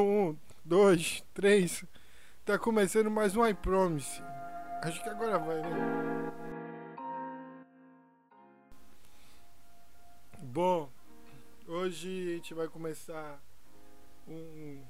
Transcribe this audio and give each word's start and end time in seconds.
Um, 0.00 0.34
dois, 0.64 1.22
três. 1.34 1.84
Tá 2.46 2.58
começando 2.58 3.10
mais 3.10 3.36
um 3.36 3.46
I 3.46 3.52
Promise. 3.52 4.22
Acho 4.82 5.02
que 5.02 5.08
agora 5.10 5.38
vai, 5.38 5.60
né? 5.60 6.32
Bom, 10.38 10.90
hoje 11.66 12.30
a 12.30 12.36
gente 12.36 12.54
vai 12.54 12.66
começar 12.66 13.38
um, 14.26 14.82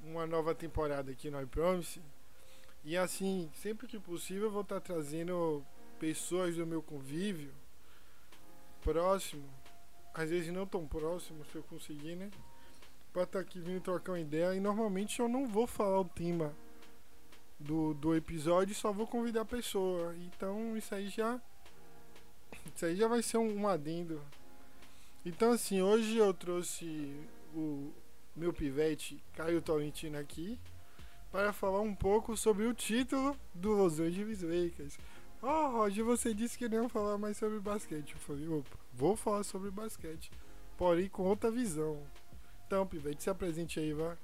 uma 0.00 0.26
nova 0.26 0.52
temporada 0.52 1.12
aqui 1.12 1.30
no 1.30 1.40
I 1.40 1.46
Promise. 1.46 2.02
E 2.82 2.96
assim, 2.96 3.48
sempre 3.54 3.86
que 3.86 4.00
possível, 4.00 4.48
eu 4.48 4.50
vou 4.50 4.62
estar 4.62 4.80
trazendo 4.80 5.64
pessoas 6.00 6.56
do 6.56 6.66
meu 6.66 6.82
convívio 6.82 7.54
próximo, 8.82 9.48
às 10.12 10.28
vezes 10.28 10.52
não 10.52 10.66
tão 10.66 10.88
próximo, 10.88 11.44
se 11.44 11.54
eu 11.54 11.62
conseguir, 11.62 12.16
né? 12.16 12.28
Pra 13.12 13.24
estar 13.24 13.40
aqui 13.40 13.60
vindo 13.60 13.80
trocar 13.80 14.12
uma 14.12 14.20
ideia. 14.20 14.54
E 14.54 14.60
normalmente 14.60 15.20
eu 15.20 15.28
não 15.28 15.46
vou 15.46 15.66
falar 15.66 16.00
o 16.00 16.04
tema 16.04 16.54
do, 17.58 17.94
do 17.94 18.14
episódio, 18.14 18.74
só 18.74 18.92
vou 18.92 19.06
convidar 19.06 19.42
a 19.42 19.46
pessoa. 19.46 20.14
Então 20.16 20.76
isso 20.76 20.94
aí 20.94 21.08
já. 21.08 21.40
Isso 22.74 22.86
aí 22.86 22.96
já 22.96 23.08
vai 23.08 23.22
ser 23.22 23.38
um, 23.38 23.62
um 23.62 23.68
adendo. 23.68 24.20
Então 25.24 25.52
assim, 25.52 25.80
hoje 25.80 26.16
eu 26.16 26.32
trouxe 26.34 27.14
o 27.54 27.92
meu 28.34 28.52
pivete 28.52 29.22
Caio 29.34 29.60
Tolentino 29.60 30.18
aqui 30.18 30.58
para 31.30 31.52
falar 31.52 31.80
um 31.80 31.94
pouco 31.94 32.36
sobre 32.36 32.66
o 32.66 32.74
título 32.74 33.36
do 33.54 33.72
Los 33.72 33.98
Angeles 34.00 34.42
Lakers. 34.42 34.98
Oh, 35.40 35.70
Roger, 35.70 36.04
você 36.04 36.32
disse 36.32 36.56
que 36.56 36.68
não 36.68 36.84
ia 36.84 36.88
falar 36.88 37.18
mais 37.18 37.36
sobre 37.36 37.58
basquete. 37.58 38.12
Eu 38.12 38.20
falei, 38.20 38.46
opa, 38.46 38.78
vou 38.92 39.16
falar 39.16 39.42
sobre 39.42 39.70
basquete, 39.70 40.30
porém 40.76 41.08
com 41.08 41.24
outra 41.24 41.50
visão. 41.50 42.00
Então, 42.72 42.86
Pivete, 42.86 43.22
se 43.22 43.28
apresente 43.28 43.78
aí, 43.78 43.92
vá. 43.92 44.16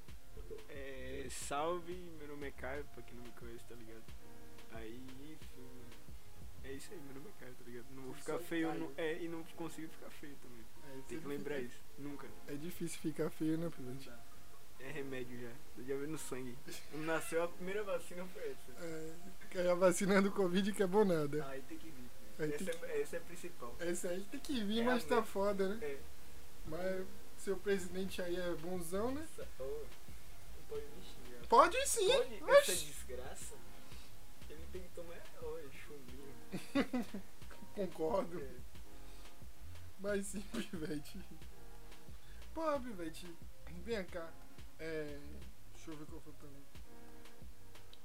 É, 0.71 1.27
salve, 1.29 1.93
meu 2.19 2.29
nome 2.29 2.47
é 2.47 2.51
Caio, 2.51 2.83
pra 2.95 3.03
quem 3.03 3.15
não 3.15 3.23
me 3.23 3.31
conhece, 3.33 3.63
tá 3.69 3.75
ligado? 3.75 4.03
Aí, 4.73 4.99
enfim, 5.31 5.69
é 6.65 6.73
isso 6.73 6.91
aí, 6.91 6.99
meu 6.99 7.17
nome 7.17 7.27
é 7.29 7.45
Caio, 7.45 7.55
tá 7.55 7.65
ligado? 7.67 7.85
Não 7.95 8.05
vou 8.05 8.15
ficar 8.15 8.33
Sou 8.39 8.43
feio, 8.45 8.73
não, 8.73 8.91
é, 8.97 9.23
e 9.23 9.29
não 9.29 9.43
consigo 9.55 9.89
ficar 9.89 10.09
feio 10.13 10.35
também. 10.37 10.65
É, 10.83 11.03
Tem 11.07 11.21
que 11.21 11.29
lembrar 11.29 11.61
isso, 11.61 11.77
nunca. 11.99 12.27
É 12.47 12.55
difícil 12.55 12.99
ficar 13.01 13.29
feio, 13.29 13.59
né, 13.59 13.69
Pivete? 13.69 14.11
É 14.81 14.93
remédio 14.93 15.39
já, 15.39 15.53
eu 15.77 15.85
já 15.85 15.97
vi 15.97 16.07
no 16.07 16.17
sangue. 16.17 16.57
Quando 16.91 17.05
nasceu, 17.05 17.43
a 17.43 17.49
primeira 17.49 17.85
vacina 17.85 18.25
foi 18.29 18.51
essa. 18.51 18.83
É, 18.83 19.15
que 19.51 19.59
a 19.59 19.75
vacina 19.75 20.23
do 20.23 20.33
Covid 20.33 20.73
que 20.73 20.83
é 20.83 20.87
bom 20.87 21.05
nada. 21.05 21.47
Aí 21.51 21.61
tem 21.69 21.77
que 21.77 21.91
vir. 21.91 22.09
Essa, 22.39 22.65
tem 22.65 22.89
é, 22.89 23.01
essa 23.03 23.17
é 23.17 23.19
a 23.19 23.23
principal. 23.23 23.77
Essa 23.79 24.09
aí 24.09 24.25
tem 24.31 24.41
que 24.41 24.65
vir, 24.65 24.81
É 24.81 24.85
mas 24.85 25.05
tá 25.05 25.23
foda, 25.23 25.69
né? 25.69 25.85
É. 25.85 25.99
Mas 26.67 27.07
seu 27.49 27.57
presidente 27.57 28.21
aí 28.21 28.37
é 28.37 28.55
bonzão, 28.57 29.11
né? 29.11 29.23
Essa, 29.23 29.49
não 29.59 29.87
pode 30.69 30.85
me 30.85 31.03
xingar. 31.03 31.47
Pode 31.49 31.89
sim! 31.89 32.07
Pode? 32.07 32.35
Essa 32.35 32.73
Oxi. 32.73 32.85
desgraça? 32.85 33.55
Ele 34.51 34.67
tem 34.71 34.83
que 34.83 34.89
tomar, 34.91 35.17
olha, 35.43 35.71
chumbinho. 35.71 37.23
Concordo. 37.75 38.39
É. 38.39 38.55
Mas 39.99 40.27
sim, 40.27 40.43
Pivete. 40.53 41.19
Pô, 42.53 42.79
Pivete, 42.81 43.35
vem 43.83 44.05
cá. 44.05 44.31
É. 44.79 45.19
Deixa 45.75 45.91
eu 45.91 45.97
ver 45.97 46.05
qual 46.05 46.21
foi 46.21 46.33
a 46.35 46.37
pergunta. 46.37 46.79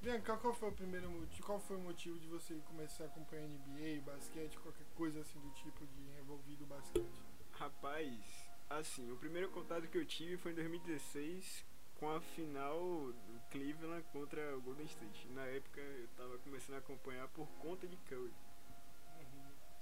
Vem 0.01 0.21
cá, 0.21 0.37
qual 0.37 0.53
foi 0.53 0.69
o 0.69 0.73
primeiro 0.73 1.09
motivo? 1.09 1.45
Qual 1.45 1.59
foi 1.59 1.75
o 1.75 1.81
motivo 1.81 2.17
de 2.17 2.27
você 2.27 2.55
começar 2.65 3.03
a 3.03 3.07
acompanhar 3.07 3.45
NBA, 3.45 4.03
basquete, 4.05 4.57
qualquer 4.59 4.85
coisa 4.95 5.19
assim 5.19 5.39
do 5.39 5.49
tipo 5.51 5.85
de 5.85 6.01
envolvido 6.17 6.65
basquete? 6.65 7.21
Rapaz, 7.51 8.42
assim, 8.69 9.11
o 9.11 9.17
primeiro 9.17 9.49
contato 9.49 9.87
que 9.87 9.97
eu 9.97 10.05
tive 10.05 10.37
foi 10.37 10.51
em 10.51 10.55
2016 10.55 11.65
com 11.95 12.09
a 12.09 12.19
final 12.19 12.79
do 13.11 13.41
Cleveland 13.49 14.03
contra 14.11 14.57
o 14.57 14.61
Golden 14.61 14.85
State. 14.85 15.27
Na 15.29 15.45
época 15.45 15.79
eu 15.79 16.07
tava 16.17 16.37
começando 16.39 16.75
a 16.75 16.79
acompanhar 16.79 17.27
por 17.29 17.47
conta 17.59 17.87
de 17.87 17.95
Curry. 17.97 18.33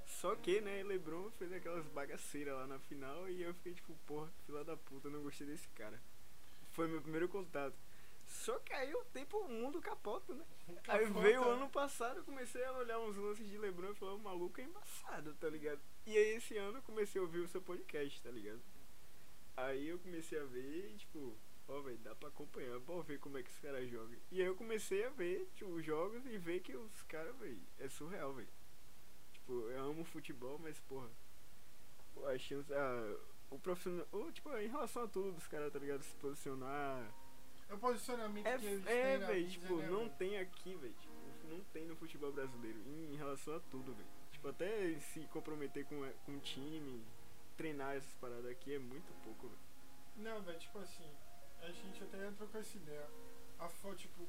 Só 0.05 0.35
que, 0.35 0.61
né, 0.61 0.83
LeBron 0.83 1.31
fez 1.31 1.51
aquelas 1.53 1.85
bagaceiras 1.87 2.53
lá 2.53 2.67
na 2.67 2.77
final 2.79 3.29
e 3.29 3.41
eu 3.41 3.53
fiquei 3.55 3.73
tipo, 3.73 3.95
porra, 4.05 4.29
fila 4.45 4.63
da 4.63 4.75
puta, 4.75 5.09
não 5.09 5.23
gostei 5.23 5.47
desse 5.47 5.67
cara. 5.69 5.99
Foi 6.71 6.87
meu 6.87 7.01
primeiro 7.01 7.27
contato. 7.27 7.75
Só 8.27 8.57
que 8.59 8.73
aí 8.73 8.93
o 8.93 9.03
tempo, 9.05 9.37
o 9.37 9.49
mundo 9.49 9.81
capota, 9.81 10.33
né? 10.33 10.45
Aí 10.87 11.05
Capota. 11.05 11.21
veio 11.21 11.41
o 11.41 11.49
ano 11.49 11.69
passado, 11.69 12.17
eu 12.17 12.23
comecei 12.23 12.63
a 12.63 12.71
olhar 12.73 12.99
uns 12.99 13.17
lances 13.17 13.49
de 13.49 13.57
LeBron 13.57 13.91
e 13.91 13.95
falar, 13.95 14.13
o 14.13 14.19
maluco 14.19 14.61
é 14.61 14.63
embaçado, 14.63 15.33
tá 15.35 15.49
ligado? 15.49 15.81
E 16.05 16.17
aí 16.17 16.35
esse 16.35 16.57
ano 16.57 16.77
eu 16.77 16.83
comecei 16.83 17.19
a 17.19 17.23
ouvir 17.23 17.39
o 17.39 17.47
seu 17.47 17.61
podcast, 17.61 18.21
tá 18.21 18.31
ligado? 18.31 18.61
Aí 19.57 19.87
eu 19.89 19.99
comecei 19.99 20.39
a 20.39 20.45
ver 20.45 20.91
e 20.91 20.97
tipo, 20.97 21.37
ó, 21.67 21.81
velho, 21.81 21.97
dá 21.99 22.15
pra 22.15 22.29
acompanhar, 22.29 22.79
pra 22.81 23.01
ver 23.01 23.19
como 23.19 23.37
é 23.37 23.43
que 23.43 23.49
os 23.51 23.59
caras 23.59 23.89
jogam. 23.89 24.17
E 24.31 24.41
aí 24.41 24.47
eu 24.47 24.55
comecei 24.55 25.05
a 25.05 25.09
ver, 25.09 25.49
tipo, 25.55 25.69
os 25.71 25.85
jogos 25.85 26.25
e 26.25 26.37
ver 26.37 26.61
que 26.61 26.75
os 26.75 27.01
caras, 27.03 27.35
velho, 27.37 27.61
é 27.79 27.89
surreal, 27.89 28.33
velho. 28.33 28.47
Tipo, 29.33 29.53
eu 29.69 29.83
amo 29.83 30.03
futebol, 30.05 30.57
mas 30.59 30.79
porra, 30.81 31.09
pô, 32.13 32.25
a 32.27 32.37
chance, 32.37 32.71
ah, 32.73 33.17
o 33.49 33.59
profissional, 33.59 34.07
o, 34.11 34.31
tipo, 34.31 34.49
em 34.57 34.67
relação 34.67 35.03
a 35.03 35.07
tudo 35.07 35.31
dos 35.33 35.47
caras, 35.47 35.71
tá 35.71 35.79
ligado? 35.79 36.01
Se 36.03 36.15
posicionar. 36.15 37.11
É 37.69 37.73
o 37.73 37.77
posicionamento 37.77 38.45
É, 38.47 38.57
que 38.57 38.65
eles 38.65 38.87
é 38.87 39.17
velho, 39.17 39.49
tipo, 39.49 39.77
né, 39.77 39.87
não 39.89 39.99
velho? 39.99 40.13
tem 40.17 40.37
aqui, 40.37 40.75
velho. 40.75 40.93
Tipo, 40.93 41.47
não 41.49 41.59
tem 41.65 41.85
no 41.85 41.95
futebol 41.95 42.31
brasileiro. 42.31 42.79
Em, 42.85 43.13
em 43.13 43.15
relação 43.17 43.55
a 43.55 43.59
tudo, 43.59 43.93
velho. 43.93 44.07
Tipo, 44.31 44.47
até 44.49 44.97
se 44.99 45.21
comprometer 45.27 45.85
com, 45.85 45.95
com 46.25 46.31
um 46.33 46.39
time, 46.39 47.03
treinar 47.61 47.95
essas 47.95 48.13
paradas 48.13 48.47
aqui 48.47 48.73
é 48.73 48.79
muito 48.79 49.13
pouco, 49.23 49.47
velho. 49.47 49.59
Não, 50.17 50.41
velho, 50.41 50.57
tipo 50.57 50.79
assim, 50.79 51.07
a 51.61 51.67
gente 51.67 52.03
até 52.03 52.27
entrou 52.27 52.49
com 52.49 52.57
essa 52.57 52.75
ideia. 52.75 53.07
A 53.59 53.69
foto, 53.69 53.97
tipo, 53.97 54.25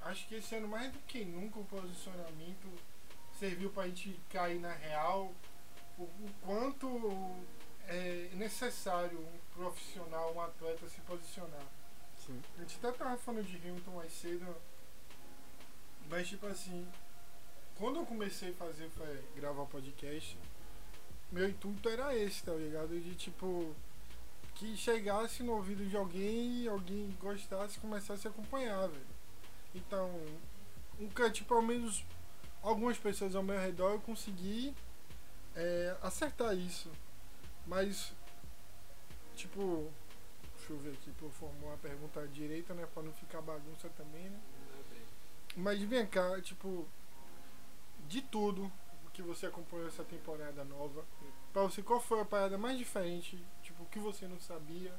acho 0.00 0.26
que 0.26 0.34
esse 0.34 0.56
ano 0.56 0.66
mais 0.66 0.92
do 0.92 0.98
que 1.00 1.24
nunca 1.24 1.60
o 1.60 1.64
posicionamento 1.64 2.68
serviu 3.38 3.70
pra 3.70 3.86
gente 3.86 4.18
cair 4.28 4.58
na 4.58 4.72
real 4.72 5.32
o, 5.96 6.02
o 6.02 6.30
quanto 6.42 6.88
é 7.86 8.30
necessário 8.34 9.20
um 9.20 9.38
profissional, 9.54 10.34
um 10.34 10.40
atleta 10.40 10.88
se 10.88 11.00
posicionar. 11.02 11.64
Sim. 12.18 12.42
A 12.58 12.62
gente 12.62 12.76
até 12.82 12.98
tava 12.98 13.16
falando 13.18 13.46
de 13.46 13.56
Hamilton 13.56 13.92
mais 13.92 14.12
cedo, 14.12 14.56
mas 16.08 16.28
tipo 16.28 16.46
assim, 16.46 16.90
quando 17.76 18.00
eu 18.00 18.06
comecei 18.06 18.50
a 18.50 18.54
fazer, 18.54 18.90
foi, 18.90 19.24
gravar 19.36 19.64
podcast, 19.66 20.36
meu 21.32 21.48
intuito 21.48 21.88
era 21.88 22.16
esse, 22.16 22.44
tá 22.44 22.52
ligado? 22.52 23.00
De 23.00 23.14
tipo, 23.14 23.74
que 24.54 24.76
chegasse 24.76 25.42
no 25.42 25.54
ouvido 25.54 25.84
de 25.86 25.96
alguém 25.96 26.62
e 26.62 26.68
alguém 26.68 27.16
gostasse 27.18 27.78
e 27.78 27.80
começasse 27.80 28.28
a 28.28 28.30
acompanhar, 28.30 28.86
velho. 28.86 29.06
Então, 29.74 30.10
um, 31.00 31.30
tipo, 31.30 31.54
ao 31.54 31.62
menos 31.62 32.04
algumas 32.62 32.98
pessoas 32.98 33.34
ao 33.34 33.42
meu 33.42 33.58
redor 33.58 33.92
eu 33.92 34.00
consegui 34.00 34.74
é, 35.56 35.96
acertar 36.02 36.54
isso. 36.54 36.90
Mas, 37.66 38.12
tipo, 39.34 39.90
deixa 40.56 40.72
eu 40.72 40.78
ver 40.78 40.90
aqui 40.92 41.10
pra 41.12 41.26
eu 41.26 41.30
formular 41.30 41.74
a 41.74 41.78
pergunta 41.78 42.28
direita, 42.28 42.74
né? 42.74 42.86
Pra 42.92 43.02
não 43.02 43.12
ficar 43.14 43.40
bagunça 43.40 43.88
também, 43.96 44.28
né? 44.28 44.40
Mas 45.56 45.80
vem 45.82 46.06
cá, 46.06 46.40
tipo, 46.40 46.86
de 48.06 48.20
tudo 48.20 48.70
que 49.12 49.22
você 49.22 49.46
acompanhou 49.46 49.86
essa 49.86 50.04
temporada 50.04 50.64
nova, 50.64 51.04
pra 51.52 51.62
você, 51.62 51.82
qual 51.82 52.00
foi 52.00 52.20
a 52.20 52.24
parada 52.24 52.56
mais 52.56 52.78
diferente, 52.78 53.38
tipo, 53.62 53.84
que 53.86 53.98
você 53.98 54.26
não 54.26 54.40
sabia 54.40 54.94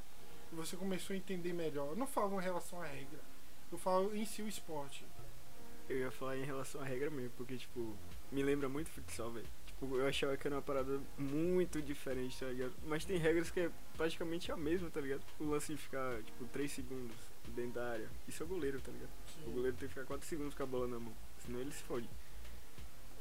e 0.52 0.56
você 0.56 0.78
começou 0.78 1.14
a 1.14 1.18
entender 1.18 1.53
melhor? 1.53 1.90
Eu 1.90 1.96
não 1.96 2.08
falo 2.08 2.40
em 2.40 2.44
relação 2.44 2.81
à 2.81 2.86
regra, 2.86 3.19
eu 3.72 3.78
falo 3.78 4.16
em 4.16 4.25
si 4.25 4.41
o 4.41 4.47
esporte. 4.47 5.06
Eu 5.90 5.97
ia 5.97 6.12
falar 6.12 6.38
em 6.38 6.46
relação 6.46 6.80
à 6.81 6.86
regra 6.86 7.09
mesmo, 7.09 7.31
porque, 7.36 7.58
tipo, 7.58 7.96
me 8.31 8.41
lembra 8.41 8.69
muito 8.69 8.90
futsal, 8.90 9.31
velho. 9.31 9.47
Tipo, 9.66 9.97
eu 9.97 10.08
achava 10.08 10.38
que 10.38 10.47
era 10.47 10.56
uma 10.56 10.62
parada 10.62 11.02
muito 11.18 11.81
diferente, 11.81 12.40
tá 12.40 12.46
ligado? 12.46 12.74
Mas 12.85 13.03
tem 13.03 13.18
regras 13.18 13.52
que 13.52 13.59
é 13.59 13.72
praticamente 13.97 14.50
a 14.52 14.56
mesma, 14.56 14.90
tá 14.90 15.02
ligado? 15.02 15.24
O 15.40 15.46
lance 15.46 15.74
de 15.74 15.81
ficar, 15.81 16.24
tipo, 16.24 16.46
3 16.46 16.72
segundos 16.72 17.16
dentro 17.49 17.73
da 17.73 17.91
área. 17.91 18.09
Isso 18.28 18.41
é 18.41 18.46
o 18.46 18.49
goleiro, 18.49 18.79
tá 18.79 18.91
ligado? 18.91 19.09
O 19.46 19.52
goleiro 19.52 19.76
tem 19.76 19.90
que 19.90 19.94
ficar 19.94 20.08
4 20.08 20.26
segundos 20.26 20.53
com 20.53 20.64
a 20.64 20.66
bola 20.66 20.88
na 20.88 20.99
mão, 20.99 21.14
senão 21.46 21.59
ele 21.59 21.72
se 21.72 21.84
fode. 21.84 22.09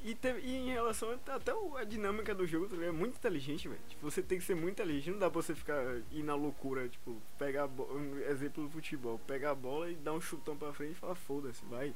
E, 0.04 0.14
teve- 0.16 0.40
e 0.40 0.56
em 0.56 0.72
relação 0.72 1.16
até 1.28 1.54
o- 1.54 1.76
a 1.76 1.84
dinâmica 1.84 2.34
do 2.34 2.44
jogo, 2.46 2.66
tá? 2.68 2.76
É 2.84 2.90
muito 2.90 3.16
inteligente, 3.16 3.68
velho. 3.68 3.80
Tipo, 3.88 4.10
você 4.10 4.20
tem 4.20 4.38
que 4.38 4.44
ser 4.44 4.54
muito 4.56 4.72
inteligente. 4.72 5.12
Não 5.12 5.18
dá 5.20 5.30
pra 5.30 5.40
você 5.40 5.54
ficar 5.54 5.80
ir 6.10 6.22
na 6.24 6.34
loucura, 6.34 6.88
tipo, 6.88 7.20
pegar. 7.38 7.66
Um 7.68 8.18
exemplo 8.18 8.64
do 8.64 8.70
futebol, 8.70 9.18
pegar 9.26 9.52
a 9.52 9.54
bola 9.54 9.90
e 9.90 9.94
dar 9.94 10.12
um 10.12 10.20
chutão 10.20 10.56
pra 10.56 10.72
frente 10.72 10.92
e 10.92 10.94
falar, 10.96 11.14
foda-se, 11.14 11.64
vai. 11.66 11.94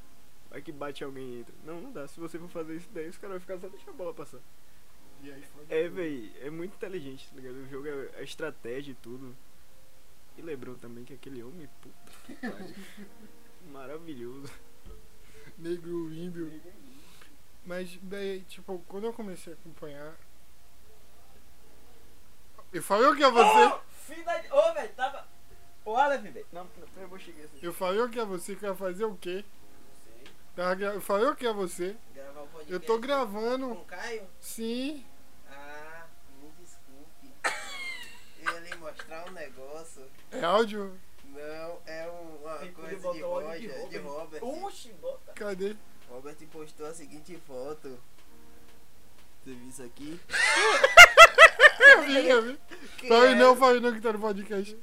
Vai 0.48 0.62
que 0.62 0.70
bate 0.70 1.02
alguém 1.02 1.34
e 1.34 1.40
entra. 1.40 1.54
Não, 1.64 1.80
não 1.80 1.90
dá. 1.92 2.06
Se 2.06 2.20
você 2.20 2.38
for 2.38 2.48
fazer 2.48 2.76
isso 2.76 2.88
daí, 2.94 3.08
os 3.08 3.18
caras 3.18 3.34
vão 3.34 3.40
ficar 3.40 3.58
só 3.58 3.68
deixando 3.68 3.90
a 3.90 3.96
bola 3.96 4.14
passar. 4.14 4.38
E 5.24 5.30
É, 5.68 5.88
véi, 5.88 6.32
é 6.40 6.48
muito 6.50 6.74
inteligente, 6.76 7.28
tá 7.28 7.36
ligado? 7.36 7.56
O 7.56 7.66
jogo 7.68 7.88
é 7.88 8.10
a 8.18 8.22
estratégia 8.22 8.92
e 8.92 8.94
tudo. 8.94 9.34
E 10.38 10.42
Lebron 10.42 10.74
também, 10.74 11.04
que 11.04 11.14
aquele 11.14 11.42
homem, 11.42 11.68
puta 11.82 12.12
que 12.24 12.34
pariu. 12.36 12.74
Maravilhoso. 13.72 14.48
negro 15.58 16.08
lindo. 16.08 16.52
Mas 17.66 17.98
daí, 18.02 18.40
tipo, 18.42 18.78
quando 18.88 19.04
eu 19.04 19.12
comecei 19.12 19.52
a 19.52 19.56
acompanhar. 19.56 20.14
Eu 22.72 22.82
falei 22.82 23.06
o 23.08 23.16
que 23.16 23.24
a 23.24 23.30
você? 23.30 23.66
Ô, 23.66 23.80
filha 24.06 24.38
de. 24.40 24.52
Ô, 24.52 24.72
velho, 24.74 24.92
tava. 24.94 25.26
Ô, 25.84 25.96
Aleph, 25.96 26.22
velho. 26.22 26.46
Não, 26.52 26.66
eu 26.96 27.08
vou 27.08 27.18
chegar 27.18 27.44
assim. 27.44 27.58
Eu 27.62 27.72
falei 27.72 28.00
o 28.00 28.08
que 28.08 28.18
é 28.18 28.24
você 28.24 28.54
que 28.54 28.62
vai 28.66 28.74
fazer 28.74 29.04
o 29.04 29.16
quê? 29.16 29.44
Não 29.44 30.14
sei. 30.14 30.32
Tava 30.54 30.74
gra- 30.74 30.94
Eu 30.94 31.00
falei 31.00 31.28
o 31.28 31.36
que 31.36 31.46
é 31.46 31.52
você? 31.52 31.96
Gravar 32.14 32.42
um 32.42 32.46
podcast 32.48 32.72
Eu 32.72 32.80
tô 32.80 32.94
com 32.94 33.00
gravando. 33.00 33.72
o 33.72 33.84
Caio? 33.84 34.26
Sim. 34.40 35.04
Ah, 35.50 36.06
me 36.40 36.50
desculpe. 36.60 37.32
Eu 38.42 38.52
ia 38.52 38.60
lhe 38.60 38.74
mostrar 38.76 39.28
um 39.28 39.32
negócio. 39.32 40.02
É 40.32 40.44
áudio? 40.44 40.98
Não, 41.24 41.80
é 41.86 42.08
um- 42.10 42.36
uma 42.42 42.58
Tem 42.58 42.68
que 42.68 42.74
coisa 42.74 43.12
de 43.12 43.22
o 43.22 43.28
loja, 43.28 43.58
de 43.58 43.68
de 43.88 43.98
Robert. 43.98 44.42
Robert. 44.42 44.64
Oxi, 44.64 44.92
bota. 44.94 45.32
Cadê? 45.34 45.76
Robert 46.16 46.36
postou 46.50 46.86
a 46.86 46.94
seguinte 46.94 47.38
foto. 47.46 48.00
Você 49.44 49.52
viu 49.54 49.68
isso 49.68 49.82
aqui? 49.82 50.18
Eu 51.78 52.02
vi, 52.04 52.28
eu 52.28 52.42
vi. 52.42 52.58
Que 52.96 53.12
é- 53.12 53.34
não, 53.34 53.54
fale 53.54 53.80
não 53.80 53.92
que 53.92 54.00
tá 54.00 54.10
no 54.12 54.18
podcast. 54.18 54.76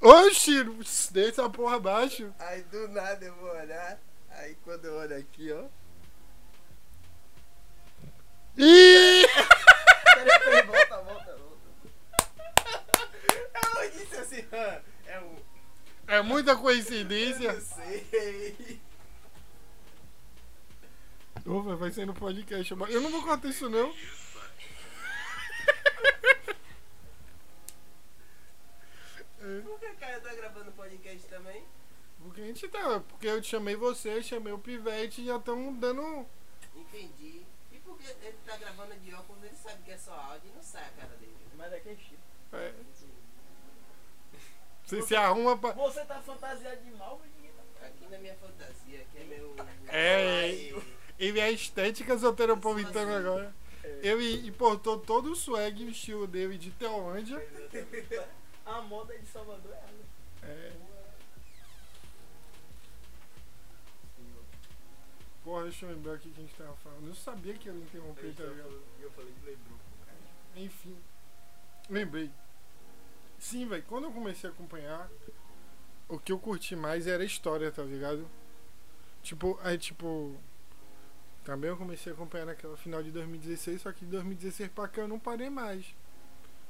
Oxi, 0.00 0.62
deixa 1.10 1.44
a 1.44 1.48
porra 1.48 1.76
abaixo. 1.76 2.32
Aí 2.38 2.62
do 2.64 2.86
nada 2.88 3.24
eu 3.24 3.34
vou 3.36 3.50
olhar. 3.50 3.98
Aí 4.30 4.54
quando 4.62 4.84
eu 4.84 4.94
olho 4.94 5.16
aqui, 5.16 5.50
ó. 5.52 5.64
Ih! 8.58 9.26
Peraí, 10.14 10.38
peraí, 10.38 10.62
volta, 10.66 10.96
volta, 11.02 11.36
volta. 11.36 11.58
Eu 13.82 13.90
disse 13.90 14.16
assim, 14.16 14.44
é 15.06 15.20
um. 15.20 15.36
É 16.06 16.20
muita 16.22 16.52
Eu 16.52 16.58
coincidência. 16.58 17.52
não 17.54 17.60
sei. 17.60 18.80
Ô, 21.48 21.62
vai- 21.62 21.76
vai 21.76 21.90
ser 21.90 22.06
no 22.06 22.14
podcast. 22.14 22.74
mas 22.74 22.92
Eu 22.94 23.00
não 23.00 23.10
vou 23.10 23.22
contar 23.22 23.48
isso 23.48 23.68
não. 23.70 23.92
É, 29.40 29.60
Por 29.62 29.78
que 29.78 29.86
o 29.86 29.94
Caio 29.96 30.20
tá 30.20 30.34
gravando 30.34 30.72
podcast 30.72 31.26
também? 31.28 31.64
Porque 32.22 32.40
a 32.40 32.44
gente 32.44 32.68
tá. 32.68 33.00
Porque 33.08 33.26
eu 33.26 33.42
chamei 33.42 33.76
você, 33.76 34.22
chamei 34.22 34.52
o 34.52 34.58
Pivete 34.58 35.22
e 35.22 35.26
já 35.26 35.36
estão 35.36 35.72
dando. 35.74 36.26
Entendi. 36.74 37.42
E 37.72 37.76
por 37.78 37.96
que 37.96 38.06
ele 38.22 38.36
tá 38.44 38.56
gravando 38.56 38.94
de 38.96 39.14
óculos, 39.14 39.42
ele 39.44 39.54
sabe 39.54 39.82
que 39.84 39.92
é 39.92 39.98
só 39.98 40.12
áudio 40.12 40.50
e 40.50 40.56
não 40.56 40.62
sai 40.62 40.84
a 40.84 40.90
cara 41.00 41.14
dele. 41.16 41.36
Mas 41.56 41.70
daqui 41.70 41.88
é 41.90 41.96
chip. 41.96 42.18
É, 42.52 42.72
você 44.84 45.02
se 45.02 45.14
arruma 45.14 45.56
pra. 45.58 45.72
Você 45.72 46.04
tá 46.04 46.20
fantasiado 46.22 46.80
de 46.82 46.90
mal, 46.92 47.20
mas 47.22 47.30
ninguém 47.36 47.52
tá. 47.52 47.86
Aqui 47.86 48.06
na 48.10 48.18
minha 48.18 48.34
fantasia, 48.36 49.02
aqui 49.02 49.18
é 49.18 49.24
meu. 49.24 49.54
É, 49.88 50.40
Ai, 50.40 50.82
Ele 51.18 51.40
é 51.40 51.50
estética 51.50 52.18
soteropolitana 52.18 53.18
agora. 53.18 53.54
É. 53.82 54.08
Ele 54.08 54.46
importou 54.46 54.98
todo 54.98 55.32
o 55.32 55.36
swag 55.36 55.82
e 55.82 55.86
o 55.86 55.90
estilo 55.90 56.26
dele 56.26 56.56
de 56.56 56.70
Teolândia. 56.70 57.44
A 58.64 58.82
moda 58.82 59.16
de 59.18 59.26
Salvador 59.26 59.72
é 59.72 59.76
ela. 59.76 60.52
É. 60.52 60.72
Porra, 65.42 65.62
deixa 65.62 65.86
eu 65.86 65.90
lembrar 65.90 66.16
o 66.16 66.18
que 66.18 66.28
que 66.28 66.40
a 66.40 66.42
gente 66.42 66.54
tava 66.54 66.76
falando. 66.76 67.08
Eu 67.08 67.14
sabia 67.14 67.54
que 67.54 67.68
ele 67.68 67.78
interrompeu, 67.78 68.34
tá 68.34 68.44
ligado? 68.44 68.82
Eu 69.00 69.10
falei 69.12 69.32
de 69.32 69.46
Lebron. 69.46 69.78
Enfim. 70.56 70.96
Lembrei. 71.88 72.30
Sim, 73.38 73.66
velho, 73.66 73.82
quando 73.88 74.04
eu 74.04 74.12
comecei 74.12 74.50
a 74.50 74.52
acompanhar, 74.52 75.08
o 76.06 76.18
que 76.18 76.32
eu 76.32 76.38
curti 76.38 76.76
mais 76.76 77.06
era 77.06 77.22
a 77.22 77.26
história, 77.26 77.72
tá 77.72 77.82
ligado? 77.82 78.28
Tipo, 79.22 79.58
aí 79.62 79.78
tipo. 79.78 80.36
Também 81.48 81.70
eu 81.70 81.78
comecei 81.78 82.12
a 82.12 82.14
acompanhar 82.14 82.44
naquela 82.44 82.76
final 82.76 83.02
de 83.02 83.10
2016, 83.10 83.80
só 83.80 83.90
que 83.90 84.04
de 84.04 84.10
2016 84.10 84.70
pra 84.70 84.86
cá 84.86 85.00
eu 85.00 85.08
não 85.08 85.18
parei 85.18 85.48
mais. 85.48 85.82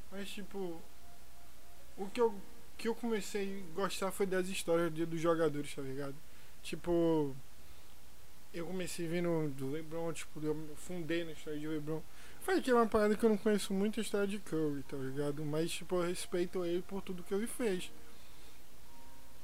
Mas 0.08 0.28
tipo. 0.30 0.80
O 1.96 2.06
que 2.06 2.20
eu, 2.20 2.32
que 2.76 2.86
eu 2.86 2.94
comecei 2.94 3.64
a 3.72 3.74
gostar 3.74 4.12
foi 4.12 4.24
das 4.24 4.46
histórias 4.46 4.94
de- 4.94 5.04
dos 5.04 5.20
jogadores, 5.20 5.74
tá 5.74 5.82
ligado? 5.82 6.14
Tipo. 6.62 7.34
Eu 8.54 8.66
comecei 8.66 9.08
vendo 9.08 9.48
do 9.50 9.68
Lebron, 9.68 10.12
tipo, 10.12 10.40
eu 10.46 10.56
fundei 10.76 11.24
na 11.24 11.32
história 11.32 11.58
de 11.58 11.66
Lebron. 11.66 12.00
Foi 12.42 12.62
que 12.62 12.70
é 12.70 12.74
uma 12.74 12.86
parada 12.86 13.16
que 13.16 13.24
eu 13.24 13.30
não 13.30 13.36
conheço 13.36 13.74
muito 13.74 13.98
a 13.98 14.02
história 14.04 14.28
de 14.28 14.38
Curry, 14.38 14.84
tá 14.84 14.96
ligado? 14.96 15.44
Mas, 15.44 15.72
tipo, 15.72 15.96
eu 15.96 16.06
respeito 16.06 16.64
ele 16.64 16.82
por 16.82 17.02
tudo 17.02 17.24
que 17.24 17.34
ele 17.34 17.48
fez. 17.48 17.90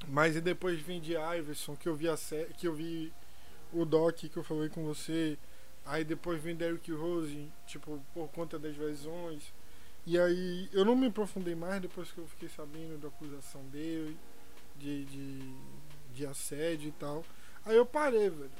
Mas 0.06 0.36
e 0.36 0.40
depois 0.40 0.80
vim 0.80 1.00
de 1.00 1.14
Iverson, 1.16 1.74
que 1.74 1.88
eu 1.88 1.96
vi 1.96 2.08
a 2.08 2.16
que 2.56 2.68
eu 2.68 2.74
vi 2.74 3.12
o 3.74 3.84
Doc 3.84 4.16
que 4.16 4.36
eu 4.36 4.44
falei 4.44 4.68
com 4.68 4.84
você. 4.84 5.38
Aí 5.84 6.04
depois 6.04 6.42
vem 6.42 6.56
Derrick 6.56 6.90
Rose, 6.92 7.50
tipo, 7.66 8.00
por 8.14 8.28
conta 8.28 8.58
das 8.58 8.76
lesões. 8.76 9.52
E 10.06 10.18
aí 10.18 10.68
eu 10.72 10.84
não 10.84 10.96
me 10.96 11.06
aprofundei 11.06 11.54
mais 11.54 11.80
depois 11.80 12.10
que 12.10 12.18
eu 12.18 12.26
fiquei 12.26 12.48
sabendo 12.48 12.98
da 12.98 13.08
acusação 13.08 13.62
dele, 13.68 14.16
de, 14.76 15.04
de, 15.04 15.54
de 16.14 16.26
assédio 16.26 16.88
e 16.88 16.92
tal. 16.92 17.24
Aí 17.64 17.76
eu 17.76 17.86
parei, 17.86 18.30
velho, 18.30 18.50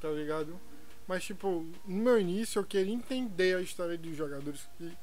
tá 0.00 0.08
ligado? 0.10 0.58
Mas, 1.06 1.24
tipo, 1.24 1.66
no 1.84 2.02
meu 2.02 2.18
início 2.18 2.58
eu 2.58 2.64
queria 2.64 2.94
entender 2.94 3.56
a 3.56 3.60
história 3.60 3.96
dos 3.98 4.16
jogadores 4.16 4.66
que 4.78 4.96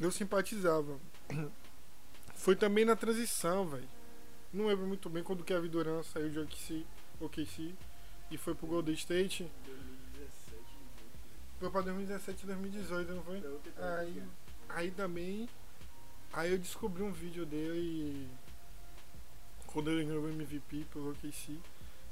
eu 0.00 0.10
simpatizava. 0.10 0.98
Foi 2.34 2.56
também 2.56 2.84
na 2.84 2.96
transição, 2.96 3.66
velho. 3.66 3.88
Não 4.52 4.66
lembro 4.66 4.86
muito 4.86 5.08
bem 5.08 5.22
quando 5.22 5.40
o 5.40 5.44
Kevin 5.44 5.68
Durant 5.68 6.04
saiu 6.04 6.30
de 6.30 6.38
OKC, 6.40 6.86
OKC 7.20 7.74
e 8.30 8.36
foi 8.38 8.54
pro 8.54 8.66
Golden 8.66 8.94
State. 8.94 9.50
2017. 9.64 10.64
Foi 11.60 11.70
pra 11.70 11.80
2017 11.80 12.46
2018, 12.46 13.12
não 13.14 13.22
foi? 13.22 13.42
Aí, 13.98 14.22
aí 14.68 14.90
também. 14.90 15.48
Aí 16.32 16.52
eu 16.52 16.58
descobri 16.58 17.02
um 17.02 17.12
vídeo 17.12 17.46
dele 17.46 18.28
quando 19.66 19.90
ele 19.90 20.04
ganhou 20.04 20.24
o 20.24 20.28
MVP 20.28 20.86
pelo 20.92 21.10
OKC. 21.12 21.58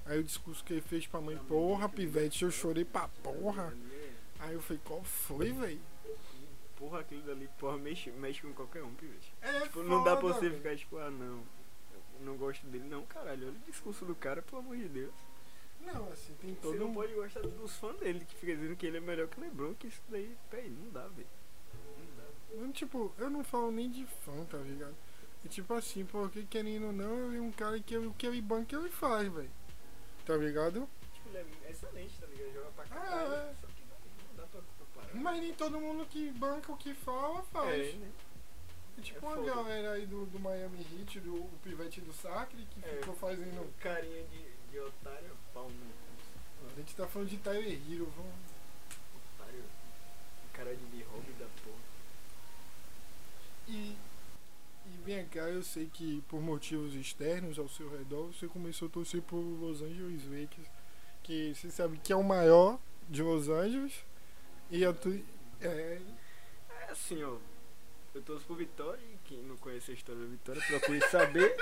Aí 0.06 0.18
o 0.20 0.24
discurso 0.24 0.62
que 0.64 0.72
ele 0.72 0.80
fez 0.82 1.06
pra 1.06 1.20
mãe, 1.20 1.36
porra, 1.48 1.88
pivete, 1.88 2.44
eu 2.44 2.50
chorei 2.50 2.84
pra 2.84 3.08
porra. 3.22 3.74
Aí 4.38 4.54
eu 4.54 4.60
falei, 4.62 4.80
qual 4.84 5.02
foi, 5.02 5.52
velho? 5.52 5.80
Porra, 6.76 7.00
aquele 7.00 7.22
dali, 7.22 7.48
porra, 7.58 7.76
mexe, 7.78 8.10
mexe 8.12 8.40
com 8.42 8.52
qualquer 8.52 8.82
um, 8.84 8.94
pivete. 8.94 9.32
É, 9.42 9.60
Tipo, 9.60 9.82
não 9.82 10.04
dá 10.04 10.12
pra 10.16 10.28
foda, 10.28 10.34
você 10.34 10.48
velho. 10.48 10.56
ficar 10.62 10.76
tipo, 10.76 10.98
ah 10.98 11.10
não, 11.10 11.42
não 12.20 12.36
gosto 12.36 12.66
dele. 12.66 12.84
Não, 12.88 13.04
caralho, 13.06 13.48
olha 13.48 13.56
o 13.56 13.70
discurso 13.70 14.04
do 14.04 14.14
cara, 14.14 14.42
pelo 14.42 14.58
amor 14.60 14.76
de 14.76 14.88
Deus. 14.88 15.12
Não, 15.80 16.08
assim, 16.12 16.34
tem 16.40 16.54
Você 16.54 16.60
todo 16.60 16.78
não 16.78 16.88
um. 16.88 16.94
pode 16.94 17.14
gostar 17.14 17.40
dos 17.42 17.76
fãs 17.76 17.96
dele 17.98 18.24
que 18.24 18.34
fica 18.34 18.54
dizendo 18.56 18.76
que 18.76 18.86
ele 18.86 18.96
é 18.96 19.00
melhor 19.00 19.28
que 19.28 19.38
o 19.38 19.42
Lebron, 19.42 19.74
que 19.74 19.86
isso 19.86 20.00
daí, 20.08 20.36
peraí, 20.50 20.68
não 20.70 20.90
dá, 20.90 21.06
velho. 21.08 21.28
Não 22.54 22.66
dá. 22.66 22.72
Tipo, 22.72 23.12
eu 23.18 23.30
não 23.30 23.44
falo 23.44 23.70
nem 23.70 23.88
de 23.90 24.04
fã, 24.24 24.44
tá 24.46 24.58
ligado? 24.58 24.94
É 25.44 25.48
tipo 25.48 25.72
assim, 25.74 26.04
porque 26.04 26.42
querendo 26.44 26.86
ou 26.86 26.92
não, 26.92 27.28
ele 27.28 27.38
é 27.38 27.40
um 27.40 27.52
cara 27.52 27.78
que 27.78 27.94
ele- 27.94 28.06
o 28.08 28.12
que 28.14 28.26
ele 28.26 28.40
banca 28.42 28.74
ele 28.74 28.88
faz, 28.88 29.28
velho. 29.32 29.50
Tá 30.24 30.36
ligado? 30.36 30.88
Tipo, 31.14 31.28
ele 31.28 31.38
é 31.64 31.70
excelente, 31.70 32.18
tá 32.18 32.26
ligado? 32.26 32.52
Joga 32.54 32.70
pra 32.72 32.84
Ah, 32.84 32.88
caralho. 32.88 33.32
é. 33.34 33.54
Só 33.60 33.66
que 33.68 33.82
não, 33.82 33.96
não 34.28 34.36
dá 34.36 34.42
pra 34.46 34.60
comparar. 34.78 35.14
Mas 35.14 35.40
nem 35.40 35.54
todo 35.54 35.78
mundo 35.78 36.04
que 36.06 36.30
banca 36.32 36.72
o 36.72 36.76
que 36.76 36.94
fala 36.94 37.42
faz. 37.44 37.70
É, 37.70 37.92
né? 37.92 38.10
É 38.98 39.00
tipo 39.02 39.18
é 39.18 39.34
foda. 39.34 39.42
galera 39.54 39.92
aí 39.92 40.06
do, 40.06 40.24
do 40.26 40.38
Miami 40.40 40.78
Heat, 40.98 41.20
do 41.20 41.34
o 41.34 41.50
pivete 41.62 42.00
do 42.00 42.12
Sacre, 42.12 42.66
que 42.70 42.84
É. 42.84 42.96
ficou 42.98 43.14
fazendo. 43.14 43.72
Carinha 43.80 44.22
de, 44.24 44.70
de 44.72 44.78
otário, 44.80 45.30
pau 45.52 45.68
no 45.70 46.66
A 46.70 46.74
gente 46.76 46.94
tá 46.96 47.06
falando 47.06 47.28
de 47.28 47.36
Tyler 47.38 47.78
Hero, 47.90 48.06
vamos. 48.16 48.32
otário. 49.38 49.64
Cara 50.54 50.74
de 50.74 51.02
hobby 51.04 51.32
da 51.38 51.46
porra. 51.62 51.76
E, 53.68 53.96
e 54.86 54.96
vem 55.04 55.26
cá, 55.26 55.40
eu 55.48 55.62
sei 55.62 55.86
que 55.92 56.22
por 56.28 56.40
motivos 56.40 56.94
externos 56.94 57.58
ao 57.58 57.68
seu 57.68 57.90
redor, 57.90 58.28
você 58.28 58.46
começou 58.46 58.88
a 58.88 58.90
torcer 58.90 59.20
por 59.22 59.36
Los 59.40 59.82
Angeles 59.82 60.24
Lakers, 60.24 60.68
que 61.22 61.54
você 61.54 61.70
sabe 61.70 61.98
que 61.98 62.12
é 62.12 62.16
o 62.16 62.22
maior 62.24 62.78
de 63.08 63.22
Los 63.22 63.48
Angeles. 63.48 63.92
E 64.70 64.84
a 64.84 64.92
tu, 64.92 65.10
é, 65.60 66.00
É 66.70 66.90
assim, 66.90 67.22
ó. 67.22 67.36
Eu 68.16 68.22
torço 68.22 68.46
por 68.46 68.56
Vitória 68.56 68.98
e 69.12 69.18
quem 69.28 69.42
não 69.42 69.58
conhece 69.58 69.90
a 69.90 69.94
história 69.94 70.22
da 70.22 70.26
Vitória 70.26 70.62
procure 70.66 71.02
saber 71.10 71.54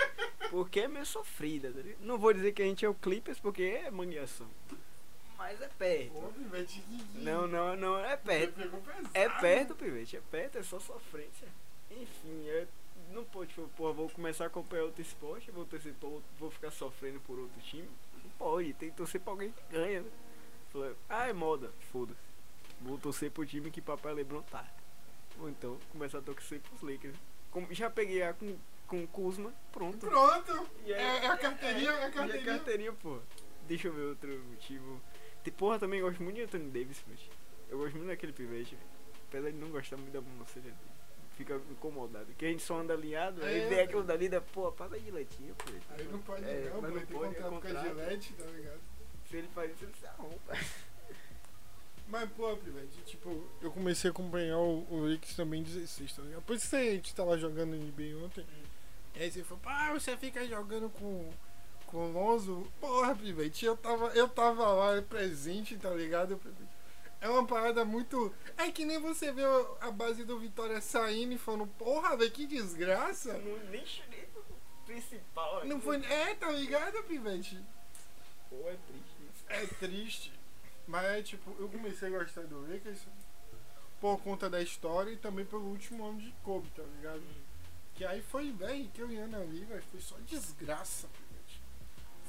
porque 0.50 0.78
é 0.78 0.86
meio 0.86 1.04
sofrida. 1.04 1.72
tá? 1.72 1.80
Não 1.98 2.16
vou 2.16 2.32
dizer 2.32 2.52
que 2.52 2.62
a 2.62 2.64
gente 2.64 2.84
é 2.84 2.88
o 2.88 2.94
Clippers 2.94 3.40
porque 3.40 3.64
é 3.64 3.90
mangueação. 3.90 4.46
Mas 5.36 5.60
é 5.60 5.66
perto. 5.66 6.12
Não, 7.14 7.48
não, 7.48 7.74
não, 7.74 7.98
é 7.98 8.16
perto. 8.16 8.60
É 9.12 9.28
perto, 9.28 9.74
pivete, 9.74 10.16
é 10.16 10.20
perto, 10.30 10.58
é 10.58 10.62
só 10.62 10.78
sofrência. 10.78 11.48
Enfim, 11.90 12.44
eu 12.46 12.68
não 13.10 13.24
pode, 13.24 13.48
tipo, 13.52 13.66
porra, 13.70 13.92
vou 13.92 14.08
começar 14.08 14.44
a 14.44 14.46
acompanhar 14.46 14.84
outro 14.84 15.02
esporte, 15.02 15.50
vou 15.50 15.64
torcer 15.64 15.92
pra 15.94 16.08
outro, 16.08 16.30
vou 16.38 16.52
ficar 16.52 16.70
sofrendo 16.70 17.18
por 17.18 17.36
outro 17.36 17.60
time. 17.62 17.88
Não 18.22 18.30
pode, 18.38 18.72
tem 18.74 18.90
que 18.90 18.96
torcer 18.96 19.20
pra 19.20 19.32
alguém 19.32 19.50
que 19.50 19.62
ganha, 19.72 20.02
né? 20.02 20.94
Ah, 21.08 21.26
é 21.26 21.32
moda, 21.32 21.72
foda-se. 21.90 22.20
Vou 22.80 22.96
torcer 22.96 23.32
pro 23.32 23.44
time 23.44 23.72
que 23.72 23.80
papai 23.80 24.14
Lebron 24.14 24.42
tá. 24.42 24.64
Ou 25.40 25.48
então 25.48 25.78
começar 25.90 26.18
a 26.18 26.22
torcer 26.22 26.60
pros 26.60 26.80
Lakers. 26.82 27.16
Como- 27.50 27.72
já 27.72 27.88
peguei 27.90 28.22
a 28.22 28.32
com, 28.34 28.56
com 28.86 29.06
Kuzma, 29.06 29.52
pronto. 29.72 29.98
Pronto! 30.06 30.68
É, 30.86 30.92
é 30.92 31.26
a 31.26 31.36
carteirinha, 31.36 31.90
é 31.90 31.94
a 31.94 32.00
E 32.00 32.04
a 32.04 32.10
carteirinha. 32.12 32.54
carteirinha, 32.54 32.92
pô. 32.92 33.18
Deixa 33.66 33.88
eu 33.88 33.92
ver 33.92 34.02
outro 34.02 34.38
motivo. 34.50 35.00
Te- 35.42 35.50
Porra, 35.50 35.78
também 35.78 36.00
gosto 36.00 36.22
muito 36.22 36.36
de 36.36 36.42
Anthony 36.42 36.70
Davis, 36.70 37.02
mas 37.08 37.18
eu 37.68 37.78
gosto 37.78 37.94
muito 37.96 38.08
daquele 38.08 38.32
pivete. 38.32 38.74
velho. 38.74 38.86
Apesar 39.28 39.50
de 39.50 39.56
não 39.56 39.70
gostar 39.70 39.96
muito 39.96 40.12
da 40.12 40.20
monocelha 40.20 40.64
dele. 40.70 40.94
fica 41.36 41.56
incomodado. 41.68 42.26
Que 42.38 42.46
a 42.46 42.48
gente 42.48 42.62
só 42.62 42.78
anda 42.78 42.94
alinhado, 42.94 43.42
É, 43.42 43.46
aí 43.48 43.60
vem 43.62 43.68
velho. 43.70 43.82
aquilo 43.84 44.02
dali 44.04 44.28
da, 44.28 44.40
pô, 44.40 44.70
passa 44.70 44.96
giletinho, 45.00 45.52
pô. 45.56 45.64
Aí 45.90 46.04
não 46.04 46.20
pode 46.20 46.44
É, 46.44 46.70
não, 46.72 46.80
pô, 46.80 46.86
tem 46.92 47.06
pode, 47.06 47.34
é 47.36 47.40
contrato 47.40 47.60
com 47.72 47.78
a. 47.78 47.82
Gillette, 47.82 48.32
tá 48.34 48.44
ligado? 48.44 48.80
Se 49.28 49.36
ele 49.38 49.48
faz 49.48 49.72
isso, 49.72 49.84
ele 49.84 49.94
se 49.98 50.06
arromba. 50.06 50.38
Mas, 52.06 52.30
pô, 52.32 52.56
Pivete, 52.56 53.00
tipo, 53.06 53.48
eu 53.62 53.70
comecei 53.70 54.10
a 54.10 54.12
acompanhar 54.12 54.58
o, 54.58 54.86
o 54.90 55.06
Lakers 55.08 55.34
também 55.34 55.60
em 55.60 55.64
16, 55.64 56.12
tá 56.12 56.22
ligado? 56.22 56.42
Por 56.42 56.56
isso 56.56 56.68
que 56.68 56.76
a 56.76 56.84
gente 56.92 57.14
tava 57.14 57.38
jogando 57.38 57.74
NBA 57.74 58.24
ontem. 58.24 58.46
E 59.14 59.22
aí 59.22 59.30
você 59.30 59.42
falou, 59.42 59.62
pá, 59.62 59.92
você 59.92 60.16
fica 60.16 60.46
jogando 60.46 60.90
com, 60.90 61.30
com 61.86 62.08
o 62.08 62.12
Lonzo. 62.12 62.66
Porra, 62.80 63.14
Pivete, 63.14 63.64
eu 63.64 63.76
tava, 63.76 64.08
eu 64.08 64.28
tava 64.28 64.66
lá 64.66 65.02
presente, 65.02 65.76
tá 65.76 65.90
ligado? 65.90 66.38
É 67.20 67.28
uma 67.28 67.46
parada 67.46 67.86
muito. 67.86 68.34
É 68.58 68.70
que 68.70 68.84
nem 68.84 69.00
você 69.00 69.32
vê 69.32 69.42
a 69.80 69.90
base 69.90 70.24
do 70.24 70.38
Vitória 70.38 70.78
saindo 70.80 71.32
e 71.32 71.38
falando, 71.38 71.66
porra, 71.78 72.16
velho, 72.18 72.30
que 72.30 72.46
desgraça. 72.46 73.32
Não, 73.38 73.70
nem 73.70 73.82
pro 74.32 74.44
principal. 74.84 75.64
Não 75.64 75.80
foi. 75.80 76.04
É, 76.04 76.34
tá 76.34 76.50
ligado, 76.50 77.02
Pivete? 77.04 77.58
Pô, 78.50 78.56
é 78.68 78.76
triste 78.76 79.16
isso. 79.32 79.44
É 79.48 79.66
triste. 79.66 80.32
Mas 80.86 81.04
é 81.04 81.22
tipo, 81.22 81.54
eu 81.58 81.68
comecei 81.68 82.08
a 82.14 82.18
gostar 82.18 82.42
do 82.42 82.60
Lakers 82.70 83.00
por 84.00 84.18
conta 84.20 84.50
da 84.50 84.60
história 84.60 85.10
e 85.10 85.16
também 85.16 85.44
pelo 85.46 85.64
último 85.64 86.04
ano 86.06 86.20
de 86.20 86.30
Kobe, 86.42 86.68
tá 86.76 86.82
ligado? 86.82 87.22
Que 87.94 88.04
aí 88.04 88.20
foi, 88.22 88.52
velho, 88.52 88.88
que 88.90 89.00
eu 89.00 89.10
ia 89.10 89.24
ali, 89.24 89.64
velho, 89.64 89.82
foi 89.90 90.00
só 90.00 90.16
desgraça, 90.26 91.08
gente. 91.32 91.60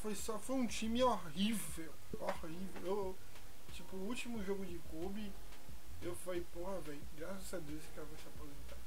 Foi 0.02 0.16
só, 0.16 0.38
foi 0.40 0.56
um 0.56 0.68
time 0.68 1.04
horrível, 1.04 1.92
horrível. 2.20 2.82
Eu, 2.86 3.18
tipo, 3.74 3.96
o 3.98 4.08
último 4.08 4.44
jogo 4.44 4.64
de 4.66 4.78
Kobe, 4.90 5.32
eu 6.02 6.16
falei, 6.18 6.46
porra, 6.54 6.80
velho, 6.82 7.02
graças 7.18 7.54
a 7.54 7.58
Deus 7.58 7.80
esse 7.84 7.90
cara 7.94 8.08
vai 8.08 8.18
se 8.22 8.28
aposentar. 8.28 8.78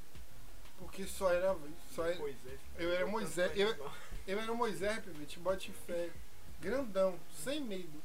Porque 0.79 1.05
só 1.07 1.31
era, 1.33 1.53
velho, 1.53 1.75
só 1.95 2.07
era, 2.07 2.19
Moisés. 2.21 2.61
eu 2.79 2.93
era 2.93 3.07
Moisés, 3.07 3.53
eu- 3.59 3.91
eu 4.29 4.39
era 4.41 4.55
Moisés, 4.55 5.05
Pivete, 5.05 5.39
bote 5.41 5.73
fé. 5.73 6.09
Grandão, 6.61 7.19
sem 7.45 7.61
medo. 7.61 8.03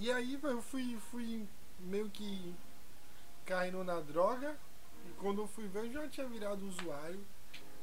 E 0.00 0.10
aí, 0.10 0.34
velho, 0.36 0.54
eu 0.54 0.62
fui, 0.62 0.98
fui 1.10 1.46
meio 1.78 2.08
que 2.08 2.54
caindo 3.44 3.84
na 3.84 4.00
droga. 4.00 4.56
E 5.06 5.12
quando 5.18 5.42
eu 5.42 5.46
fui 5.46 5.68
ver, 5.68 5.84
eu 5.84 5.92
já 5.92 6.08
tinha 6.08 6.26
virado 6.26 6.66
usuário. 6.66 7.22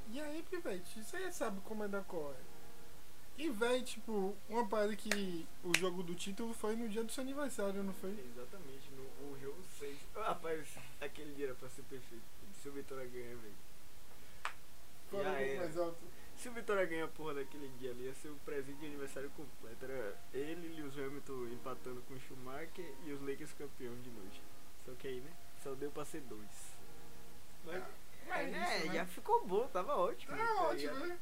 E 0.10 0.20
aí, 0.20 0.44
Pivete, 0.50 1.04
você 1.04 1.32
sabe 1.32 1.62
como 1.62 1.84
é 1.84 1.88
da 1.88 2.02
cor. 2.02 2.36
E, 3.38 3.52
velho, 3.52 3.84
tipo, 3.84 4.36
uma 4.50 4.68
parada 4.68 4.96
que 4.96 5.48
o 5.64 5.78
jogo 5.78 6.02
do 6.02 6.16
título 6.16 6.56
foi 6.56 6.76
no 6.76 6.90
dia 6.90 7.04
do 7.04 7.12
seu 7.12 7.22
aniversário, 7.22 7.84
não 7.84 7.94
foi? 7.94 8.10
Exatamente, 8.10 8.90
no 8.94 9.04
o 9.32 9.38
jogo 9.40 9.64
6. 9.78 9.96
Rapaz, 10.16 10.68
aquele 11.00 11.36
dia 11.36 11.46
era 11.46 11.54
pra 11.54 11.70
ser 11.70 11.84
perfeito. 11.84 12.24
Se 12.64 12.68
o 12.68 12.72
Vitória 12.72 13.06
ganha, 13.06 13.36
velho. 13.38 13.56
Fala 15.12 15.30
um 15.30 15.36
pouco 15.36 15.58
mais 15.58 15.78
alto. 15.78 16.17
Se 16.38 16.50
o 16.50 16.52
Vitória 16.52 16.86
ganha 16.86 17.06
a 17.06 17.08
porra 17.08 17.34
daquele 17.36 17.68
dia 17.80 17.92
ali, 17.92 18.06
ia 18.06 18.14
ser 18.14 18.30
o 18.30 18.36
presente 18.46 18.78
de 18.80 18.86
aniversário 18.86 19.30
completo. 19.32 19.86
Era 19.86 20.16
ele 20.34 20.68
e 20.68 20.82
Lewis 20.82 20.98
Hamilton 20.98 21.48
empatando 21.48 22.02
com 22.04 22.14
o 22.14 22.20
Schumacher 22.20 22.94
e 23.06 23.12
os 23.12 23.22
Lakers 23.22 23.54
campeão 23.54 23.96
de 24.02 24.10
noite. 24.12 24.42
Só 24.86 24.92
que 24.94 25.08
aí, 25.08 25.20
né? 25.20 25.32
Só 25.64 25.74
deu 25.74 25.90
pra 25.92 26.06
ser 26.06 26.22
dois. 26.22 26.78
Mas, 27.66 27.84
mas, 28.28 28.54
É 28.54 28.60
é, 28.60 28.78
isso, 28.78 28.88
né? 28.88 28.94
já 28.94 29.06
ficou 29.08 29.46
bom, 29.46 29.68
tava 29.68 29.96
ótimo. 29.96 30.36
É 30.36 30.38
tá 30.38 30.62
ótimo, 30.62 30.94
ligado? 30.94 31.08
né? 31.08 31.20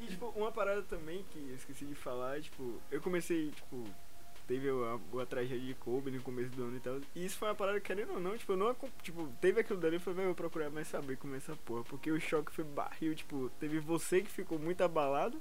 E, 0.00 0.06
tipo, 0.06 0.26
uma 0.30 0.52
parada 0.52 0.82
também 0.82 1.24
que 1.30 1.38
eu 1.38 1.54
esqueci 1.54 1.84
de 1.84 1.94
falar, 1.94 2.40
tipo, 2.40 2.80
eu 2.90 3.00
comecei, 3.00 3.50
tipo, 3.52 3.84
teve 4.48 4.68
a, 4.70 5.22
a 5.22 5.26
tragédia 5.26 5.64
de 5.64 5.74
Kobe 5.74 6.10
no 6.10 6.22
começo 6.22 6.48
do 6.50 6.64
ano 6.64 6.76
e 6.76 6.80
tal. 6.80 6.98
E 7.14 7.24
isso 7.24 7.36
foi 7.36 7.48
uma 7.48 7.54
parada, 7.54 7.78
querendo 7.80 8.14
ou 8.14 8.20
não, 8.20 8.36
tipo, 8.36 8.52
eu 8.52 8.56
não, 8.56 8.74
tipo, 9.02 9.28
teve 9.40 9.60
aquilo 9.60 9.78
dali, 9.78 9.96
eu 9.96 10.00
falei, 10.00 10.16
"Véi, 10.16 10.24
eu 10.24 10.28
vou 10.30 10.34
procurar 10.34 10.70
mais 10.70 10.88
saber 10.88 11.16
como 11.18 11.34
é 11.34 11.36
essa 11.36 11.54
porra. 11.54 11.84
Porque 11.84 12.10
o 12.10 12.18
choque 12.18 12.50
foi 12.50 12.64
barril, 12.64 13.14
tipo, 13.14 13.50
teve 13.60 13.78
você 13.78 14.22
que 14.22 14.30
ficou 14.30 14.58
muito 14.58 14.82
abalado 14.82 15.40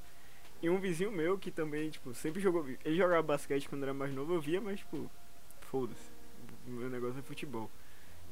e 0.61 0.69
um 0.69 0.79
vizinho 0.79 1.11
meu 1.11 1.37
que 1.37 1.49
também, 1.49 1.89
tipo, 1.89 2.13
sempre 2.13 2.41
jogou. 2.41 2.67
Ele 2.83 2.97
jogava 2.97 3.23
basquete 3.23 3.69
quando 3.69 3.83
era 3.83 3.93
mais 3.93 4.13
novo, 4.13 4.33
eu 4.33 4.41
via, 4.41 4.59
mas, 4.59 4.79
tipo, 4.79 5.09
foda-se. 5.61 6.11
Meu 6.67 6.89
negócio 6.89 7.19
é 7.19 7.21
futebol. 7.21 7.71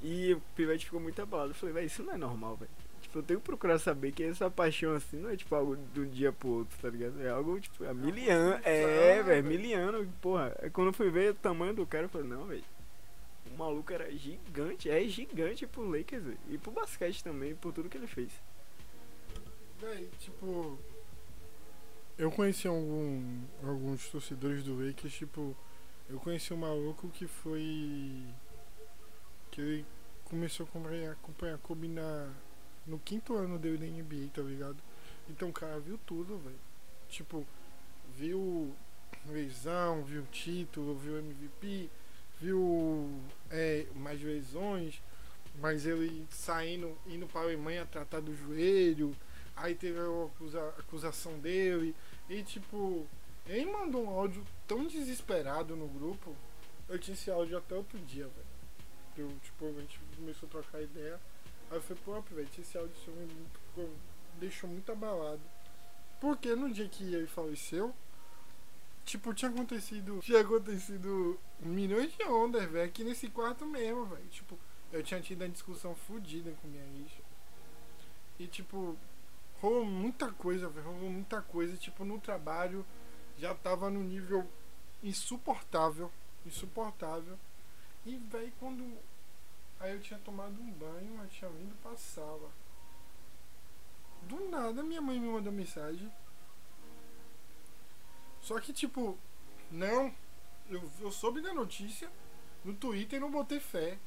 E 0.03 0.34
o 0.34 0.41
pivete 0.55 0.86
ficou 0.86 1.00
muito 1.00 1.22
abalado. 1.22 1.51
Eu 1.51 1.55
falei, 1.55 1.74
velho, 1.74 1.86
isso 1.88 2.03
não 2.03 2.13
é 2.13 2.17
normal, 2.17 2.58
velho. 2.58 2.72
Eu 3.17 3.24
tenho 3.24 3.39
que 3.39 3.45
procurar 3.45 3.79
saber 3.79 4.12
que 4.12 4.24
essa 4.24 4.50
paixão 4.50 4.93
assim 4.93 5.17
não 5.17 5.29
é 5.29 5.38
tipo 5.38 5.55
algo 5.55 5.77
de 5.77 6.01
um 6.01 6.10
dia 6.10 6.34
pro 6.34 6.50
outro, 6.50 6.77
tá 6.81 6.89
ligado? 6.89 7.22
É 7.22 7.29
algo 7.29 7.60
tipo, 7.60 7.86
há 7.86 7.93
mil 7.93 8.10
anos. 8.10 8.62
É, 8.65 8.81
construção, 8.81 9.24
velho, 9.24 9.24
velho. 9.24 9.43
mil 9.45 9.79
anos, 9.79 10.07
porra. 10.22 10.55
Aí 10.62 10.69
quando 10.69 10.88
eu 10.88 10.93
fui 10.93 11.10
ver 11.10 11.31
o 11.31 11.36
tamanho 11.36 11.74
do 11.74 11.86
cara, 11.86 12.05
eu 12.05 12.10
falei, 12.10 12.27
não, 12.27 12.45
velho. 12.45 12.63
O 13.51 13.57
maluco 13.57 13.93
era 13.93 14.12
gigante, 14.12 14.89
é 14.89 15.03
gigante 15.07 15.65
pro 15.65 15.89
Lakers, 15.89 16.24
velho. 16.24 16.38
E 16.50 16.57
pro 16.57 16.72
basquete 16.72 17.24
também, 17.24 17.55
por 17.55 17.72
tudo 17.72 17.89
que 17.89 17.98
ele 17.98 18.07
fez. 18.07 18.31
Véi, 19.79 20.10
tipo. 20.19 20.77
Eu 22.17 22.31
conheci 22.31 22.67
algum, 22.67 23.41
alguns 23.63 24.10
torcedores 24.10 24.63
do 24.63 24.75
Lakers, 24.75 25.13
tipo. 25.13 25.55
Eu 26.10 26.19
conheci 26.19 26.53
um 26.53 26.57
maluco 26.57 27.10
que 27.10 27.27
foi. 27.27 28.24
Que 29.51 29.62
ele 29.62 29.86
começou 30.25 30.65
a 30.65 30.69
acompanhar, 30.69 31.12
acompanhar 31.13 31.57
Kobe 31.60 31.88
na, 31.88 32.29
no 32.85 32.99
quinto 32.99 33.35
ano 33.35 33.57
dele 33.57 33.77
da 33.77 33.85
NBA, 33.85 34.29
tá 34.33 34.41
ligado? 34.41 34.77
Então 35.29 35.49
o 35.49 35.53
cara 35.53 35.79
viu 35.79 35.99
tudo, 36.05 36.37
velho. 36.37 36.59
Tipo, 37.09 37.45
viu 38.15 38.73
lesão, 39.27 40.03
viu 40.03 40.23
título, 40.31 40.95
viu 40.95 41.17
MVP, 41.17 41.89
viu 42.39 43.09
é, 43.49 43.85
mais 43.95 44.21
lesões, 44.21 45.01
mas 45.59 45.85
ele 45.85 46.27
saindo, 46.29 46.95
indo 47.07 47.25
para 47.27 47.41
a 47.41 47.43
Alemanha 47.45 47.85
tratar 47.85 48.19
do 48.19 48.35
joelho, 48.35 49.15
aí 49.55 49.73
teve 49.73 49.97
a 49.99 50.25
acusa- 50.25 50.73
acusação 50.77 51.39
dele, 51.39 51.95
e 52.29 52.43
tipo, 52.43 53.07
ele 53.47 53.65
mandou 53.71 54.03
um 54.03 54.09
áudio 54.09 54.45
tão 54.67 54.85
desesperado 54.85 55.75
no 55.75 55.87
grupo, 55.87 56.35
eu 56.89 56.99
tinha 56.99 57.15
esse 57.15 57.31
áudio 57.31 57.57
até 57.57 57.75
outro 57.75 57.97
dia, 57.99 58.27
velho. 58.27 58.55
Eu, 59.17 59.31
tipo, 59.41 59.65
a 59.65 59.81
gente 59.81 59.99
começou 60.17 60.47
a 60.47 60.51
trocar 60.51 60.81
ideia, 60.81 61.19
aí 61.69 61.77
eu 61.77 61.81
falei, 61.81 62.03
pô, 62.05 62.22
velho, 62.22 62.50
esse 62.57 62.77
áudio 62.77 62.95
seu 63.03 63.13
me 63.13 63.89
deixou 64.39 64.69
muito 64.69 64.91
abalado. 64.91 65.41
Porque 66.19 66.55
no 66.55 66.72
dia 66.72 66.88
que 66.88 67.13
ele 67.13 67.27
faleceu, 67.27 67.93
tipo, 69.03 69.34
tinha 69.34 69.51
acontecido. 69.51 70.19
Tinha 70.22 70.41
acontecido 70.41 71.39
milhões 71.60 72.12
de 72.15 72.24
ondas, 72.24 72.69
velho, 72.69 72.86
aqui 72.86 73.03
nesse 73.03 73.29
quarto 73.29 73.65
mesmo, 73.65 74.05
velho. 74.05 74.27
Tipo, 74.27 74.57
eu 74.91 75.03
tinha 75.03 75.22
tido 75.22 75.41
uma 75.41 75.50
discussão 75.50 75.93
fodida 75.95 76.51
com 76.62 76.67
minha 76.67 76.86
ex. 77.01 77.12
E 78.39 78.48
tipo, 78.48 78.98
rolou 79.62 79.86
muita 79.86 80.31
coisa, 80.31 80.69
velho. 80.69 80.86
Rolou 80.86 81.10
muita 81.10 81.41
coisa. 81.41 81.75
Tipo, 81.77 82.05
no 82.05 82.19
trabalho 82.19 82.86
já 83.38 83.53
tava 83.53 83.89
no 83.89 84.01
nível 84.03 84.48
insuportável. 85.03 86.12
Insuportável. 86.45 87.38
E, 88.05 88.17
velho, 88.17 88.53
quando. 88.60 88.98
Aí 89.79 89.94
eu 89.94 90.01
tinha 90.01 90.20
tomado 90.20 90.60
um 90.62 90.72
banho, 90.72 91.22
eu 91.22 91.27
tinha 91.29 91.50
vindo 91.51 91.75
pra 91.82 91.96
sala. 91.98 92.50
Do 94.24 94.50
nada 94.50 94.82
minha 94.82 95.01
mãe 95.01 95.20
me 95.20 95.27
mandou 95.27 95.51
mensagem. 95.51 96.12
Só 98.41 98.60
que 98.60 98.72
tipo, 98.74 99.17
não, 99.72 100.13
eu, 100.70 100.89
eu 101.00 101.12
soube 101.12 101.41
da 101.41 101.53
notícia 101.53 102.10
no 102.63 102.74
Twitter 102.75 103.17
e 103.17 103.20
não 103.20 103.32
botei 103.32 103.60
fé. 103.60 103.98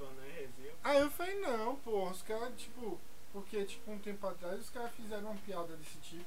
É. 0.00 0.48
Aí 0.84 1.00
eu 1.00 1.10
falei, 1.10 1.38
não, 1.40 1.76
pô, 1.76 2.08
os 2.08 2.22
caras, 2.22 2.52
tipo, 2.60 3.00
porque 3.32 3.64
tipo 3.64 3.90
um 3.90 3.98
tempo 3.98 4.26
atrás 4.26 4.60
os 4.60 4.70
caras 4.70 4.92
fizeram 4.94 5.30
uma 5.30 5.40
piada 5.40 5.76
desse 5.76 5.98
tipo. 5.98 6.24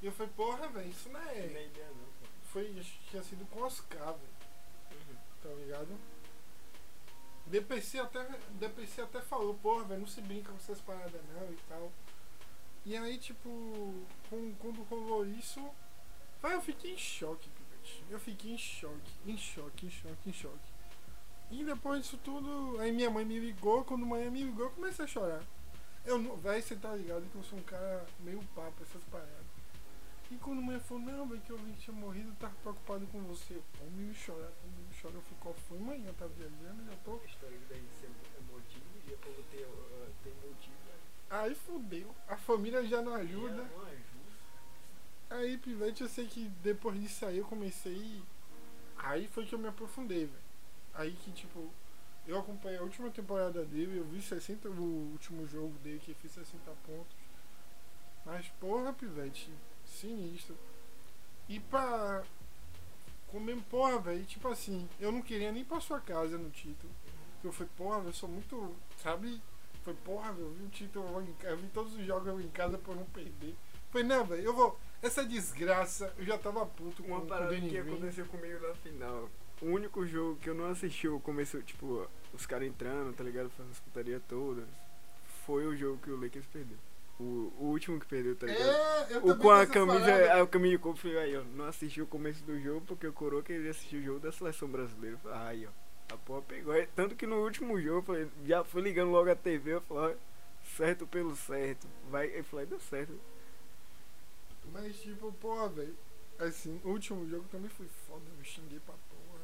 E 0.00 0.06
eu 0.06 0.12
falei, 0.12 0.32
porra, 0.36 0.68
velho, 0.68 0.88
isso 0.88 1.08
não 1.08 1.20
Não 1.20 1.28
é 1.28 1.38
é. 1.38 1.66
ideia 1.66 1.88
não, 1.88 2.04
pô. 2.20 2.26
Foi, 2.44 2.78
acho 2.78 2.92
que 2.98 3.10
tinha 3.10 3.22
sido 3.22 3.44
com 3.50 3.62
Oscar, 3.62 4.12
velho, 4.12 4.36
Uhum. 4.92 5.16
tá 5.42 5.48
ligado? 5.60 5.98
DPC 7.46 7.98
até, 8.00 8.26
DPC 8.58 9.02
até 9.02 9.20
falou, 9.20 9.54
porra, 9.54 9.84
velho, 9.84 10.00
não 10.00 10.06
se 10.06 10.20
brinca 10.20 10.50
com 10.50 10.56
essas 10.56 10.80
paradas 10.80 11.20
não 11.34 11.50
e 11.52 11.58
tal. 11.68 11.92
E 12.84 12.96
aí, 12.96 13.18
tipo, 13.18 13.48
com- 14.30 14.54
quando 14.60 14.82
rolou 14.84 15.26
isso, 15.26 15.60
vai, 16.40 16.54
eu 16.54 16.60
fiquei 16.60 16.92
em 16.94 16.98
choque, 16.98 17.48
pivete. 17.48 18.04
Eu 18.10 18.18
fiquei 18.18 18.52
em 18.52 18.58
choque, 18.58 19.12
em 19.26 19.36
choque, 19.36 19.86
em 19.86 19.90
choque, 19.90 20.30
em 20.30 20.32
choque. 20.32 20.76
E 21.50 21.64
depois 21.64 22.02
disso 22.02 22.18
tudo, 22.24 22.78
aí 22.80 22.90
minha 22.90 23.10
mãe 23.10 23.24
me 23.24 23.38
ligou, 23.38 23.84
quando 23.84 24.02
a 24.04 24.06
mãe 24.06 24.30
me 24.30 24.42
ligou, 24.42 24.66
eu 24.66 24.70
comecei 24.72 25.04
a 25.04 25.08
chorar. 25.08 25.42
Eu 26.04 26.18
não, 26.18 26.36
véi, 26.36 26.62
você 26.62 26.74
tá 26.76 26.94
ligado 26.94 27.28
que 27.30 27.36
eu 27.36 27.42
sou 27.44 27.58
um 27.58 27.62
cara 27.62 28.04
meio 28.20 28.40
papo, 28.54 28.82
essas 28.82 29.02
paradas. 29.04 29.46
E 30.30 30.36
quando 30.36 30.58
a 30.58 30.62
mãe 30.62 30.80
falou, 30.80 31.02
não, 31.04 31.26
velho, 31.28 31.40
que 31.42 31.50
eu 31.50 31.58
vi 31.58 31.72
que 31.72 31.82
tinha 31.82 31.96
morrido, 31.96 32.28
eu 32.30 32.34
tava 32.36 32.54
preocupado 32.62 33.06
com 33.08 33.20
você. 33.22 33.54
Eu, 33.54 33.62
pô, 33.78 33.84
me 33.90 34.12
chorar, 34.14 34.50
Eu 35.14 35.22
qual 35.40 35.54
foi, 35.68 35.78
mãe? 35.78 36.04
Eu 36.06 36.14
tava 36.14 36.32
viajando, 36.34 36.84
já 36.84 36.96
tô. 37.04 37.14
A 37.14 37.24
história 37.24 37.58
da 37.68 37.74
gente 37.74 37.94
ser 38.00 38.06
eu 38.06 38.42
vou 39.34 39.44
ter, 39.50 39.64
uh, 39.64 40.12
ter 40.22 40.34
motivo. 40.46 40.76
Aí 41.30 41.54
fudeu. 41.54 42.14
A 42.28 42.36
família 42.36 42.84
já 42.84 43.02
não 43.02 43.14
ajuda. 43.14 43.56
Já 43.56 43.64
não 43.64 43.82
ajuda. 43.82 44.06
Aí, 45.28 45.58
pivete, 45.58 46.02
eu 46.02 46.08
sei 46.08 46.26
que 46.26 46.48
depois 46.62 47.00
disso 47.00 47.26
aí 47.26 47.38
eu 47.38 47.44
comecei. 47.44 48.22
Aí 48.96 49.26
foi 49.28 49.44
que 49.44 49.54
eu 49.54 49.58
me 49.58 49.68
aprofundei, 49.68 50.26
velho. 50.26 50.46
Aí 50.94 51.12
que, 51.12 51.32
tipo, 51.32 51.70
Eu 52.26 52.38
acompanhei 52.38 52.78
a 52.78 52.82
última 52.82 53.08
temporada 53.08 53.64
dele, 53.64 53.98
eu 53.98 54.04
vi 54.04 54.20
60, 54.20 54.68
o 54.68 55.12
último 55.12 55.46
jogo 55.46 55.78
dele 55.78 56.00
que 56.00 56.12
fez 56.14 56.32
60 56.32 56.72
pontos. 56.84 57.14
Mas 58.24 58.48
porra, 58.60 58.92
pivete, 58.92 59.52
sinistro. 59.84 60.56
E 61.48 61.60
pra. 61.60 62.24
Comer, 63.28 63.56
porra, 63.68 63.98
velho, 63.98 64.24
tipo 64.24 64.48
assim, 64.48 64.88
eu 65.00 65.10
não 65.10 65.20
queria 65.20 65.50
nem 65.52 65.64
pra 65.64 65.80
sua 65.80 66.00
casa 66.00 66.38
no 66.38 66.50
título. 66.50 66.92
Eu 67.42 67.52
falei, 67.52 67.70
porra, 67.76 67.98
eu 68.04 68.12
sou 68.12 68.28
muito. 68.28 68.74
Sabe? 69.02 69.40
Foi, 69.82 69.94
porra, 69.94 70.32
velho, 70.32 70.46
eu 70.46 70.52
vi 70.52 70.64
o 70.64 70.68
título, 70.68 71.26
eu, 71.42 71.56
vi 71.56 71.68
todos 71.68 71.94
os 71.94 72.04
jogos 72.04 72.44
em 72.44 72.48
casa 72.48 72.78
pra 72.78 72.92
eu 72.92 72.96
não 72.96 73.06
perder. 73.06 73.54
Falei, 73.90 74.06
não, 74.06 74.24
velho, 74.24 74.42
eu 74.42 74.54
vou. 74.54 74.78
Essa 75.02 75.24
desgraça, 75.24 76.12
eu 76.18 76.24
já 76.24 76.38
tava 76.38 76.64
puto 76.66 77.02
com, 77.02 77.10
Uma 77.10 77.20
com 77.20 77.26
o 77.26 77.28
parada 77.28 77.52
Danny 77.52 77.68
que 77.68 77.78
aconteceu 77.78 78.26
comigo 78.26 78.66
na 78.66 78.74
final. 78.74 79.28
O 79.60 79.66
único 79.66 80.06
jogo 80.06 80.36
que 80.36 80.50
eu 80.50 80.54
não 80.54 80.66
assisti 80.66 81.08
o 81.08 81.20
começo, 81.20 81.62
tipo, 81.62 82.06
os 82.32 82.46
caras 82.46 82.68
entrando, 82.68 83.14
tá 83.14 83.24
ligado? 83.24 83.48
Fazendo 83.50 83.72
as 83.72 83.80
putaria 83.80 84.20
todas. 84.28 84.68
Foi 85.44 85.66
o 85.66 85.76
jogo 85.76 85.98
que 85.98 86.10
o 86.10 86.20
Lakers 86.20 86.46
perdeu. 86.46 86.78
O, 87.18 87.50
o 87.58 87.64
último 87.70 87.98
que 87.98 88.06
perdeu, 88.06 88.36
tá 88.36 88.46
ligado? 88.46 88.68
É, 88.68 89.14
eu 89.14 89.26
O 89.26 89.38
com 89.38 89.50
a 89.50 89.66
camisa, 89.66 90.42
a 90.42 90.46
camisa 90.46 90.76
de 90.76 90.78
corpo, 90.78 91.00
falei, 91.00 91.18
aí, 91.18 91.36
ó, 91.36 91.42
não 91.44 91.64
assisti 91.64 92.02
o 92.02 92.06
começo 92.06 92.44
do 92.44 92.60
jogo 92.60 92.82
porque 92.86 93.06
o 93.06 93.12
Coroa 93.12 93.42
queria 93.42 93.70
assistir 93.70 93.96
o 93.96 94.02
jogo 94.02 94.20
da 94.20 94.30
seleção 94.30 94.68
brasileira. 94.68 95.16
Falei, 95.18 95.38
aí, 95.38 95.66
ó, 95.66 96.14
a 96.14 96.18
porra 96.18 96.42
pegou. 96.42 96.74
Tanto 96.94 97.16
que 97.16 97.26
no 97.26 97.42
último 97.42 97.80
jogo, 97.80 98.02
falei, 98.02 98.28
já 98.44 98.62
fui 98.64 98.82
ligando 98.82 99.12
logo 99.12 99.30
a 99.30 99.34
TV, 99.34 99.74
eu 99.74 99.80
falei, 99.80 100.16
certo 100.76 101.06
pelo 101.06 101.34
certo. 101.34 101.86
Vai, 102.10 102.38
eu 102.38 102.44
falei, 102.44 102.66
deu 102.66 102.80
certo. 102.80 103.18
Mas 104.72 104.96
tipo, 105.00 105.32
porra, 105.32 105.68
velho. 105.68 105.96
Assim, 106.38 106.78
o 106.84 106.90
último 106.90 107.26
jogo 107.30 107.46
também 107.50 107.70
foi 107.70 107.86
foda, 108.06 108.24
eu 108.38 108.44
xinguei 108.44 108.78
pra 108.80 108.94
porra. 109.08 109.40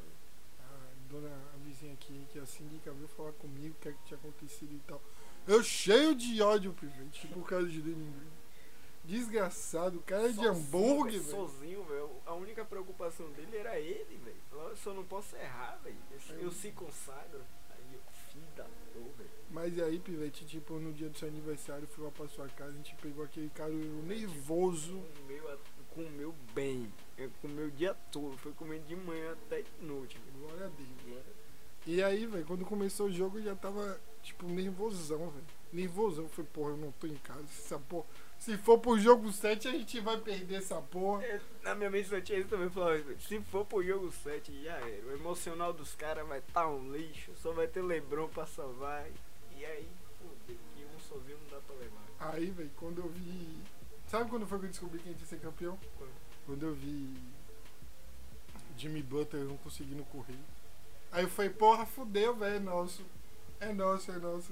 A 0.59 1.11
dona, 1.11 1.35
a 1.53 1.57
vizinha 1.65 1.93
aqui, 1.93 2.27
que 2.31 2.37
é 2.37 2.41
a 2.41 2.45
síndica, 2.45 2.91
veio 2.91 3.07
falar 3.07 3.31
comigo 3.33 3.73
o 3.75 3.81
que, 3.81 3.89
é 3.89 3.91
que 3.93 3.97
tinha 4.05 4.17
acontecido 4.19 4.71
e 4.71 4.81
tal. 4.87 5.01
Eu 5.47 5.61
cheio 5.63 6.15
de 6.15 6.41
ódio, 6.41 6.73
pivete, 6.73 7.27
por 7.27 7.47
causa 7.47 7.67
de 7.67 7.81
Green. 7.81 8.13
Desgraçado, 9.03 9.99
cara 10.01 10.29
é 10.29 10.31
de 10.31 10.45
hambúrguer, 10.47 11.19
velho. 11.19 11.23
Sozinho, 11.47 11.83
velho. 11.83 12.09
A 12.25 12.33
única 12.33 12.63
preocupação 12.63 13.29
dele 13.31 13.57
era 13.57 13.77
ele, 13.77 14.17
velho. 14.23 14.37
Eu 14.69 14.77
só 14.77 14.93
não 14.93 15.03
posso 15.03 15.35
errar, 15.35 15.77
velho. 15.83 15.97
Eu, 16.29 16.35
eu 16.43 16.51
se 16.51 16.71
consagro. 16.71 17.41
Aí, 17.71 17.93
eu, 17.93 17.99
filho 18.31 18.45
da 18.55 18.63
velho. 18.63 19.29
Mas 19.51 19.77
aí, 19.79 19.99
pivete, 19.99 20.45
tipo, 20.45 20.75
no 20.79 20.93
dia 20.93 21.09
do 21.09 21.17
seu 21.17 21.27
aniversário, 21.27 21.85
fui 21.87 22.05
lá 22.05 22.11
pra 22.11 22.27
sua 22.29 22.47
casa, 22.47 22.71
a 22.71 22.77
gente 22.77 22.95
pegou 22.95 23.25
aquele 23.25 23.49
cara 23.49 23.73
nervoso. 23.73 25.03
Comeu, 25.17 25.51
a- 25.51 25.57
comeu 25.93 26.33
bem. 26.55 26.91
É, 27.17 27.29
Comeu 27.41 27.67
o 27.67 27.71
dia 27.71 27.93
todo. 28.09 28.37
Foi 28.37 28.53
comendo 28.53 28.85
de 28.85 28.95
manhã 28.95 29.33
até 29.33 29.61
de 29.63 29.85
noite. 29.85 30.17
velho. 30.17 30.47
Glória 30.47 30.65
a 30.67 30.69
Deus. 30.69 31.23
E 31.85 32.01
aí, 32.01 32.25
velho, 32.25 32.45
quando 32.45 32.65
começou 32.65 33.07
o 33.07 33.11
jogo 33.11 33.39
eu 33.39 33.43
já 33.43 33.55
tava, 33.55 33.99
tipo, 34.21 34.47
nervosão, 34.47 35.29
velho. 35.29 35.45
Nervosão. 35.71 36.23
Eu 36.25 36.29
falei, 36.29 36.49
porra, 36.53 36.69
eu 36.71 36.77
não 36.77 36.91
tô 36.93 37.07
em 37.07 37.15
casa. 37.15 37.43
Essa 37.43 37.77
porra. 37.77 38.05
Se 38.39 38.57
for 38.57 38.77
pro 38.79 38.97
jogo 38.99 39.31
7, 39.31 39.67
a 39.67 39.71
gente 39.71 39.99
vai 39.99 40.17
perder 40.17 40.55
essa 40.55 40.81
porra. 40.81 41.23
É, 41.23 41.41
Na 41.63 41.75
minha 41.75 41.89
mente 41.89 42.09
só 42.09 42.19
tinha 42.21 42.39
isso 42.39 42.49
também. 42.49 42.69
Falava, 42.69 43.01
se 43.19 43.39
for 43.41 43.65
pro 43.65 43.83
jogo 43.83 44.11
7, 44.11 44.63
já 44.63 44.73
era. 44.73 45.07
O 45.07 45.13
emocional 45.13 45.73
dos 45.73 45.93
caras 45.95 46.27
vai 46.27 46.39
estar 46.39 46.67
um 46.69 46.91
lixo. 46.91 47.31
Só 47.41 47.51
vai 47.51 47.67
ter 47.67 47.81
Lebron 47.81 48.29
pra 48.29 48.45
salvar. 48.45 49.05
E 49.57 49.65
aí, 49.65 49.89
fodeu. 50.19 50.57
Que 50.75 50.85
um 50.85 50.99
sozinho 50.99 51.37
não 51.43 51.57
dá 51.57 51.61
pra 51.65 51.75
levar. 51.75 52.33
Aí, 52.33 52.49
velho, 52.49 52.71
quando 52.77 52.99
eu 52.99 53.09
vi. 53.09 53.61
Sabe 54.07 54.29
quando 54.29 54.45
foi 54.45 54.59
que 54.59 54.65
eu 54.65 54.69
descobri 54.69 54.99
que 54.99 55.09
a 55.09 55.11
gente 55.11 55.21
ia 55.21 55.27
ser 55.27 55.39
campeão? 55.39 55.77
Quando? 55.97 56.11
Quando 56.45 56.63
eu 56.63 56.73
vi 56.75 57.09
Jimmy 58.77 59.01
Butler 59.01 59.43
não 59.45 59.57
conseguindo 59.57 60.03
correr. 60.05 60.37
Aí 61.13 61.23
eu 61.23 61.29
falei, 61.29 61.51
porra, 61.51 61.85
fudeu, 61.85 62.35
velho, 62.35 62.55
é 62.55 62.59
nosso. 62.59 63.05
É 63.59 63.71
nosso, 63.71 64.11
é 64.11 64.17
nosso. 64.17 64.51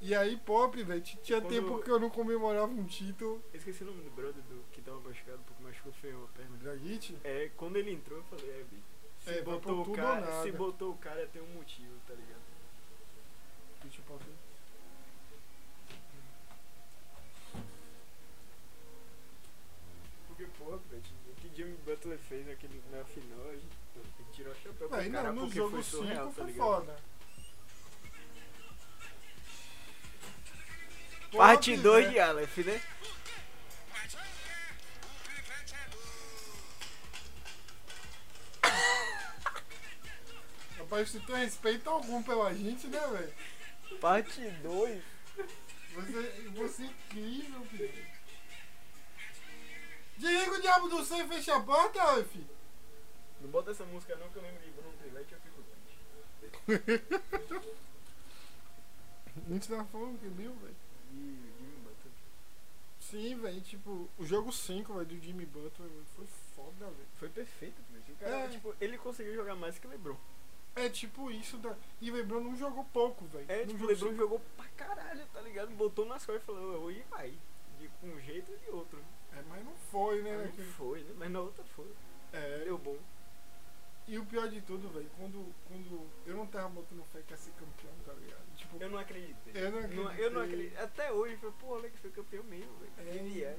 E 0.00 0.14
aí, 0.14 0.36
pop, 0.36 0.82
velho, 0.82 1.00
tinha 1.00 1.40
Quando- 1.40 1.48
tempo 1.50 1.80
que 1.82 1.88
eu 1.90 1.98
não 2.00 2.10
comemorava 2.10 2.66
um 2.72 2.84
título. 2.84 3.40
Eu 3.52 3.58
esqueci 3.58 3.84
o 3.84 3.86
nome 3.86 4.02
do 4.02 4.10
brother 4.10 4.42
do, 4.42 4.64
que 4.72 4.82
tava 4.82 4.98
machucado 5.00 5.38
porque 5.46 5.62
machucou 5.62 5.92
feio 5.92 6.24
a 6.24 6.36
perna. 6.36 6.56
Dragic? 6.58 7.16
É, 7.22 7.50
quando 7.56 7.76
ele 7.76 7.92
entrou, 7.92 8.18
eu 8.18 8.24
falei, 8.24 8.50
é, 8.50 8.64
bicho. 8.64 8.82
Se, 9.20 9.30
É, 9.30 9.42
botou 9.42 9.80
o 9.82 9.92
cara, 9.92 10.42
se 10.42 10.50
botou 10.50 10.90
o 10.90 10.96
cara, 10.98 11.24
tem 11.28 11.40
um 11.40 11.54
motivo, 11.54 11.94
tá 12.08 12.14
ligado? 12.14 12.42
Deixa 13.84 14.00
eu 14.00 14.04
passar. 14.04 14.32
Porque, 20.28 20.46
pô, 20.58 20.76
velho, 20.76 21.02
o 21.30 21.34
que 21.36 21.50
Jimmy 21.54 21.76
Butler 21.84 22.18
fez 22.18 22.48
aquele, 22.48 22.82
na 22.90 23.04
final, 23.04 23.48
a 23.50 23.54
gente, 23.54 23.76
tem 24.42 24.50
tirar 24.50 24.50
o 24.50 24.54
chapéu 24.54 24.88
pro 24.88 24.98
Aí, 24.98 25.10
cara 25.10 25.28
não, 25.28 25.34
no 25.34 25.40
porque 25.42 25.56
jogo 25.56 25.70
foi 25.70 25.82
5 25.82 25.96
surreal, 25.96 26.26
tá 26.26 26.32
foi 26.32 26.46
ligado? 26.46 26.66
foda. 26.66 26.96
Parte 31.32 31.70
Pop, 31.70 31.82
2 31.82 32.04
né? 32.04 32.10
de 32.10 32.18
Aleph, 32.20 32.58
né? 32.58 32.82
Rapaz, 40.78 41.10
se 41.10 41.20
tu 41.20 41.32
respeita 41.32 41.88
algum 41.88 42.22
pela 42.22 42.52
gente, 42.52 42.86
né, 42.88 43.00
velho? 43.00 43.98
Parte 43.98 44.40
2. 44.40 45.02
Você, 45.94 46.50
você 46.54 46.82
é 46.82 46.86
incrível, 46.86 47.64
filho. 47.66 48.06
Desliga 50.18 50.52
o 50.52 50.60
diabo 50.60 50.88
do 50.88 51.04
céu 51.04 51.24
e 51.24 51.28
fecha 51.28 51.56
a 51.56 51.60
porta, 51.60 52.24
filho. 52.24 52.61
Não 53.42 53.50
bota 53.50 53.70
essa 53.72 53.84
música 53.84 54.14
não 54.16 54.28
que 54.30 54.36
eu 54.36 54.42
lembro 54.42 54.62
de 54.62 54.70
Bruno 54.70 54.92
Trivete 54.98 55.34
eu 55.34 55.40
fico 55.40 55.62
triste. 56.66 57.02
A 59.46 59.52
gente 59.52 59.68
tava 59.68 59.84
falando 59.86 60.18
que 60.20 60.28
viu, 60.28 60.52
velho. 60.54 60.76
E 61.12 61.52
Jimmy 61.58 61.76
Butler. 61.82 62.12
Sim, 63.00 63.36
velho, 63.36 63.60
tipo, 63.62 64.08
o 64.18 64.24
jogo 64.24 64.52
5, 64.52 64.92
velho, 64.94 65.06
do 65.06 65.18
Jimmy 65.18 65.46
Butler 65.46 65.88
véio, 65.88 66.04
foi 66.16 66.26
foda, 66.54 66.86
velho. 66.86 67.08
Foi 67.18 67.28
perfeito, 67.28 67.80
velho. 67.90 68.04
O 68.08 68.16
cara, 68.16 68.36
É. 68.44 68.48
tipo, 68.48 68.74
ele 68.80 68.98
conseguiu 68.98 69.34
jogar 69.34 69.54
mais 69.56 69.78
que 69.78 69.86
LeBron. 69.86 70.16
É 70.74 70.88
tipo 70.88 71.30
isso 71.30 71.58
da. 71.58 71.76
E 72.00 72.10
o 72.10 72.14
Lebron 72.14 72.40
não 72.40 72.56
jogou 72.56 72.82
pouco, 72.94 73.26
velho. 73.26 73.44
É, 73.46 73.66
tipo, 73.66 73.84
o 73.84 73.86
LeBron 73.86 74.08
cinco- 74.10 74.22
jogou 74.22 74.40
pra 74.56 74.64
caralho, 74.68 75.26
tá 75.26 75.40
ligado? 75.42 75.70
Botou 75.72 76.06
nas 76.06 76.24
costas 76.24 76.42
e 76.42 76.46
falou, 76.46 76.82
hoje 76.84 77.04
vai. 77.10 77.30
De 77.78 77.90
um 78.06 78.18
jeito 78.20 78.50
ou 78.52 78.56
de 78.58 78.70
outro. 78.70 78.98
É, 79.34 79.42
mas 79.50 79.62
não 79.64 79.74
foi, 79.90 80.22
né? 80.22 80.34
Não 80.36 80.44
naquele- 80.46 80.68
foi, 80.72 81.02
né? 81.02 81.14
Mas 81.18 81.30
na 81.30 81.40
outra 81.40 81.62
foi. 81.76 81.90
É. 82.32 82.64
Deu 82.64 82.78
bom. 82.78 82.91
E 84.12 84.18
o 84.18 84.26
pior 84.26 84.46
de 84.46 84.60
tudo, 84.60 84.90
velho, 84.90 85.08
quando, 85.16 85.54
quando 85.66 86.06
eu 86.26 86.36
não 86.36 86.46
tava 86.46 86.68
botando 86.68 87.02
fé 87.10 87.22
que 87.26 87.32
ia 87.32 87.36
ser 87.38 87.50
campeão, 87.52 87.94
tá 88.04 88.12
ligado? 88.12 88.44
Tipo, 88.56 88.76
Eu 88.82 88.90
não 88.90 88.98
acreditei. 88.98 89.52
Eu 89.54 89.70
não 89.70 89.80
eu 89.80 90.30
não 90.30 90.42
acreditei. 90.42 90.42
acredito. 90.42 90.78
Até 90.82 91.10
hoje, 91.10 91.36
foi, 91.38 91.50
pô, 91.52 91.74
Alex 91.76 91.98
foi 91.98 92.10
campeão 92.10 92.44
mesmo, 92.44 92.76
velho. 92.76 92.92
É. 92.98 93.42
É. 93.42 93.58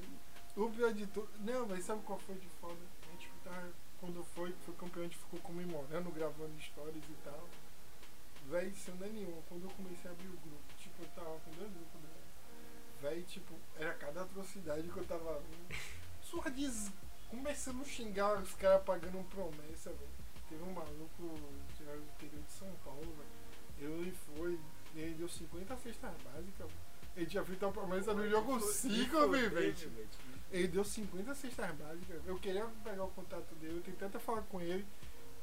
o 0.55 0.69
pior 0.69 0.93
de 0.93 1.07
tudo. 1.07 1.27
Não, 1.39 1.65
mas 1.67 1.83
sabe 1.85 2.03
qual 2.03 2.19
foi 2.19 2.35
de 2.35 2.47
foda? 2.61 2.77
A 3.01 3.11
gente 3.13 3.31
tava. 3.43 3.73
Quando 3.99 4.23
foi, 4.25 4.53
foi 4.63 4.75
campeão, 4.75 5.01
a 5.01 5.07
gente 5.07 5.17
ficou 5.17 5.39
comemorando, 5.39 6.11
gravando 6.11 6.61
stories 6.61 7.03
e 7.09 7.15
tal. 7.23 7.49
Véi, 8.51 8.71
sem 8.73 8.95
dar 8.97 9.07
nenhuma, 9.07 9.41
quando 9.49 9.63
eu 9.63 9.71
comecei 9.71 10.07
a 10.07 10.13
abrir 10.13 10.27
o 10.27 10.37
grupo, 10.37 10.73
tipo, 10.77 11.01
eu 11.01 11.07
tava 11.15 11.39
com 11.39 11.51
dois 11.57 11.71
grupos, 11.71 11.99
né? 11.99 12.09
Véi, 13.01 13.23
tipo, 13.23 13.55
era 13.75 13.95
cada 13.95 14.21
atrocidade 14.21 14.87
que 14.87 14.97
eu 14.97 15.05
tava 15.05 15.39
vendo. 15.39 15.79
Sua 16.21 16.47
des... 16.51 16.91
Começando 17.27 17.81
a 17.81 17.85
xingar 17.85 18.39
os 18.39 18.53
caras 18.53 18.83
pagando 18.83 19.27
promessa, 19.31 19.89
velho. 19.89 20.22
Teve 20.53 20.69
um 20.69 20.73
maluco 20.73 21.39
interior 21.71 21.99
de 22.45 22.51
São 22.51 22.71
Paulo, 22.85 23.01
velho. 23.01 23.97
Ele 23.99 24.11
foi, 24.11 24.59
ele 24.95 25.15
deu 25.15 25.27
50 25.27 25.77
cestas 25.77 26.11
básicas. 26.21 26.67
Ele 27.15 27.25
tinha 27.25 27.43
feito 27.43 27.65
a 27.65 27.71
promessa 27.71 28.13
no 28.13 28.29
jogo 28.29 28.59
5, 28.59 29.29
velho. 29.29 29.75
Ele 30.51 30.67
deu 30.67 30.83
50 30.83 31.33
cestas 31.33 31.71
básicas. 31.71 32.21
Eu 32.27 32.37
queria 32.37 32.67
pegar 32.83 33.03
o 33.03 33.09
contato 33.09 33.55
dele, 33.55 33.77
eu 33.77 33.81
tentei 33.81 34.07
até 34.07 34.19
falar 34.19 34.43
com 34.43 34.61
ele, 34.61 34.85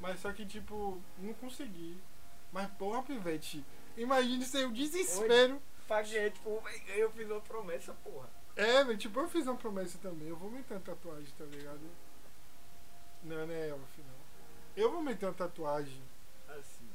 mas 0.01 0.21
só 0.21 0.33
que, 0.33 0.47
tipo, 0.47 1.03
não 1.19 1.35
consegui. 1.35 2.01
Mas, 2.53 2.71
porra, 2.75 3.03
Pivete, 3.03 3.65
imagine 3.97 4.45
ser 4.45 4.65
o 4.69 4.73
desespero. 4.73 5.61
Paguei, 5.89 6.31
tipo, 6.31 6.63
eu 6.95 7.11
fiz 7.11 7.29
uma 7.29 7.41
promessa, 7.41 7.93
porra. 7.95 8.31
É, 8.55 8.85
velho, 8.85 8.97
tipo, 8.97 9.19
eu 9.19 9.29
fiz 9.29 9.45
uma 9.49 9.57
promessa 9.57 9.99
também. 9.99 10.29
Eu 10.29 10.37
vou 10.37 10.53
meter 10.53 10.75
uma 10.75 10.81
tatuagem, 10.81 11.35
tá 11.37 11.45
ligado? 11.47 11.81
Não, 13.25 13.45
não 13.45 13.53
é 13.53 13.71
elf. 13.71 14.00
Eu 14.81 14.91
vou 14.93 15.03
meter 15.03 15.27
uma 15.27 15.35
tatuagem. 15.35 16.03
Assim, 16.49 16.89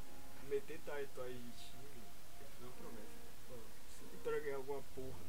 meter 0.50 0.80
tatuagem 0.86 1.38
de 1.40 1.52
time, 1.52 2.02
eu 2.40 2.46
fiz 2.48 2.62
uma 2.62 2.72
promessa. 2.72 3.66
Se 3.98 4.04
o 4.04 4.08
Vitória 4.10 4.40
ganhar 4.40 4.56
alguma 4.58 4.82
porra, 4.96 5.20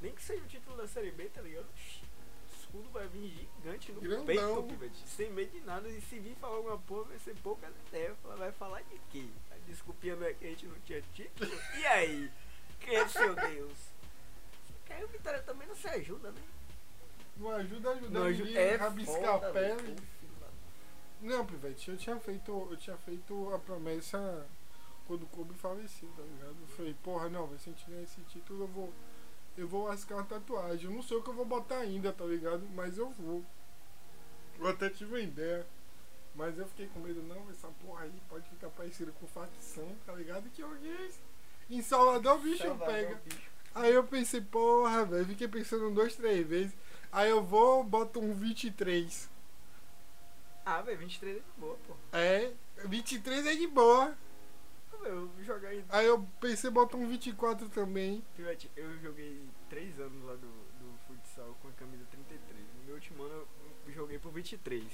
nem 0.00 0.14
que 0.14 0.22
seja 0.22 0.42
o 0.44 0.46
título 0.46 0.76
da 0.76 0.86
Série 0.86 1.10
B, 1.10 1.24
tá 1.28 1.42
ligado? 1.42 1.66
O 1.66 2.60
escudo 2.62 2.88
vai 2.90 3.08
vir 3.08 3.28
gigante 3.56 3.90
no 3.92 4.00
Grandão. 4.00 4.24
peito, 4.26 4.62
pivete, 4.68 5.08
sem 5.08 5.30
medo 5.30 5.50
de 5.50 5.60
nada. 5.62 5.88
E 5.88 6.00
se 6.02 6.18
vir 6.20 6.36
falar 6.36 6.56
alguma 6.56 6.78
porra, 6.78 7.04
vai 7.08 7.18
ser 7.18 7.34
poucas 7.42 7.72
ideias. 7.88 8.16
Fala, 8.22 8.36
Vai 8.36 8.52
falar 8.52 8.82
de 8.82 9.00
quê? 9.10 9.26
A 9.50 9.56
desculpinha 9.66 10.14
é 10.22 10.34
que 10.34 10.44
a 10.46 10.48
gente 10.50 10.66
não 10.66 10.78
tinha 10.80 11.02
título? 11.14 11.50
E 11.76 11.86
aí? 11.86 12.30
Quem 12.80 12.94
é 12.96 13.08
seu 13.08 13.34
Deus? 13.34 13.78
Que 14.86 14.92
aí 14.92 15.04
o 15.04 15.08
Vitória 15.08 15.42
também 15.42 15.66
não 15.66 15.74
se 15.74 15.88
ajuda, 15.88 16.30
né? 16.30 16.40
Não 17.36 17.50
ajuda 17.50 17.88
a 17.90 17.92
ajudar 17.94 18.10
Não 18.20 18.28
ninguém 18.30 18.42
ajuda- 18.46 18.60
é 18.60 18.74
a 18.74 18.78
rabiscar 18.78 19.34
a 19.34 19.50
pele. 19.50 19.96
Não, 21.22 21.44
Pivete, 21.44 21.90
eu 21.90 21.96
tinha 21.96 22.18
feito. 22.18 22.68
Eu 22.70 22.76
tinha 22.76 22.96
feito 22.98 23.52
a 23.54 23.58
promessa 23.58 24.46
quando 25.06 25.24
o 25.24 25.26
Kobe 25.26 25.54
faleceu, 25.54 26.08
tá 26.16 26.22
ligado? 26.22 26.56
Eu 26.60 26.68
falei, 26.68 26.94
porra, 27.02 27.28
não, 27.28 27.48
se 27.58 27.68
a 27.68 27.72
gente 27.72 27.90
ganhar 27.90 28.02
esse 28.02 28.20
título, 28.22 28.64
eu 28.64 28.68
vou. 28.68 28.92
Eu 29.56 29.68
vou 29.68 29.86
lascar 29.86 30.14
uma 30.16 30.24
tatuagem. 30.24 30.88
Eu 30.88 30.96
não 30.96 31.02
sei 31.02 31.16
o 31.16 31.22
que 31.22 31.28
eu 31.28 31.34
vou 31.34 31.44
botar 31.44 31.78
ainda, 31.78 32.12
tá 32.12 32.24
ligado? 32.24 32.66
Mas 32.74 32.96
eu 32.96 33.10
vou. 33.10 33.44
Eu 34.58 34.68
até 34.68 34.88
tive 34.88 35.12
uma 35.12 35.20
ideia. 35.20 35.66
Mas 36.34 36.56
eu 36.58 36.66
fiquei 36.68 36.86
com 36.86 37.00
medo, 37.00 37.22
não, 37.24 37.50
essa 37.50 37.68
porra 37.84 38.04
aí 38.04 38.22
pode 38.28 38.48
ficar 38.48 38.68
parecida 38.68 39.12
com 39.12 39.26
facção, 39.26 39.90
tá 40.06 40.14
ligado? 40.14 40.48
Que 40.50 40.62
alguém. 40.62 41.10
Em 41.68 41.82
Salvador 41.82 42.36
o 42.36 42.38
bicho 42.40 42.62
Salvador, 42.62 42.86
pega. 42.86 43.20
bicho. 43.24 43.50
Aí 43.74 43.92
eu 43.92 44.04
pensei, 44.04 44.40
porra, 44.40 45.04
velho, 45.04 45.26
fiquei 45.26 45.48
pensando 45.48 45.90
duas, 45.90 46.14
três 46.14 46.46
vezes. 46.46 46.72
Aí 47.12 47.30
eu 47.30 47.42
vou, 47.42 47.82
boto 47.82 48.20
um 48.20 48.32
23. 48.32 49.28
Ah, 50.64 50.82
velho, 50.82 50.98
23 50.98 51.36
é 51.36 51.40
de 51.40 51.60
boa, 51.60 51.78
pô. 51.86 51.94
É, 52.12 52.52
23 52.84 53.46
é 53.46 53.54
de 53.54 53.66
boa. 53.66 54.16
Ah, 54.92 54.96
velho, 55.02 55.14
Eu 55.14 55.28
vou 55.28 55.44
jogar 55.44 55.68
aí. 55.68 55.84
Aí 55.88 56.06
eu 56.06 56.26
pensei 56.40 56.70
botar 56.70 56.96
um 56.96 57.08
24 57.08 57.68
também. 57.68 58.24
Pivete, 58.36 58.70
eu 58.76 58.98
joguei 58.98 59.48
3 59.68 60.00
anos 60.00 60.22
lá 60.24 60.34
do, 60.34 60.48
do 60.48 60.98
futsal 61.06 61.56
com 61.62 61.68
a 61.68 61.72
camisa 61.72 62.04
33. 62.10 62.60
No 62.78 62.84
meu 62.84 62.94
último 62.94 63.22
ano 63.22 63.48
eu 63.86 63.92
joguei 63.92 64.18
por 64.18 64.32
23. 64.32 64.84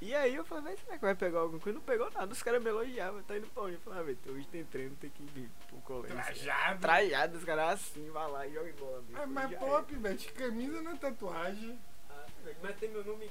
E 0.00 0.14
aí 0.14 0.34
eu 0.34 0.44
falei, 0.44 0.64
velho, 0.64 0.78
será 0.84 0.98
que 0.98 1.04
vai 1.04 1.14
pegar 1.14 1.38
alguma 1.38 1.60
coisa? 1.60 1.78
Não 1.78 1.84
pegou 1.86 2.10
nada, 2.10 2.30
os 2.30 2.42
caras 2.42 2.62
me 2.62 2.68
elogiavam, 2.68 3.22
tá 3.22 3.38
indo 3.38 3.46
pra 3.46 3.62
onde? 3.62 3.74
Eu 3.74 3.80
falei, 3.80 4.00
ah, 4.00 4.02
velho, 4.02 4.18
hoje 4.26 4.46
tem 4.48 4.64
treino, 4.64 4.94
tem 4.96 5.08
que 5.08 5.22
ir 5.22 5.50
pro 5.68 5.78
colégio. 5.78 6.16
Trajado. 6.16 6.80
Trajado, 6.80 7.38
os 7.38 7.44
caras 7.44 7.74
assim, 7.74 8.10
vai 8.10 8.30
lá 8.30 8.46
e 8.46 8.52
joga 8.52 8.72
bola 8.74 9.02
mesmo. 9.02 9.22
Ah, 9.22 9.26
mas 9.26 9.56
pô, 9.56 9.78
é. 9.78 9.82
pivete, 9.82 10.32
camisa 10.32 10.82
na 10.82 10.96
tatuagem. 10.96 11.78
Ah, 12.10 12.26
velho, 12.42 12.56
mas 12.62 12.76
tem 12.76 12.90
meu 12.90 13.04
nome, 13.04 13.30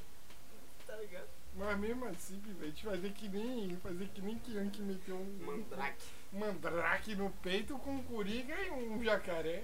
tá 0.86 0.96
ligado? 0.96 1.28
Mas 1.56 1.80
mesmo 1.80 2.06
assim, 2.06 2.40
pivete, 2.40 2.84
fazer 2.84 3.12
que 3.12 3.30
nem. 3.30 3.76
Fazer 3.78 4.08
que 4.08 4.22
nem 4.22 4.40
Kian 4.40 4.70
que 4.70 4.82
meteu 4.82 5.16
um. 5.16 5.46
Mandrake. 5.46 6.06
mandrake 6.32 7.16
no 7.16 7.30
peito 7.44 7.78
com 7.78 7.92
um 7.92 8.04
curiga 8.04 8.56
e 8.60 8.72
um 8.72 9.04
jacaré. 9.04 9.64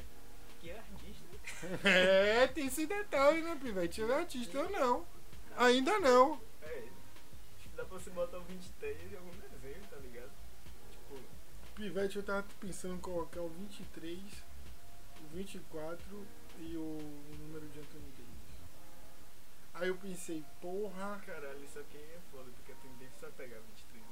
Que 0.59 0.71
artista. 0.71 1.29
É, 1.83 2.45
tem 2.47 2.67
esse 2.67 2.85
detalhe, 2.85 3.41
né, 3.41 3.57
pivete? 3.59 4.01
Ele 4.01 4.11
é 4.11 4.15
artista 4.19 4.59
ou 4.59 4.69
não? 4.69 5.05
Ainda 5.57 5.99
não. 5.99 6.39
É, 6.61 6.83
acho 7.57 7.69
que 7.69 7.75
dá 7.75 7.83
pra 7.83 7.97
você 7.97 8.09
botar 8.11 8.37
o 8.37 8.43
23 8.43 9.11
em 9.11 9.15
algum 9.15 9.31
desenho, 9.31 9.83
tá 9.89 9.97
ligado? 9.97 10.31
Tipo, 10.91 11.19
Pivete, 11.75 12.17
eu 12.17 12.23
tava 12.23 12.45
pensando 12.59 12.95
em 12.95 12.99
colocar 12.99 13.41
o 13.41 13.49
23, 13.49 14.19
o 14.19 15.35
24 15.35 16.27
e 16.59 16.77
o 16.77 16.97
número 17.39 17.67
de 17.67 17.79
Davis. 17.79 18.08
Aí 19.79 19.87
eu 19.87 19.95
pensei, 19.95 20.43
porra, 20.61 21.21
caralho, 21.25 21.63
isso 21.63 21.79
aqui 21.79 21.97
é 21.97 22.19
foda, 22.31 22.49
porque 22.55 22.71
a 22.71 22.75
tendência 22.75 23.25
é 23.27 23.29
pegar 23.31 23.59
23 23.59 24.03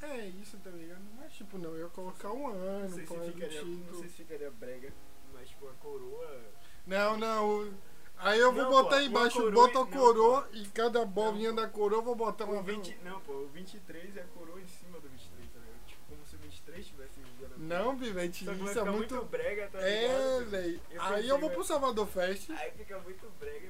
agora. 0.00 0.20
é 0.20 0.26
isso, 0.28 0.58
tá 0.58 0.70
ligado? 0.70 1.02
Mas 1.16 1.32
tipo, 1.32 1.58
não, 1.58 1.70
eu 1.76 1.84
ia 1.84 1.88
colocar 1.90 2.32
um 2.32 2.48
ano, 2.48 2.88
Não 2.88 2.88
sei, 2.88 3.06
se 3.06 3.32
ficaria, 3.32 3.62
não 3.62 3.94
sei 4.00 4.08
se 4.08 4.16
ficaria 4.16 4.50
brega, 4.50 4.92
mas 5.32 5.48
tipo, 5.48 5.68
a 5.68 5.72
coroa. 5.74 6.40
Não, 6.86 7.16
não. 7.16 7.72
Aí 8.18 8.38
eu 8.38 8.52
vou 8.52 8.64
Não, 8.64 8.70
botar 8.70 8.96
pô, 8.98 9.02
embaixo, 9.02 9.38
coroa 9.38 9.52
bota 9.52 9.78
a 9.78 9.82
e- 9.82 9.84
não, 9.84 9.90
coroa 9.98 10.48
e 10.52 10.66
cada 10.68 11.04
bolinha 11.04 11.50
pô. 11.50 11.56
da 11.56 11.68
coroa 11.68 11.98
eu 12.00 12.04
vou 12.04 12.14
botar 12.14 12.44
uma 12.44 12.60
O 12.60 12.62
20, 12.62 12.96
não, 13.04 13.20
pô, 13.20 13.32
o 13.32 13.48
23 13.48 14.16
é 14.16 14.20
a 14.22 14.24
coroa 14.26 14.60
em 14.60 14.66
cima 14.68 14.98
do 15.00 15.08
23, 15.08 15.50
tá 15.52 15.58
ligado? 15.60 15.86
Tipo, 15.86 16.02
como 16.08 16.24
se 16.26 16.34
o 16.36 16.38
23 16.38 16.86
tivesse. 16.86 17.12
Não, 17.58 17.96
Pivete, 17.98 18.44
isso 18.44 18.50
é 18.50 18.68
ficar 18.68 18.84
muito. 18.92 19.22
brega, 19.24 19.68
tá 19.68 19.78
É, 19.80 20.00
ligado? 20.38 20.50
velho. 20.50 20.80
Eu 20.90 21.02
Aí 21.02 21.28
eu 21.28 21.38
vou 21.38 21.48
velho. 21.48 21.54
pro 21.60 21.64
Salvador 21.66 22.06
Fest. 22.08 22.50
Aí 22.50 22.70
fica 22.72 22.98
muito 23.00 23.30
brega, 23.38 23.68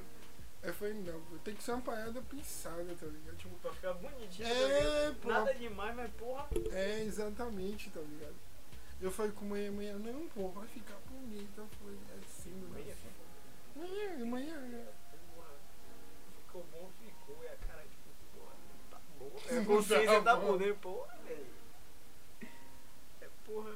Eu 0.63 0.73
falei, 0.75 0.95
não, 0.95 1.21
tem 1.41 1.55
que 1.57 1.63
ser 1.63 1.73
uma 1.73 1.81
parada 1.83 2.23
pensada, 2.23 2.95
tá 2.95 3.07
ligado? 3.07 3.37
Tipo, 3.37 3.57
pra 3.59 3.73
ficar 3.73 3.95
bonitinho, 3.95 4.49
tá 4.49 4.55
É, 4.55 4.81
ligado? 5.09 5.21
pô. 5.21 5.29
Nada 5.29 5.55
demais, 5.55 5.97
mas 5.97 6.11
porra. 6.13 6.49
É, 6.71 7.03
exatamente, 7.03 7.91
tá 7.91 8.01
ligado? 8.01 8.37
Eu 9.01 9.11
falei 9.11 9.33
com 9.33 9.45
amanhã, 9.47 9.71
amanhã, 9.71 9.97
não, 9.99 10.29
pô, 10.29 10.49
vai 10.51 10.69
ficar 10.69 10.95
bonito. 11.11 11.59
Eu 11.61 11.67
falei, 11.67 11.99
é 12.11 12.19
sim, 12.29 12.53
Aí 12.77 12.91
é 12.91 14.19
mano. 14.19 14.23
amanhã. 14.23 14.87
Porra, 15.35 15.49
ficou 16.47 16.65
bom, 16.71 16.91
ficou. 17.01 17.43
E 17.43 17.49
a 17.49 17.57
cara, 17.57 17.83
tipo, 17.83 18.39
porra, 18.39 18.55
tá 18.91 19.01
É, 19.57 19.65
consciência 19.67 20.23
tá 20.23 20.23
tá 20.23 20.37
bom. 20.37 20.47
bom, 20.53 20.57
né? 20.59 20.73
Porra, 20.81 21.19
velho. 21.27 21.47
É 23.21 23.29
porra. 23.45 23.75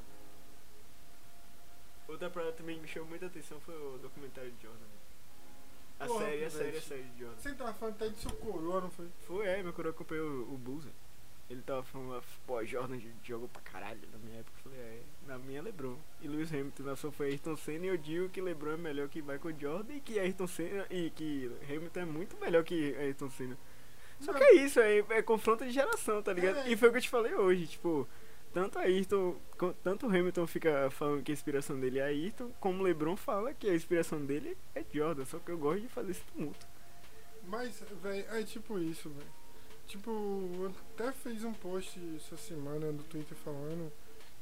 Outra 2.07 2.31
parada 2.31 2.53
também 2.53 2.77
que 2.77 2.83
me 2.83 2.89
chamou 2.89 3.09
muita 3.09 3.27
atenção 3.27 3.61
foi 3.63 3.75
o 3.75 3.99
documentário 3.99 4.53
de 4.53 4.63
Jordan. 4.63 4.87
A 5.99 6.07
Porra, 6.07 6.27
série, 6.27 6.45
a 6.45 6.51
série, 6.51 6.77
a 6.77 6.81
série 6.83 7.03
de 7.05 7.21
Jordan. 7.21 7.37
Você 7.39 7.55
tava 7.55 7.73
falando 7.75 7.95
até 7.95 8.09
de 8.09 8.19
seu 8.19 8.31
coroa, 8.33 8.81
não 8.83 8.91
foi? 8.91 9.07
Foi, 9.27 9.47
é, 9.47 9.63
meu 9.63 9.73
coroa 9.73 9.93
acompanhou 9.93 10.29
o, 10.29 10.55
o 10.55 10.59
Bulls. 10.59 10.85
né? 10.85 10.93
Ele 11.49 11.63
tava 11.63 11.83
falando, 11.85 12.23
pô, 12.47 12.63
Jordan 12.65 12.99
jogou 13.23 13.49
pra 13.49 13.63
caralho 13.63 14.01
na 14.13 14.19
minha 14.19 14.41
época. 14.41 14.59
Eu 14.59 14.63
falei, 14.65 14.81
é, 14.81 15.01
na 15.29 15.39
minha 15.39 15.63
LeBron. 15.63 15.97
E 16.21 16.27
Lewis 16.27 16.53
Hamilton, 16.53 16.83
na 16.83 16.97
sua 16.97 17.13
foi 17.13 17.29
Ayrton 17.29 17.57
Senna. 17.57 17.87
E 17.87 17.89
eu 17.89 17.97
digo 17.97 18.29
que 18.29 18.41
LeBron 18.41 18.73
é 18.73 18.77
melhor 18.77 19.09
que 19.09 19.23
Michael 19.23 19.55
Jordan 19.59 19.95
e 19.95 20.01
que 20.01 20.19
Ayrton 20.19 20.47
Senna. 20.49 20.87
E 20.91 21.11
que 21.11 21.51
Hamilton 21.69 22.01
é 22.01 22.05
muito 22.05 22.37
melhor 22.39 22.65
que 22.65 22.95
Ayrton 22.97 23.31
Senna. 23.31 23.57
Só 24.21 24.33
Não. 24.33 24.39
que 24.41 24.45
é 24.45 24.55
isso, 24.57 24.81
é, 24.81 24.99
é 25.11 25.23
confronto 25.23 25.65
de 25.65 25.71
geração, 25.71 26.21
tá 26.23 26.33
ligado? 26.33 26.59
É. 26.59 26.69
E 26.71 26.77
foi 26.77 26.89
o 26.89 26.93
que 26.93 26.99
eu 26.99 27.03
te 27.03 27.09
falei 27.09 27.35
hoje, 27.35 27.67
tipo, 27.69 28.09
tanto 28.57 28.79
Ayrton, 28.79 29.37
tanto 29.83 30.07
Hamilton 30.07 30.47
fica 30.47 30.91
falando 30.91 31.23
que 31.23 31.31
a 31.31 31.35
inspiração 31.35 31.79
dele 31.79 31.99
é 31.99 32.05
Ayrton, 32.05 32.51
como 32.59 32.83
LeBron 32.83 33.15
fala 33.15 33.53
que 33.53 33.69
a 33.69 33.75
inspiração 33.75 34.25
dele 34.25 34.57
é 34.75 34.83
Jordan. 34.91 35.27
Só 35.27 35.39
que 35.39 35.51
eu 35.51 35.59
gosto 35.59 35.83
de 35.83 35.89
fazer 35.89 36.13
esse 36.13 36.23
tumulto. 36.33 36.67
Mas, 37.47 37.85
velho, 38.03 38.25
é 38.31 38.43
tipo 38.45 38.79
isso, 38.79 39.11
velho. 39.11 39.31
Tipo, 39.87 40.11
eu 40.11 40.75
até 40.95 41.13
fiz 41.13 41.45
um 41.45 41.53
post 41.53 42.01
essa 42.17 42.39
semana 42.39 42.91
no 42.91 43.03
Twitter 43.03 43.37
falando. 43.45 43.93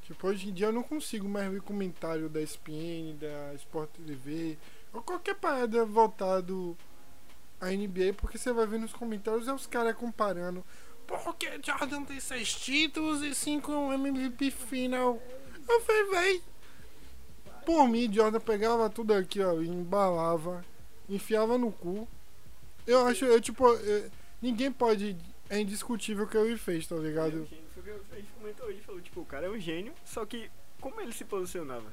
Tipo, 0.03 0.27
hoje 0.27 0.47
em 0.47 0.53
dia 0.53 0.67
eu 0.67 0.71
não 0.71 0.83
consigo 0.83 1.27
mais 1.27 1.51
ver 1.51 1.59
comentário 1.59 2.29
da 2.29 2.41
ESPN, 2.41 3.17
da 3.19 3.53
Sport 3.55 3.89
TV, 3.97 4.57
ou 4.93 5.01
qualquer 5.01 5.35
parada 5.35 5.83
voltado 5.83 6.77
à 7.59 7.69
NBA, 7.69 8.13
porque 8.15 8.37
você 8.37 8.53
vai 8.53 8.65
ver 8.65 8.79
nos 8.79 8.93
comentários 8.93 9.49
é 9.49 9.53
os 9.53 9.67
caras 9.67 9.93
comparando. 9.93 10.63
Porque 11.07 11.47
Jordan 11.63 12.03
tem 12.03 12.19
seis 12.19 12.53
títulos 12.53 13.21
e 13.21 13.33
cinco 13.35 13.71
MVP 13.93 14.51
final. 14.51 15.21
Eu 15.67 15.81
falei, 15.81 16.03
véi. 16.05 16.43
Por 17.65 17.87
mim, 17.87 18.11
Jordan 18.11 18.39
pegava 18.39 18.89
tudo 18.89 19.13
aqui, 19.13 19.41
ó, 19.41 19.59
e 19.61 19.67
embalava, 19.67 20.63
enfiava 21.09 21.57
no 21.57 21.71
cu. 21.71 22.07
Eu 22.85 23.05
acho, 23.07 23.25
eu 23.25 23.41
tipo, 23.41 23.67
eu- 23.67 24.09
ninguém 24.41 24.71
pode. 24.71 25.15
É 25.49 25.59
indiscutível 25.59 26.25
o 26.25 26.27
que 26.27 26.37
ele 26.37 26.57
fez, 26.57 26.87
tá 26.87 26.95
é 26.95 26.99
ligado? 26.99 27.47
a 28.11 28.15
gente 28.15 28.31
comentou 28.39 28.71
falou, 28.81 29.01
tipo, 29.01 29.21
o 29.21 29.25
cara 29.25 29.47
é 29.47 29.49
um 29.49 29.59
gênio, 29.59 29.93
só 30.05 30.25
que 30.25 30.49
como 30.79 31.01
ele 31.01 31.11
se 31.11 31.25
posicionava? 31.25 31.91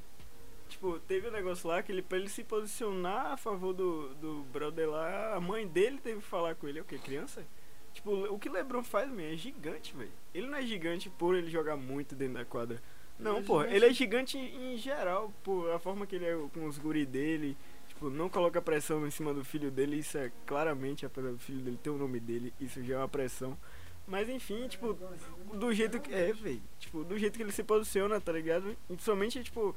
Tipo, 0.68 0.98
teve 1.00 1.28
um 1.28 1.32
negócio 1.32 1.68
lá 1.68 1.82
que 1.82 1.92
ele, 1.92 2.02
pra 2.02 2.16
ele 2.18 2.28
se 2.28 2.42
posicionar 2.44 3.32
a 3.32 3.36
favor 3.36 3.74
do, 3.74 4.14
do 4.14 4.42
brother 4.52 4.88
lá, 4.88 5.34
a 5.34 5.40
mãe 5.40 5.66
dele 5.66 5.98
teve 5.98 6.20
que 6.20 6.26
falar 6.26 6.54
com 6.54 6.66
ele, 6.66 6.78
é 6.78 6.82
o 6.82 6.84
que? 6.84 6.98
Criança? 6.98 7.44
Tipo, 7.92 8.10
o 8.32 8.38
que 8.38 8.48
LeBron 8.48 8.82
faz, 8.82 9.10
man, 9.10 9.22
é 9.22 9.36
gigante, 9.36 9.94
velho. 9.94 10.10
Ele 10.34 10.46
não 10.46 10.56
é 10.58 10.62
gigante 10.62 11.10
por 11.10 11.34
ele 11.34 11.50
jogar 11.50 11.76
muito 11.76 12.14
dentro 12.14 12.34
da 12.34 12.44
quadra. 12.44 12.82
Não, 13.18 13.36
Ele 13.36 13.40
é 13.40 13.46
porra, 13.46 13.66
ele 13.68 13.86
é 13.86 13.92
gigante 13.92 14.38
em, 14.38 14.74
em 14.74 14.76
geral, 14.78 15.32
por 15.44 15.70
a 15.70 15.78
forma 15.78 16.06
que 16.06 16.16
ele 16.16 16.24
é 16.24 16.36
com 16.52 16.66
os 16.66 16.78
guri 16.78 17.04
dele. 17.04 17.56
Tipo, 17.88 18.10
não 18.10 18.28
coloca 18.28 18.60
pressão 18.60 19.06
em 19.06 19.10
cima 19.10 19.32
do 19.34 19.44
filho 19.44 19.70
dele, 19.70 19.96
isso 19.96 20.16
é 20.18 20.32
claramente, 20.46 21.04
apesar 21.06 21.30
do 21.30 21.38
filho 21.38 21.60
dele 21.60 21.78
ter 21.80 21.90
o 21.90 21.98
nome 21.98 22.18
dele, 22.18 22.52
isso 22.60 22.82
já 22.82 22.94
é 22.94 22.98
uma 22.98 23.08
pressão. 23.08 23.56
Mas 24.08 24.28
enfim, 24.28 24.66
tipo, 24.66 24.96
do 25.54 25.72
jeito 25.72 26.00
que. 26.00 26.12
É, 26.12 26.32
velho. 26.32 26.60
Tipo, 26.78 27.04
do 27.04 27.16
jeito 27.18 27.36
que 27.36 27.42
ele 27.42 27.52
se 27.52 27.62
posiciona, 27.62 28.20
tá 28.20 28.32
ligado? 28.32 28.70
E 28.70 28.76
principalmente, 28.94 29.42
tipo, 29.44 29.76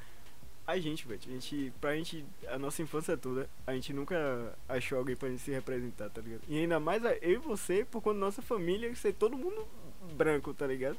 a 0.67 0.78
gente, 0.80 1.08
velho. 1.08 1.19
A 1.25 1.30
gente, 1.32 1.73
pra 1.80 1.95
gente, 1.95 2.25
a 2.47 2.58
nossa 2.58 2.82
infância 2.82 3.15
toda, 3.15 3.49
a 3.67 3.73
gente 3.73 3.93
nunca 3.93 4.58
achou 4.67 4.97
alguém 4.97 5.15
pra 5.15 5.30
gente 5.30 5.41
se 5.41 5.51
representar, 5.51 6.10
tá 6.10 6.21
ligado? 6.21 6.41
E 6.47 6.58
ainda 6.58 6.80
mais 6.80 7.04
eu 7.21 7.32
e 7.34 7.38
você, 7.38 7.86
por 7.86 8.01
conta 8.01 8.19
da 8.19 8.25
nossa 8.25 8.41
família, 8.41 8.93
ser 8.95 9.13
todo 9.13 9.38
mundo 9.38 9.67
branco, 10.13 10.54
tá 10.54 10.65
ligado? 10.65 10.97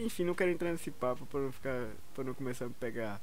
Enfim, 0.00 0.24
não 0.24 0.34
quero 0.34 0.50
entrar 0.50 0.70
nesse 0.70 0.90
papo 0.90 1.24
pra 1.26 1.40
não 1.40 1.50
ficar. 1.50 1.88
pra 2.14 2.22
não 2.22 2.34
começar 2.34 2.66
a 2.66 2.68
me 2.68 2.74
pegar. 2.74 3.20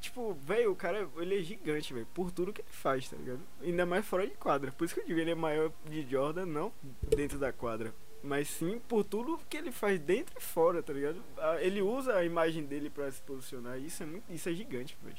Tipo, 0.00 0.34
velho, 0.34 0.72
o 0.72 0.76
cara, 0.76 1.08
ele 1.16 1.38
é 1.38 1.42
gigante, 1.42 1.94
velho, 1.94 2.06
por 2.12 2.30
tudo 2.30 2.52
que 2.52 2.60
ele 2.60 2.68
faz, 2.70 3.08
tá 3.08 3.16
ligado? 3.16 3.40
Ainda 3.62 3.86
mais 3.86 4.04
fora 4.04 4.26
de 4.26 4.34
quadra. 4.34 4.70
Por 4.72 4.84
isso 4.84 4.94
que 4.94 5.00
eu 5.00 5.06
digo, 5.06 5.18
ele 5.18 5.30
é 5.30 5.34
maior 5.34 5.72
de 5.86 6.02
Jordan, 6.10 6.46
não 6.46 6.72
dentro 7.16 7.38
da 7.38 7.52
quadra. 7.52 7.94
Mas 8.24 8.48
sim 8.48 8.80
por 8.88 9.04
tudo 9.04 9.38
que 9.50 9.56
ele 9.58 9.70
faz 9.70 10.00
dentro 10.00 10.34
e 10.38 10.40
fora, 10.40 10.82
tá 10.82 10.94
ligado? 10.94 11.22
Ah, 11.36 11.58
Ele 11.60 11.82
usa 11.82 12.16
a 12.16 12.24
imagem 12.24 12.64
dele 12.64 12.88
pra 12.88 13.12
se 13.12 13.20
posicionar. 13.20 13.78
Isso 13.78 14.02
é, 14.02 14.06
muito, 14.06 14.24
isso 14.32 14.48
é 14.48 14.54
gigante, 14.54 14.96
velho. 15.02 15.16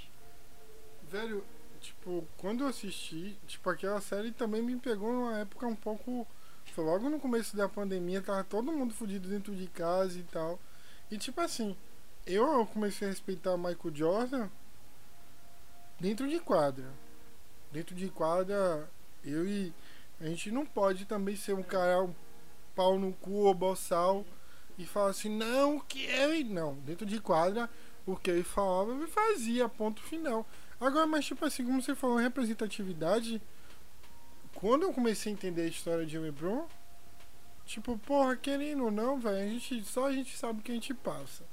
Velho, 1.04 1.44
tipo, 1.80 2.28
quando 2.36 2.64
eu 2.64 2.68
assisti, 2.68 3.38
tipo, 3.46 3.70
aquela 3.70 4.02
série 4.02 4.32
também 4.32 4.60
me 4.64 4.76
pegou 4.80 5.14
numa 5.14 5.38
época 5.38 5.68
um 5.68 5.76
pouco. 5.76 6.26
Foi 6.74 6.84
logo 6.84 7.08
no 7.08 7.20
começo 7.20 7.56
da 7.56 7.70
pandemia, 7.70 8.24
tava 8.24 8.44
todo 8.44 8.72
mundo 8.72 8.92
fudido 8.92 9.30
dentro 9.30 9.56
de 9.56 9.68
casa 9.68 10.18
e 10.18 10.24
tal. 10.24 10.60
E 11.12 11.18
tipo 11.20 11.40
assim, 11.40 11.78
eu 12.26 12.66
comecei 12.66 13.08
a 13.08 13.12
respeitar 13.12 13.56
Michael 13.56 13.94
Jordan 13.94 14.50
dentro 16.00 16.28
de 16.28 16.40
quadra. 16.40 16.92
Dentro 17.72 17.94
de 17.94 18.10
quadra, 18.10 18.90
eu 19.24 19.48
e. 19.48 19.72
A 20.20 20.26
gente 20.26 20.50
não 20.50 20.66
pode 20.66 21.06
também 21.06 21.36
ser 21.36 21.54
um 21.54 21.62
cara 21.62 22.02
um 22.02 22.14
pau 22.76 23.00
no 23.00 23.14
cu 23.14 23.32
ou 23.32 23.54
boçal 23.54 24.26
e 24.78 24.86
falar 24.86 25.12
assim, 25.12 25.30
não, 25.30 25.78
o 25.78 25.82
que 25.82 26.04
ele. 26.04 26.44
Não, 26.44 26.76
dentro 26.76 27.06
de 27.06 27.20
quadra, 27.20 27.70
o 28.06 28.16
que 28.16 28.30
ele 28.30 28.44
falava, 28.44 28.94
ele 28.94 29.08
fazia, 29.08 29.70
ponto 29.70 30.02
final. 30.02 30.46
Agora, 30.80 31.06
mas 31.06 31.26
tipo 31.26 31.46
assim, 31.46 31.66
como 31.66 31.82
você 31.82 31.96
falou, 31.96 32.18
representatividade. 32.18 33.42
Quando 34.54 34.84
eu 34.84 34.94
comecei 34.94 35.32
a 35.32 35.34
entender 35.34 35.64
a 35.64 35.68
história 35.68 36.06
de 36.06 36.18
LeBron, 36.18 36.66
tipo, 37.66 37.98
porra, 38.00 38.36
querendo 38.36 38.86
ou 38.86 38.92
não, 38.92 39.20
velho, 39.20 39.38
a 39.38 39.48
gente, 39.48 39.84
só 39.84 40.08
a 40.08 40.12
gente 40.12 40.38
sabe 40.38 40.60
o 40.60 40.62
que 40.62 40.72
a 40.72 40.76
gente 40.76 40.94
passa. 40.94 41.44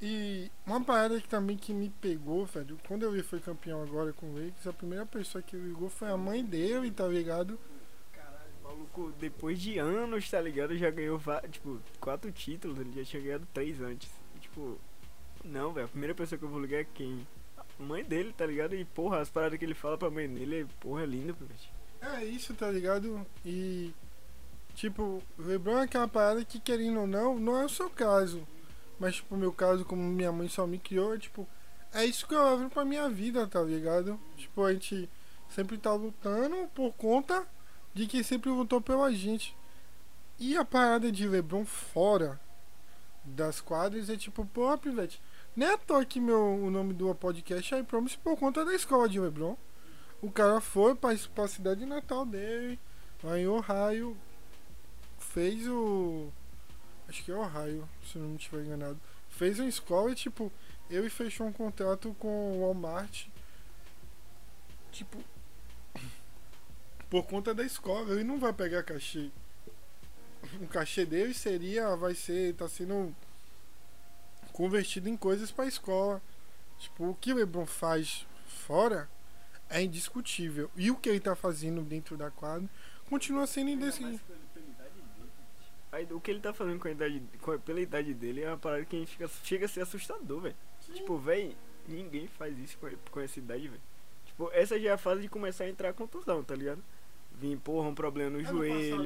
E 0.00 0.50
uma 0.64 0.82
parada 0.82 1.20
que 1.20 1.28
também 1.28 1.56
que 1.56 1.72
me 1.72 1.88
pegou, 1.88 2.44
velho, 2.46 2.78
quando 2.86 3.02
eu 3.02 3.10
vi 3.10 3.22
foi 3.22 3.40
campeão 3.40 3.82
agora 3.82 4.12
com 4.12 4.26
o 4.26 4.34
Lakers, 4.34 4.66
a 4.66 4.72
primeira 4.72 5.04
pessoa 5.04 5.42
que 5.42 5.56
ligou 5.56 5.88
foi 5.88 6.08
a 6.08 6.16
mãe 6.16 6.44
dele, 6.44 6.90
tá 6.90 7.06
ligado? 7.06 7.58
Maluco, 8.78 9.12
depois 9.18 9.60
de 9.60 9.78
anos, 9.78 10.30
tá 10.30 10.40
ligado? 10.40 10.76
Já 10.76 10.90
ganhou, 10.90 11.20
tipo, 11.50 11.80
quatro 12.00 12.30
títulos, 12.30 12.78
ele 12.78 12.92
já 12.92 13.04
tinha 13.04 13.22
ganhado 13.22 13.48
três 13.52 13.80
antes. 13.80 14.08
E, 14.36 14.38
tipo, 14.38 14.78
não, 15.44 15.72
velho, 15.72 15.86
a 15.86 15.88
primeira 15.88 16.14
pessoa 16.14 16.38
que 16.38 16.44
eu 16.44 16.48
vou 16.48 16.60
ligar 16.60 16.80
é 16.80 16.86
quem? 16.94 17.26
A 17.56 17.82
mãe 17.82 18.04
dele, 18.04 18.32
tá 18.36 18.46
ligado? 18.46 18.74
E, 18.74 18.84
porra, 18.84 19.20
as 19.20 19.28
paradas 19.28 19.58
que 19.58 19.64
ele 19.64 19.74
fala 19.74 19.98
pra 19.98 20.10
mãe 20.10 20.28
dele, 20.28 20.62
é, 20.62 20.66
porra, 20.80 21.02
é 21.02 21.06
lindo, 21.06 21.34
pivete. 21.34 21.72
É 22.00 22.24
isso, 22.24 22.54
tá 22.54 22.70
ligado? 22.70 23.26
E 23.44 23.92
tipo, 24.74 25.20
LeBron 25.36 25.78
é 25.78 25.82
aquela 25.82 26.06
parada 26.06 26.44
que 26.44 26.60
querendo 26.60 27.00
ou 27.00 27.06
não, 27.06 27.36
não 27.36 27.56
é 27.56 27.64
o 27.64 27.68
seu 27.68 27.90
caso. 27.90 28.46
Mas 29.00 29.16
tipo, 29.16 29.36
meu 29.36 29.52
caso, 29.52 29.84
como 29.84 30.02
minha 30.02 30.30
mãe 30.30 30.48
só 30.48 30.64
me 30.64 30.78
criou, 30.78 31.14
é 31.14 31.18
tipo, 31.18 31.48
é 31.92 32.04
isso 32.04 32.26
que 32.28 32.34
eu 32.34 32.44
levo 32.44 32.70
pra 32.70 32.84
minha 32.84 33.08
vida, 33.08 33.44
tá 33.48 33.60
ligado? 33.60 34.20
Tipo, 34.36 34.62
a 34.62 34.72
gente 34.72 35.10
sempre 35.48 35.76
tá 35.76 35.92
lutando 35.92 36.68
por 36.72 36.92
conta 36.92 37.44
de 37.94 38.06
quem 38.06 38.22
sempre 38.22 38.50
lutou 38.50 38.80
pela 38.80 39.12
gente. 39.12 39.56
E 40.38 40.56
a 40.56 40.64
parada 40.64 41.10
de 41.10 41.26
LeBron 41.26 41.64
fora 41.64 42.40
das 43.24 43.60
quadras 43.60 44.08
é 44.08 44.16
tipo, 44.16 44.46
pô, 44.46 44.76
pivete, 44.78 45.20
não 45.54 45.66
é 45.66 45.76
toa 45.76 46.04
que 46.04 46.20
meu, 46.20 46.54
o 46.54 46.70
nome 46.70 46.94
do 46.94 47.12
podcast 47.14 47.74
é 47.74 47.80
I 47.80 47.82
Promise 47.82 48.16
por 48.18 48.36
conta 48.38 48.64
da 48.64 48.74
escola 48.74 49.08
de 49.08 49.18
LeBron. 49.18 49.56
O 50.22 50.30
cara 50.30 50.60
foi 50.60 50.94
pra, 50.94 51.10
pra 51.34 51.48
cidade 51.48 51.84
natal 51.84 52.24
dele, 52.24 52.78
lá 53.22 53.38
em 53.38 53.46
Ohio, 53.46 54.16
fez 55.18 55.66
o. 55.68 56.28
Acho 57.08 57.24
que 57.24 57.30
é 57.30 57.34
Ohio, 57.34 57.88
se 58.04 58.18
não 58.18 58.28
me 58.28 58.36
estiver 58.36 58.64
enganado. 58.64 59.00
Fez 59.28 59.58
uma 59.58 59.68
escola 59.68 60.10
e, 60.10 60.14
tipo, 60.14 60.52
ele 60.90 61.08
fechou 61.08 61.46
um 61.46 61.52
contrato 61.52 62.14
com 62.18 62.52
o 62.52 62.60
Walmart. 62.60 63.26
Tipo, 64.90 65.18
por 67.10 67.24
conta 67.26 67.54
da 67.54 67.62
escola, 67.64 68.12
ele 68.12 68.24
não 68.24 68.38
vai 68.38 68.52
pegar 68.52 68.82
cachê. 68.82 69.30
O 70.60 70.66
cachê 70.68 71.04
dele 71.04 71.34
seria, 71.34 71.96
vai 71.96 72.14
ser, 72.14 72.54
tá 72.54 72.68
sendo 72.68 73.14
convertido 74.52 75.08
em 75.08 75.16
coisas 75.16 75.50
pra 75.50 75.66
escola. 75.66 76.20
Tipo, 76.78 77.10
o 77.10 77.14
que 77.14 77.32
o 77.32 77.36
LeBron 77.36 77.66
faz 77.66 78.26
fora 78.46 79.08
é 79.68 79.82
indiscutível. 79.82 80.70
E 80.76 80.90
o 80.90 80.96
que 80.96 81.08
ele 81.08 81.20
tá 81.20 81.34
fazendo 81.34 81.82
dentro 81.82 82.16
da 82.16 82.30
quadra 82.30 82.68
continua 83.08 83.46
sendo 83.46 83.70
indiscutível. 83.70 84.20
Aí, 85.90 86.06
o 86.10 86.20
que 86.20 86.30
ele 86.30 86.40
tá 86.40 86.52
fazendo 86.52 86.78
com 86.78 86.86
a 86.86 86.90
idade, 86.90 87.22
com 87.40 87.52
a- 87.52 87.58
pela 87.58 87.80
idade 87.80 88.12
dele 88.12 88.42
é 88.42 88.48
uma 88.48 88.58
parada 88.58 88.84
que 88.84 88.94
a 88.94 88.98
gente 88.98 89.12
fica, 89.12 89.28
chega 89.42 89.64
a 89.64 89.68
ser 89.68 89.80
assustador, 89.80 90.40
velho. 90.42 90.56
Tipo, 90.94 91.16
velho, 91.18 91.56
ninguém 91.86 92.26
faz 92.28 92.56
isso 92.58 92.76
com, 92.78 92.90
com 93.10 93.20
essa 93.20 93.38
idade, 93.38 93.68
velho. 93.68 93.80
Tipo, 94.26 94.50
essa 94.52 94.78
já 94.78 94.90
é 94.90 94.92
a 94.92 94.98
fase 94.98 95.22
de 95.22 95.28
começar 95.28 95.64
a 95.64 95.68
entrar 95.68 95.92
contusão, 95.94 96.44
tá 96.44 96.54
ligado? 96.54 96.82
Vim, 97.40 97.56
porra, 97.56 97.88
um 97.88 97.94
problema 97.94 98.30
no 98.30 98.44
joelho. 98.44 98.96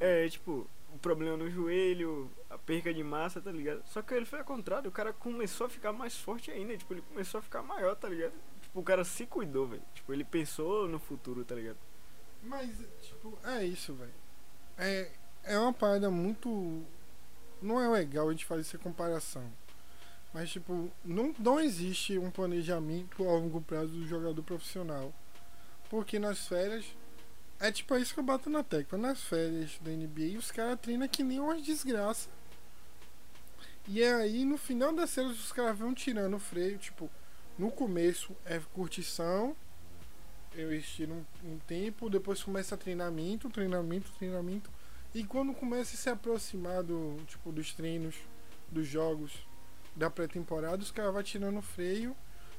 É, 0.00 0.28
tipo, 0.28 0.68
o 0.92 0.98
problema 0.98 1.36
no 1.36 1.50
joelho, 1.50 2.30
a 2.50 2.58
perca 2.58 2.92
de 2.92 3.04
massa, 3.04 3.40
tá 3.40 3.52
ligado? 3.52 3.82
Só 3.86 4.02
que 4.02 4.14
ele 4.14 4.24
foi 4.24 4.40
ao 4.40 4.44
contrário, 4.44 4.88
o 4.88 4.92
cara 4.92 5.12
começou 5.12 5.66
a 5.66 5.70
ficar 5.70 5.92
mais 5.92 6.16
forte 6.16 6.50
ainda, 6.50 6.76
tipo, 6.76 6.92
ele 6.94 7.02
começou 7.02 7.38
a 7.38 7.42
ficar 7.42 7.62
maior, 7.62 7.94
tá 7.94 8.08
ligado? 8.08 8.32
Tipo, 8.62 8.80
o 8.80 8.82
cara 8.82 9.04
se 9.04 9.26
cuidou, 9.26 9.66
velho. 9.68 9.82
Tipo, 9.94 10.12
ele 10.12 10.24
pensou 10.24 10.88
no 10.88 10.98
futuro, 10.98 11.44
tá 11.44 11.54
ligado? 11.54 11.78
Mas, 12.42 12.70
tipo, 13.02 13.38
é 13.44 13.64
isso, 13.64 13.94
velho. 13.94 14.14
É, 14.78 15.10
é 15.44 15.58
uma 15.58 15.72
parada 15.72 16.10
muito. 16.10 16.82
Não 17.62 17.80
é 17.80 17.88
legal 17.88 18.28
a 18.28 18.32
gente 18.32 18.44
fazer 18.44 18.62
essa 18.62 18.78
comparação. 18.78 19.50
Mas, 20.32 20.50
tipo, 20.50 20.90
não, 21.04 21.34
não 21.38 21.60
existe 21.60 22.18
um 22.18 22.30
planejamento 22.30 23.22
a 23.26 23.32
longo 23.32 23.60
prazo 23.60 23.92
do 23.92 24.06
jogador 24.06 24.42
profissional. 24.42 25.12
Porque 25.88 26.18
nas 26.18 26.46
férias. 26.46 26.84
É 27.58 27.72
tipo 27.72 27.94
é 27.94 28.00
isso 28.00 28.12
que 28.12 28.20
eu 28.20 28.24
bato 28.24 28.50
na 28.50 28.62
tecla. 28.62 28.98
Nas 28.98 29.22
férias 29.22 29.78
da 29.80 29.90
NBA, 29.90 30.38
os 30.38 30.50
caras 30.50 30.78
treinam 30.80 31.08
que 31.08 31.22
nem 31.22 31.40
umas 31.40 31.62
desgraça. 31.62 32.28
E 33.88 34.02
é 34.02 34.12
aí, 34.12 34.44
no 34.44 34.58
final 34.58 34.92
das 34.92 35.14
férias, 35.14 35.38
os 35.38 35.52
caras 35.52 35.78
vão 35.78 35.94
tirando 35.94 36.34
o 36.34 36.40
freio. 36.40 36.76
Tipo, 36.76 37.10
no 37.58 37.70
começo 37.70 38.36
é 38.44 38.60
curtição. 38.74 39.56
Eu 40.54 40.72
estiro 40.74 41.12
um, 41.12 41.52
um 41.52 41.58
tempo, 41.60 42.10
depois 42.10 42.42
começa 42.42 42.76
treinamento, 42.76 43.48
treinamento, 43.48 44.10
treinamento. 44.18 44.70
E 45.14 45.24
quando 45.24 45.54
começa 45.54 45.94
a 45.94 45.98
se 45.98 46.10
aproximar 46.10 46.82
do, 46.82 47.18
tipo, 47.26 47.52
dos 47.52 47.72
treinos, 47.72 48.16
dos 48.70 48.86
jogos, 48.86 49.32
da 49.94 50.10
pré-temporada, 50.10 50.82
os 50.82 50.90
caras 50.90 51.12
vão 51.12 51.22
tirando 51.22 51.58
o 51.58 51.62
freio. 51.62 52.14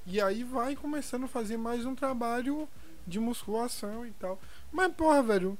E 0.06 0.22
aí 0.22 0.44
vai 0.44 0.76
começando 0.76 1.26
a 1.26 1.28
fazer 1.28 1.58
mais 1.58 1.86
um 1.86 1.94
trabalho 1.94 2.68
de 3.06 3.20
musculação 3.20 4.06
e 4.06 4.12
tal. 4.12 4.40
Mas, 4.72 4.94
porra, 4.94 5.24
velho. 5.24 5.58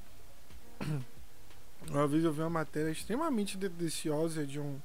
Uma 1.88 2.06
vez 2.06 2.22
eu 2.22 2.32
vi 2.32 2.40
uma 2.40 2.50
matéria 2.50 2.90
extremamente 2.90 3.56
deliciosa 3.56 4.46
de 4.46 4.60
um. 4.60 4.78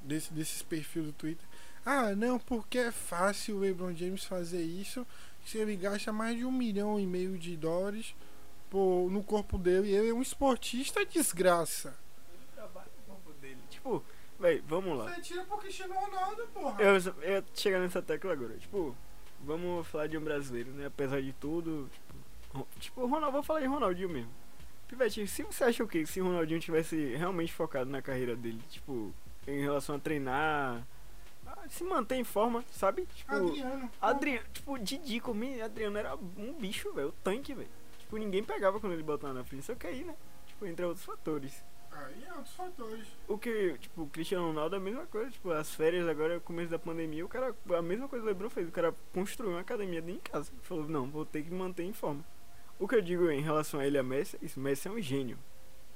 Desse, 0.00 0.32
desses 0.32 0.62
perfis 0.62 1.04
do 1.04 1.12
Twitter. 1.12 1.46
Ah, 1.84 2.14
não, 2.14 2.38
porque 2.38 2.78
é 2.78 2.92
fácil 2.92 3.56
o 3.56 3.60
LeBron 3.60 3.94
James 3.94 4.24
fazer 4.24 4.62
isso. 4.62 5.06
Se 5.44 5.58
ele 5.58 5.76
gasta 5.76 6.12
mais 6.12 6.36
de 6.36 6.44
um 6.44 6.52
milhão 6.52 7.00
e 7.00 7.06
meio 7.06 7.38
de 7.38 7.56
dólares 7.56 8.14
pô, 8.74 9.08
no 9.08 9.22
corpo 9.22 9.56
dele. 9.56 9.94
Ele 9.94 10.10
é 10.10 10.12
um 10.12 10.20
esportista 10.20 11.06
desgraça. 11.06 11.96
Ele 12.32 12.42
trabalha 12.54 12.88
no 12.98 13.14
corpo 13.14 13.32
dele. 13.40 13.58
Tipo, 13.70 14.04
velho, 14.40 14.64
vamos 14.66 14.98
lá. 14.98 15.14
Você 15.14 15.20
tira 15.20 15.44
pro 15.44 15.58
Cristiano 15.58 15.94
Ronaldo, 15.94 16.48
porra. 16.52 16.82
Eu, 16.82 16.96
eu 16.96 17.32
ia 17.34 17.44
chegar 17.54 17.78
nessa 17.78 18.02
tecla 18.02 18.32
agora. 18.32 18.56
Tipo, 18.56 18.96
vamos 19.44 19.86
falar 19.86 20.08
de 20.08 20.18
um 20.18 20.24
brasileiro, 20.24 20.72
né? 20.72 20.86
Apesar 20.86 21.22
de 21.22 21.32
tudo. 21.34 21.88
Tipo, 22.80 23.00
Ro- 23.02 23.06
Ronaldo, 23.08 23.32
vou 23.32 23.42
falar 23.42 23.60
de 23.60 23.66
Ronaldinho 23.66 24.08
mesmo. 24.08 24.30
Pivete, 24.88 25.26
se 25.26 25.42
você 25.42 25.64
acha 25.64 25.82
o 25.82 25.88
quê? 25.88 26.04
Se 26.06 26.20
o 26.20 26.24
Ronaldinho 26.24 26.60
tivesse 26.60 27.14
realmente 27.16 27.52
focado 27.52 27.90
na 27.90 28.00
carreira 28.02 28.36
dele, 28.36 28.60
tipo, 28.68 29.12
em 29.46 29.60
relação 29.60 29.96
a 29.96 29.98
treinar, 29.98 30.86
se 31.68 31.82
manter 31.84 32.16
em 32.16 32.24
forma, 32.24 32.62
sabe? 32.70 33.06
Tipo, 33.14 33.34
Adriano. 33.34 33.90
Adriano, 34.00 34.46
tipo, 34.52 34.78
Didi 34.78 35.20
comigo, 35.20 35.62
Adriano 35.62 35.96
era 35.98 36.14
um 36.14 36.52
bicho, 36.52 36.92
velho, 36.92 37.08
o 37.08 37.12
tanque, 37.12 37.54
velho. 37.54 37.68
Tipo, 37.98 38.16
ninguém 38.18 38.44
pegava 38.44 38.78
quando 38.78 38.92
ele 38.92 39.02
botava 39.02 39.32
na 39.32 39.42
frente, 39.44 39.64
só 39.64 39.74
que 39.74 39.86
aí, 39.86 40.04
né? 40.04 40.14
Tipo, 40.46 40.66
entre 40.66 40.84
outros 40.84 41.04
fatores. 41.04 41.64
Aí 41.90 42.24
é 42.28 42.32
outros 42.34 42.54
fatores. 42.54 43.06
O 43.26 43.38
que, 43.38 43.78
tipo, 43.78 44.02
o 44.02 44.08
Cristiano 44.08 44.46
Ronaldo 44.48 44.74
é 44.76 44.78
a 44.78 44.82
mesma 44.82 45.06
coisa, 45.06 45.30
tipo, 45.30 45.50
as 45.50 45.74
férias 45.74 46.06
agora, 46.08 46.38
começo 46.40 46.70
da 46.70 46.78
pandemia, 46.78 47.24
o 47.24 47.28
cara, 47.28 47.54
a 47.76 47.82
mesma 47.82 48.06
coisa 48.08 48.22
que 48.24 48.28
o 48.30 48.32
Lebron 48.32 48.50
fez, 48.50 48.68
o 48.68 48.72
cara 48.72 48.94
construiu 49.12 49.52
uma 49.52 49.60
academia 49.60 50.02
dentro 50.02 50.22
de 50.22 50.30
casa. 50.30 50.52
Falou, 50.62 50.86
não, 50.88 51.08
vou 51.10 51.24
ter 51.24 51.42
que 51.42 51.50
manter 51.52 51.84
em 51.84 51.92
forma. 51.92 52.22
O 52.78 52.88
que 52.88 52.94
eu 52.96 53.02
digo 53.02 53.30
em 53.30 53.40
relação 53.40 53.80
a 53.80 53.86
ele 53.86 53.96
e 53.96 54.00
a 54.00 54.02
Messi, 54.02 54.36
é 54.40 54.44
isso, 54.44 54.58
Messi 54.60 54.88
é 54.88 54.90
um 54.90 55.00
gênio. 55.00 55.38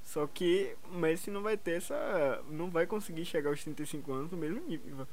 Só 0.02 0.26
que 0.26 0.74
o 0.90 0.94
Messi 0.96 1.30
não 1.30 1.42
vai 1.42 1.56
ter 1.56 1.72
essa. 1.72 2.42
não 2.48 2.70
vai 2.70 2.86
conseguir 2.86 3.24
chegar 3.24 3.50
aos 3.50 3.62
35 3.62 4.12
anos 4.12 4.30
no 4.30 4.38
mesmo 4.38 4.60
nível. 4.66 5.06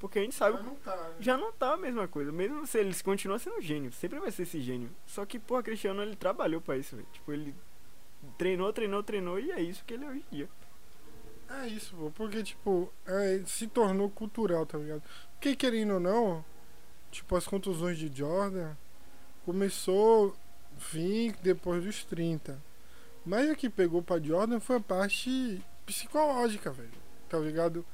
Porque 0.00 0.18
a 0.18 0.22
gente 0.22 0.34
sabe 0.34 0.56
Já 0.56 0.62
não 0.62 0.74
tá, 0.76 0.96
né? 0.96 1.14
já 1.20 1.36
não 1.36 1.52
tá 1.52 1.74
a 1.74 1.76
mesma 1.76 2.08
coisa. 2.08 2.32
Mesmo 2.32 2.66
se 2.66 2.78
ele 2.78 2.94
continua 3.02 3.38
sendo 3.38 3.58
um 3.58 3.60
gênio, 3.60 3.92
sempre 3.92 4.18
vai 4.18 4.30
ser 4.30 4.42
esse 4.44 4.60
gênio. 4.60 4.90
Só 5.06 5.26
que, 5.26 5.38
porra, 5.38 5.62
Cristiano 5.62 6.02
ele 6.02 6.16
trabalhou 6.16 6.60
pra 6.60 6.76
isso, 6.78 6.96
velho. 6.96 7.06
Tipo, 7.12 7.32
ele 7.32 7.54
treinou, 8.38 8.72
treinou, 8.72 9.02
treinou 9.02 9.38
e 9.38 9.52
é 9.52 9.60
isso 9.60 9.84
que 9.84 9.94
ele 9.94 10.04
é 10.06 10.08
hoje 10.08 10.24
em 10.32 10.36
dia. 10.36 10.48
É 11.50 11.66
isso, 11.66 11.94
pô, 11.96 12.10
porque, 12.12 12.42
tipo, 12.42 12.92
é, 13.06 13.42
se 13.44 13.66
tornou 13.66 14.08
cultural, 14.08 14.64
tá 14.64 14.78
ligado? 14.78 15.02
Porque, 15.32 15.54
querendo 15.54 15.94
ou 15.94 16.00
não, 16.00 16.44
tipo, 17.10 17.36
as 17.36 17.46
contusões 17.46 17.98
de 17.98 18.10
Jordan 18.16 18.74
começou 19.44 20.34
a 20.80 20.92
vir 20.92 21.34
depois 21.42 21.84
dos 21.84 22.04
30. 22.04 22.60
Mas 23.24 23.50
o 23.50 23.56
que 23.56 23.68
pegou 23.68 24.02
pra 24.02 24.18
Jordan 24.18 24.60
foi 24.60 24.76
a 24.76 24.80
parte 24.80 25.62
psicológica, 25.84 26.70
velho, 26.70 26.90
tá 27.28 27.38
ligado? 27.38 27.84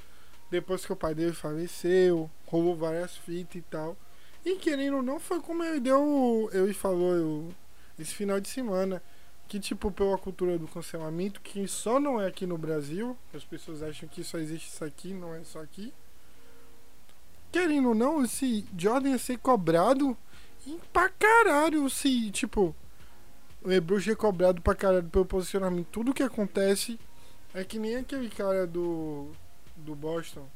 Depois 0.49 0.85
que 0.85 0.93
o 0.93 0.95
pai 0.95 1.13
dele 1.13 1.33
faleceu, 1.33 2.29
rolou 2.45 2.75
várias 2.75 3.17
fitas 3.17 3.55
e 3.55 3.61
tal. 3.61 3.97
E 4.45 4.55
querendo 4.55 4.97
ou 4.97 5.03
não, 5.03 5.19
foi 5.19 5.41
como 5.41 5.63
ele 5.63 5.81
deu, 5.81 6.49
ele 6.53 6.73
falou 6.73 7.13
eu, 7.13 7.53
esse 7.99 8.13
final 8.13 8.39
de 8.39 8.47
semana 8.47 9.01
que 9.47 9.59
tipo 9.59 9.91
pela 9.91 10.17
cultura 10.17 10.57
do 10.57 10.67
cancelamento 10.67 11.39
que 11.41 11.67
só 11.67 11.99
não 11.99 12.19
é 12.19 12.27
aqui 12.27 12.45
no 12.45 12.57
Brasil 12.57 13.17
as 13.33 13.45
pessoas 13.45 13.81
acham 13.81 14.07
que 14.09 14.21
só 14.21 14.37
existe 14.37 14.67
isso 14.67 14.83
aqui 14.83 15.13
não 15.13 15.33
é 15.33 15.41
só 15.45 15.61
aqui 15.61 15.93
querendo 17.49 17.87
ou 17.89 17.95
não 17.95 18.23
esse 18.25 18.65
Jordan 18.77 19.11
ia 19.11 19.17
ser 19.17 19.37
cobrado 19.37 20.17
pra 20.91 21.09
caralho 21.09 21.89
se 21.89 22.29
tipo 22.31 22.75
o 23.61 23.67
LeBron 23.67 23.97
é 24.09 24.15
cobrado 24.15 24.61
pra 24.61 24.75
caralho 24.75 25.07
pelo 25.09 25.25
posicionamento 25.25 25.87
tudo 25.91 26.13
que 26.13 26.23
acontece 26.23 26.99
É 27.53 27.63
que 27.63 27.79
nem 27.79 27.95
aquele 27.95 28.29
cara 28.29 28.67
do. 28.67 29.31
do 29.75 29.95
Boston. 29.95 30.47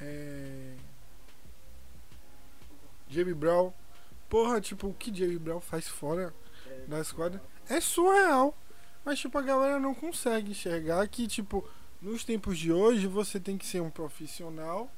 É. 0.00 0.74
Jamie 3.08 3.34
Brown. 3.34 3.72
Porra, 4.28 4.60
tipo, 4.60 4.88
o 4.88 4.94
que 4.94 5.14
Jamie 5.14 5.38
Brown 5.38 5.60
faz 5.60 5.86
fora 5.86 6.34
da 6.88 7.00
esquadra 7.00 7.42
é 7.68 7.80
surreal. 7.80 8.56
Mas, 9.04 9.18
tipo, 9.18 9.36
a 9.38 9.42
galera 9.42 9.78
não 9.78 9.94
consegue 9.94 10.52
enxergar 10.52 11.06
que, 11.08 11.26
tipo, 11.26 11.68
nos 12.00 12.24
tempos 12.24 12.58
de 12.58 12.72
hoje 12.72 13.06
você 13.06 13.38
tem 13.38 13.58
que 13.58 13.66
ser 13.66 13.80
um 13.82 13.90
profissional 13.90 14.90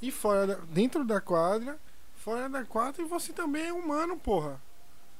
e 0.00 0.10
fora 0.10 0.46
da- 0.46 0.54
dentro 0.70 1.04
da 1.04 1.20
quadra, 1.20 1.78
fora 2.18 2.48
da 2.48 2.64
quadra 2.64 3.02
e 3.02 3.06
você 3.06 3.32
também 3.32 3.66
é 3.68 3.72
humano, 3.72 4.18
porra. 4.18 4.60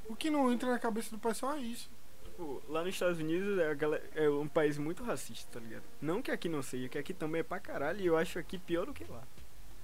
O 0.09 0.15
que 0.17 0.31
não 0.31 0.51
entra 0.53 0.71
na 0.71 0.79
cabeça 0.79 1.11
do 1.11 1.19
pessoal 1.19 1.55
é 1.55 1.61
isso. 1.61 1.91
Tipo, 2.25 2.63
lá 2.69 2.83
nos 2.85 2.95
Estados 2.95 3.19
Unidos 3.19 3.59
é, 3.59 3.75
galera- 3.75 4.05
é 4.15 4.29
um 4.31 4.49
país 4.49 4.79
muito 4.79 5.03
racista, 5.05 5.49
tá 5.53 5.61
ligado? 5.61 5.83
Não 6.01 6.23
que 6.23 6.31
aqui 6.31 6.49
não 6.49 6.63
seja, 6.63 6.89
que 6.89 6.99
aqui 6.99 7.13
também 7.13 7.41
é 7.41 7.45
pra 7.45 7.59
caralho 7.61 8.01
e 8.01 8.07
eu 8.07 8.17
acho 8.17 8.39
aqui 8.39 8.59
pior 8.59 8.87
do 8.87 8.93
que 8.95 9.05
lá. 9.05 9.23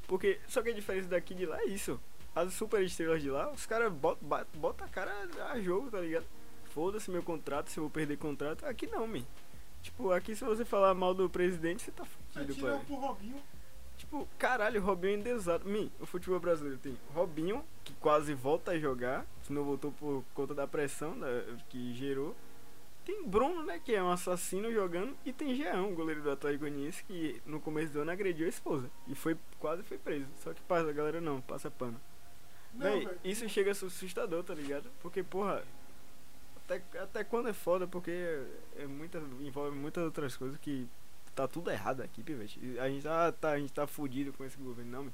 Porque, 0.07 0.39
só 0.49 0.63
que 0.63 0.69
a 0.69 0.73
diferença 0.75 1.09
daqui 1.09 1.35
de 1.35 1.47
lá 1.47 1.59
é 1.61 1.67
isso. 1.67 2.01
As 2.35 2.53
super 2.55 2.83
estrelas 2.83 3.23
de 3.23 3.31
lá, 3.31 3.51
os 3.51 3.65
caras 3.67 3.93
botam 3.93 4.47
bota, 4.55 4.85
a 4.85 4.89
cara 4.89 5.13
a 5.51 5.61
jogo, 5.61 5.91
tá 5.91 6.01
ligado? 6.01 6.27
Foda-se 6.67 7.11
meu 7.11 7.23
contrato, 7.23 7.71
se 7.71 7.79
eu 7.79 7.85
vou 7.85 7.91
perder 7.91 8.17
contrato. 8.19 8.65
Aqui 8.67 8.87
não, 8.87 9.07
man. 9.07 9.23
Tipo, 9.83 10.11
aqui 10.13 10.35
se 10.35 10.45
você 10.45 10.65
falar 10.65 10.95
mal 10.95 11.15
do 11.15 11.29
presidente, 11.31 11.83
você 11.83 11.91
tá 11.93 12.05
fudido, 12.05 12.55
pai. 12.57 12.81
pro 12.87 12.95
Robinho. 12.97 13.41
Tipo, 14.05 14.29
caralho, 14.39 14.81
o 14.81 14.85
Robinho 14.85 15.15
é 15.15 15.17
endesado. 15.17 15.69
Mim, 15.69 15.91
o 16.01 16.07
futebol 16.07 16.39
brasileiro 16.41 16.79
tem 16.79 16.97
Robinho, 17.15 17.65
que 17.85 17.93
quase 17.95 18.35
volta 18.35 18.73
a 18.73 18.79
jogar, 18.79 19.27
se 19.43 19.53
não 19.53 19.65
voltou 19.65 19.93
por 19.93 20.25
conta 20.35 20.55
da 20.55 20.67
pressão 20.67 21.19
da- 21.19 21.43
que 21.69 21.93
gerou. 21.95 22.35
Tem 23.05 23.23
Bruno, 23.27 23.63
né, 23.65 23.79
que 23.85 23.95
é 23.95 24.03
um 24.03 24.11
assassino 24.11 24.73
jogando, 24.73 25.15
e 25.27 25.33
tem 25.33 25.55
Jean, 25.55 25.83
o 25.83 25.95
goleiro 25.95 26.23
do 26.23 26.31
Atlético 26.31 26.61
Goianiense, 26.65 27.05
que 27.05 27.41
no 27.45 27.61
começo 27.61 27.93
do 27.93 28.01
ano 28.01 28.11
agrediu 28.11 28.47
a 28.47 28.49
esposa 28.49 28.91
e 29.07 29.15
foi 29.15 29.37
quase 29.59 29.83
foi 29.83 29.99
preso. 29.99 30.27
Só 30.43 30.55
que 30.55 30.63
passa, 30.63 30.89
a 30.89 30.93
galera 30.93 31.21
não, 31.21 31.41
passa 31.43 31.71
pano. 31.71 32.01
Véi, 32.73 33.07
isso 33.23 33.47
chega 33.49 33.73
a 33.73 33.75
ser 33.75 33.87
assustador, 33.87 34.43
tá 34.43 34.55
ligado? 34.55 34.91
Porque, 35.03 35.23
porra, 35.23 35.63
até, 36.57 36.83
até 36.99 37.23
quando 37.23 37.49
é 37.49 37.53
foda, 37.53 37.87
porque 37.87 38.11
é 38.77 38.87
muita, 38.87 39.19
envolve 39.41 39.77
muitas 39.77 40.03
outras 40.03 40.35
coisas 40.37 40.57
que 40.59 40.89
tá 41.35 41.49
tudo 41.49 41.71
errado 41.71 42.03
aqui, 42.03 42.23
pivete. 42.23 42.61
A 42.79 42.89
gente 42.89 43.03
tá, 43.03 43.33
tá, 43.33 43.51
a 43.51 43.59
gente 43.59 43.73
tá 43.73 43.87
fudido 43.87 44.33
com 44.33 44.45
esse 44.45 44.57
governo, 44.57 44.91
não, 44.91 45.03
meu. 45.05 45.13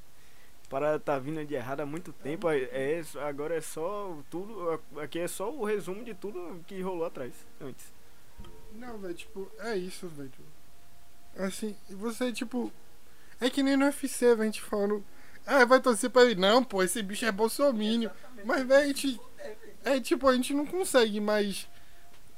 Parada 0.68 1.00
tá 1.00 1.18
vindo 1.18 1.44
de 1.44 1.54
errado 1.54 1.80
há 1.80 1.87
muito 1.87 2.12
tempo. 2.12 2.48
É, 2.48 2.59
é- 2.61 3.02
agora 3.28 3.56
é 3.56 3.61
só 3.61 4.16
tudo. 4.30 4.80
Aqui 5.00 5.18
é 5.18 5.26
só 5.26 5.52
o 5.52 5.64
resumo 5.64 6.04
de 6.04 6.14
tudo 6.14 6.62
que 6.66 6.80
rolou 6.80 7.04
atrás, 7.04 7.33
antes. 7.61 7.92
Não, 8.72 8.96
velho, 8.98 9.14
tipo, 9.14 9.50
é 9.59 9.76
isso, 9.76 10.06
velho. 10.09 10.30
Assim, 11.37 11.76
e 11.88 11.94
você, 11.94 12.33
tipo. 12.33 12.72
É 13.40 13.50
que 13.50 13.62
nem 13.64 13.76
no 13.76 13.87
UFC, 13.87 14.26
velho, 14.26 14.42
a 14.42 14.44
gente 14.44 14.62
falando. 14.62 15.04
Ah, 15.44 15.64
vai 15.64 15.80
torcer 15.80 16.09
pra 16.11 16.22
ele. 16.22 16.37
Não, 16.37 16.62
pô, 16.62 16.83
esse 16.85 17.02
bicho 17.02 17.24
é 17.24 17.33
bolsomínio. 17.33 18.11
Mas, 18.44 18.64
velho, 18.64 18.85
a 18.85 18.87
gente. 18.87 19.20
É 19.83 19.98
tipo, 19.98 20.28
a 20.28 20.35
gente 20.35 20.54
não 20.54 20.66
consegue 20.66 21.20
mais. 21.20 21.68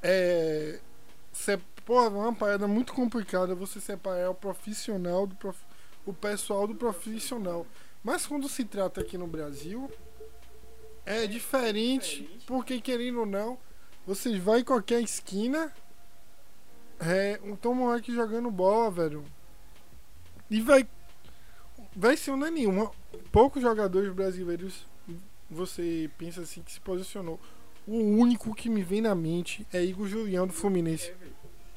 É. 0.02 0.80
Se, 1.32 1.58
pô, 1.84 2.00
é 2.04 2.08
uma 2.08 2.34
parada 2.34 2.66
muito 2.66 2.92
complicada 2.92 3.54
você 3.54 3.80
separar 3.80 4.30
o 4.30 4.34
profissional 4.34 5.26
do 5.26 5.34
prof, 5.34 5.58
o 6.06 6.12
pessoal 6.12 6.66
do 6.66 6.74
profissional. 6.74 7.66
Mas 8.02 8.26
quando 8.26 8.48
se 8.48 8.64
trata 8.64 9.00
aqui 9.00 9.16
no 9.16 9.26
Brasil, 9.26 9.90
é 11.04 11.26
diferente, 11.26 12.28
porque 12.46 12.80
querendo 12.80 13.20
ou 13.20 13.26
não, 13.26 13.58
você 14.06 14.38
vai 14.38 14.60
em 14.60 14.64
qualquer 14.64 15.00
esquina, 15.00 15.72
é, 16.98 17.40
um 17.44 17.56
Tom 17.56 17.74
moleque 17.74 18.12
jogando 18.12 18.50
bola, 18.50 18.90
velho. 18.90 19.24
E 20.50 20.60
vai. 20.60 20.86
Vai 21.94 22.16
ser 22.16 22.30
uma 22.30 22.50
nenhuma. 22.50 22.90
Poucos 23.30 23.62
jogadores 23.62 24.12
brasileiros 24.12 24.86
você 25.50 26.10
pensa 26.16 26.42
assim 26.42 26.62
que 26.62 26.72
se 26.72 26.80
posicionou. 26.80 27.38
O 27.86 27.98
único 27.98 28.54
que 28.54 28.70
me 28.70 28.82
vem 28.82 29.00
na 29.00 29.14
mente 29.14 29.66
é 29.72 29.82
Igor 29.82 30.06
Julião 30.06 30.46
do 30.46 30.52
Fluminense. 30.52 31.12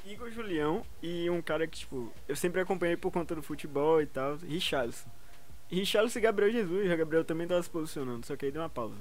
Igor 0.06 0.30
Julião 0.30 0.84
e 1.02 1.28
um 1.30 1.42
cara 1.42 1.66
que, 1.66 1.78
tipo, 1.80 2.12
eu 2.28 2.36
sempre 2.36 2.60
acompanhei 2.60 2.96
por 2.96 3.10
conta 3.10 3.34
do 3.34 3.42
futebol 3.42 4.00
e 4.00 4.06
tal, 4.06 4.36
Richarlison. 4.36 5.08
Richarlison 5.68 6.18
e 6.18 6.22
Gabriel 6.22 6.52
Jesus, 6.52 6.92
o 6.92 6.96
Gabriel 6.96 7.24
também 7.24 7.46
tava 7.46 7.62
se 7.62 7.68
posicionando, 7.70 8.24
só 8.24 8.36
que 8.36 8.46
aí 8.46 8.52
deu 8.52 8.62
uma 8.62 8.68
pausa. 8.68 8.96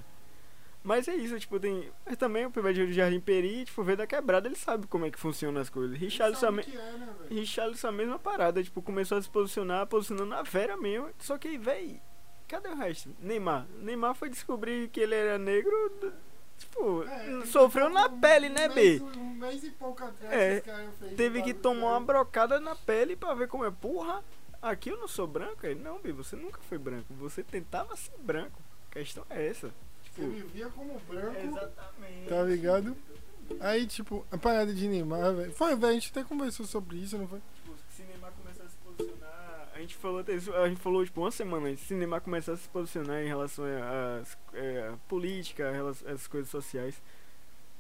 Mas 0.83 1.07
é 1.07 1.15
isso, 1.15 1.39
tipo, 1.39 1.59
tem. 1.59 1.89
Mas 2.05 2.15
também 2.15 2.45
o 2.45 2.51
Pivete 2.51 2.85
do 2.85 2.91
Jardim 2.93 3.19
Peri, 3.19 3.65
tipo, 3.65 3.83
veio 3.83 3.97
da 3.97 4.05
quebrada, 4.05 4.47
ele 4.47 4.55
sabe 4.55 4.85
como 4.85 5.05
é 5.05 5.09
que 5.11 5.19
funcionam 5.19 5.59
as 5.59 5.69
coisas. 5.69 5.97
Richarlison, 5.97 6.51
me- 6.51 6.63
né, 6.63 7.07
Richarlison 7.29 7.87
a 7.87 7.91
mesma 7.91 8.19
parada, 8.19 8.63
tipo, 8.63 8.81
começou 8.83 9.17
a 9.17 9.21
se 9.21 9.29
posicionar, 9.29 9.87
posicionando 9.87 10.29
na 10.29 10.43
Vera 10.43 10.77
mesmo. 10.77 11.09
Só 11.17 11.39
que, 11.39 11.57
véi, 11.57 11.99
cadê 12.47 12.69
o 12.69 12.75
resto? 12.75 13.09
Neymar. 13.19 13.65
Neymar 13.79 14.13
foi 14.13 14.29
descobrir 14.29 14.87
que 14.89 14.99
ele 14.99 15.15
era 15.15 15.39
negro, 15.39 15.73
d- 15.99 16.11
tipo, 16.57 17.03
É, 17.03 17.45
sofreu 17.45 17.89
na 17.89 18.09
pele, 18.09 18.49
né, 18.49 18.67
B? 18.69 19.01
Um 19.17 19.29
mês 19.35 19.63
e 19.63 19.71
pouco 19.71 20.03
atrás, 20.03 20.33
É, 20.33 20.53
esse 20.57 20.61
cara 20.65 20.89
fez 20.99 21.15
Teve 21.15 21.39
um 21.39 21.43
que 21.43 21.53
tomar 21.53 21.91
uma 21.91 21.99
brocada 22.01 22.59
na 22.59 22.75
pele 22.75 23.15
pra 23.15 23.33
ver 23.33 23.47
como 23.47 23.65
é. 23.65 23.71
Porra, 23.71 24.23
aqui 24.61 24.89
eu 24.89 24.97
não 24.97 25.07
sou 25.07 25.27
branco? 25.27 25.65
Ele, 25.65 25.79
não, 25.81 25.99
B, 25.99 26.11
você 26.11 26.35
nunca 26.35 26.59
foi 26.69 26.77
branco. 26.77 27.05
Você 27.15 27.43
tentava 27.43 27.95
ser 27.95 28.13
branco. 28.19 28.61
A 28.89 28.93
questão 28.93 29.25
é 29.29 29.47
essa. 29.47 29.67
Você 29.67 30.21
Tipo, 30.21 30.27
vivia 30.31 30.69
como 30.69 30.97
branco, 31.09 31.37
exatamente. 31.37 32.29
tá 32.29 32.41
ligado? 32.43 32.95
Aí, 33.59 33.85
tipo, 33.85 34.25
a 34.31 34.37
parada 34.37 34.73
de 34.73 34.87
Neymar, 34.87 35.33
velho. 35.33 35.51
Foi, 35.53 35.75
velho, 35.75 35.91
a 35.91 35.93
gente 35.93 36.09
até 36.09 36.23
conversou 36.23 36.65
sobre 36.65 36.97
isso, 36.97 37.17
não 37.17 37.27
foi? 37.27 37.39
Tipo, 37.63 37.75
se 37.95 38.01
Neymar 38.03 38.31
começar 38.31 38.63
a 38.63 38.69
se 38.69 38.77
posicionar. 38.77 39.64
A 39.75 39.79
gente 39.79 39.95
falou 39.95 40.19
até 40.19 40.33
isso, 40.33 40.53
a 40.53 40.69
gente 40.69 40.79
falou 40.79 41.03
tipo 41.03 41.19
uma 41.19 41.31
semana 41.31 41.67
antes, 41.67 41.83
se 41.83 41.93
Neymar 41.93 42.21
começar 42.21 42.53
a 42.53 42.57
se 42.57 42.67
posicionar 42.69 43.21
em 43.21 43.27
relação 43.27 43.65
às 43.65 44.37
é, 44.53 44.89
à 44.93 44.97
política, 45.09 45.69
às 45.69 46.03
às 46.05 46.27
coisas 46.27 46.49
sociais, 46.49 47.01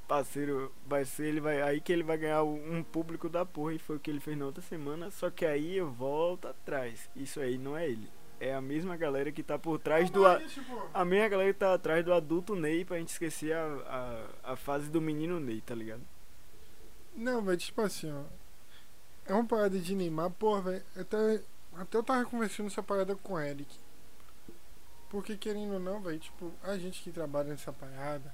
parceiro, 0.05 0.71
vai 0.85 1.05
ser, 1.05 1.27
ele 1.27 1.39
vai. 1.39 1.61
Aí 1.61 1.79
que 1.79 1.93
ele 1.93 2.03
vai 2.03 2.17
ganhar 2.17 2.43
um 2.43 2.83
público 2.83 3.29
da 3.29 3.45
porra 3.45 3.73
e 3.73 3.79
foi 3.79 3.95
o 3.95 3.99
que 3.99 4.09
ele 4.09 4.19
fez 4.19 4.37
na 4.37 4.45
outra 4.45 4.61
semana. 4.61 5.09
Só 5.09 5.29
que 5.29 5.45
aí 5.45 5.77
eu 5.77 5.89
volto 5.89 6.49
atrás. 6.49 7.09
Isso 7.15 7.39
aí 7.39 7.57
não 7.57 7.77
é 7.77 7.87
ele. 7.87 8.09
É 8.39 8.53
a 8.53 8.61
mesma 8.61 8.97
galera 8.97 9.31
que 9.31 9.41
tá 9.41 9.57
por 9.57 9.79
trás 9.79 10.09
do. 10.09 10.23
Mas, 10.23 10.51
tipo, 10.53 10.89
A 10.93 11.05
mesma 11.05 11.29
galera 11.29 11.53
que 11.53 11.59
tá 11.59 11.73
atrás 11.73 12.03
do 12.03 12.13
adulto 12.13 12.55
Ney 12.55 12.83
pra 12.83 12.97
gente 12.97 13.09
esquecer 13.09 13.55
a, 13.55 14.27
a, 14.43 14.51
a 14.51 14.55
fase 14.57 14.89
do 14.89 14.99
menino 14.99 15.39
Ney, 15.39 15.61
tá 15.61 15.73
ligado? 15.73 16.01
Não, 17.15 17.41
velho, 17.41 17.57
tipo 17.57 17.81
assim, 17.81 18.11
ó. 18.11 18.23
É 19.25 19.33
uma 19.33 19.45
parada 19.45 19.79
de 19.79 19.95
Neymar, 19.95 20.29
porra, 20.31 20.61
velho. 20.61 20.83
Até, 20.97 21.41
até 21.77 21.97
eu 21.97 22.03
tava 22.03 22.25
conversando 22.25 22.67
essa 22.67 22.83
parada 22.83 23.15
com 23.15 23.33
o 23.33 23.39
Eric. 23.39 23.79
Porque 25.09 25.37
querendo 25.37 25.73
ou 25.73 25.79
não, 25.79 26.01
velho, 26.01 26.19
tipo, 26.19 26.51
a 26.63 26.77
gente 26.77 27.01
que 27.01 27.11
trabalha 27.11 27.49
nessa 27.49 27.71
parada, 27.71 28.33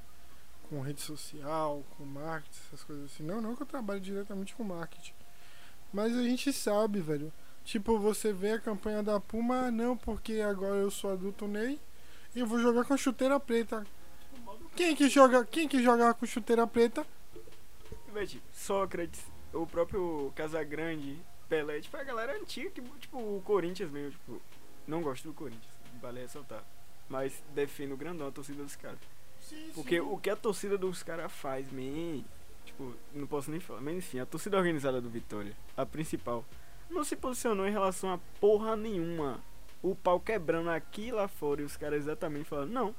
com 0.70 0.82
rede 0.82 1.02
social, 1.02 1.84
com 1.98 2.06
marketing, 2.06 2.60
essas 2.68 2.84
coisas 2.84 3.12
assim. 3.12 3.24
Não, 3.24 3.42
não 3.42 3.56
que 3.56 3.64
eu 3.64 3.68
trabalho 3.68 4.00
diretamente 4.00 4.56
com 4.56 4.64
marketing. 4.64 5.14
Mas 5.92 6.16
a 6.16 6.24
gente 6.24 6.54
sabe, 6.54 7.02
velho. 7.02 7.32
Tipo, 7.64 8.00
você 8.00 8.34
vê 8.34 8.54
a 8.54 8.60
campanha 8.60 9.04
da 9.04 9.20
Puma, 9.20 9.68
ah, 9.68 9.72
não, 9.72 9.96
porque 9.96 10.42
agora 10.42 10.76
eu 10.76 10.90
sou 10.90 11.12
adulto 11.12 11.48
Ney 11.48 11.80
e 12.34 12.40
eu 12.40 12.48
vou 12.48 12.60
jogar 12.60 12.86
com 12.86 12.98
chuteira 12.98 13.40
preta. 13.40 13.86
Quem 14.76 14.96
que 14.96 15.10
joga, 15.10 15.46
quem 15.46 15.68
que 15.68 15.84
joga 15.84 16.14
com 16.14 16.26
chuteira 16.26 16.66
preta? 16.66 17.06
Vete, 18.14 18.42
Sócrates, 18.54 19.22
o 19.54 19.68
próprio 19.68 20.32
Casagrande, 20.36 21.20
Pelé, 21.52 21.82
tipo, 21.82 21.98
a 21.98 22.04
galera 22.06 22.34
antiga 22.38 22.70
que, 22.70 22.82
tipo, 22.82 23.18
o 23.18 23.42
Corinthians 23.44 23.92
mesmo, 23.92 24.12
tipo, 24.12 24.42
não 24.88 25.02
gosto 25.02 25.28
do 25.28 25.34
Corinthians, 25.34 25.74
vale 26.02 26.22
ressaltar. 26.22 26.64
Mas 27.10 27.44
defendo 27.54 27.98
grandão 27.98 28.26
a 28.26 28.32
torcida 28.32 28.64
dos 28.64 28.78
caras. 28.78 29.00
Porque 29.76 30.00
o 30.00 30.18
que 30.18 30.30
a 30.30 30.36
torcida 30.38 30.78
dos 30.78 31.04
caras 31.04 31.30
faz, 31.30 31.70
man, 31.70 32.24
tipo, 32.64 32.96
não 33.14 33.28
posso 33.28 33.52
nem 33.52 33.60
falar, 33.60 33.82
mas 33.82 33.98
enfim, 33.98 34.20
a 34.20 34.26
torcida 34.26 34.56
organizada 34.56 35.02
do 35.02 35.10
Vitória, 35.10 35.54
a 35.76 35.86
principal, 35.86 36.46
não 36.90 37.04
se 37.04 37.18
posicionou 37.18 37.68
em 37.68 37.72
relação 37.72 38.14
a 38.14 38.20
porra 38.40 38.78
nenhuma. 38.78 39.44
O 39.84 39.94
pau 39.94 40.22
quebrando 40.22 40.70
aqui 40.70 41.08
e 41.08 41.12
lá 41.12 41.28
fora 41.28 41.62
e 41.62 41.66
os 41.66 41.76
caras 41.76 42.04
exatamente 42.04 42.46
falaram, 42.48 42.70
não, 42.70 42.96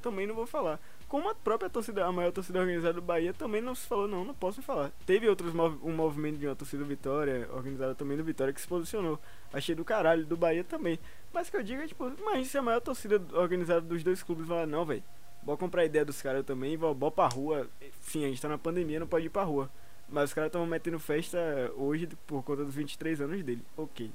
também 0.00 0.26
não 0.26 0.34
vou 0.34 0.46
falar. 0.46 0.80
Como 1.10 1.28
a 1.28 1.34
própria 1.34 1.68
torcida, 1.68 2.06
a 2.06 2.12
maior 2.12 2.30
torcida 2.30 2.60
organizada 2.60 2.94
do 2.94 3.02
Bahia 3.02 3.34
também 3.34 3.60
não 3.60 3.74
se 3.74 3.84
falou, 3.84 4.06
não, 4.06 4.24
não 4.24 4.32
posso 4.32 4.62
falar. 4.62 4.92
Teve 5.04 5.28
outros 5.28 5.52
mov 5.52 5.76
um 5.82 5.92
movimento 5.92 6.38
de 6.38 6.46
uma 6.46 6.54
torcida 6.54 6.84
Vitória, 6.84 7.48
organizada 7.52 7.96
também 7.96 8.16
do 8.16 8.22
Vitória, 8.22 8.54
que 8.54 8.60
se 8.60 8.68
posicionou. 8.68 9.18
Achei 9.52 9.74
do 9.74 9.84
caralho, 9.84 10.24
do 10.24 10.36
Bahia 10.36 10.62
também. 10.62 11.00
Mas 11.32 11.50
que 11.50 11.56
eu 11.56 11.64
digo 11.64 11.82
é 11.82 11.88
tipo, 11.88 12.12
mas 12.24 12.46
se 12.46 12.56
a 12.56 12.62
maior 12.62 12.80
torcida 12.80 13.20
organizada 13.32 13.80
dos 13.80 14.04
dois 14.04 14.22
clubes 14.22 14.46
falar, 14.46 14.68
não, 14.68 14.86
velho, 14.86 15.02
bora 15.42 15.58
comprar 15.58 15.82
a 15.82 15.84
ideia 15.84 16.04
dos 16.04 16.22
caras 16.22 16.46
também, 16.46 16.78
bora 16.78 17.10
pra 17.10 17.26
rua. 17.26 17.68
Sim, 18.02 18.24
a 18.24 18.28
gente 18.28 18.40
tá 18.40 18.48
na 18.48 18.56
pandemia, 18.56 19.00
não 19.00 19.08
pode 19.08 19.26
ir 19.26 19.30
pra 19.30 19.42
rua. 19.42 19.68
Mas 20.08 20.30
os 20.30 20.34
caras 20.34 20.46
estão 20.46 20.64
metendo 20.64 21.00
festa 21.00 21.38
hoje 21.76 22.06
por 22.24 22.44
conta 22.44 22.64
dos 22.64 22.76
23 22.76 23.20
anos 23.20 23.42
dele. 23.42 23.64
Ok. 23.76 24.12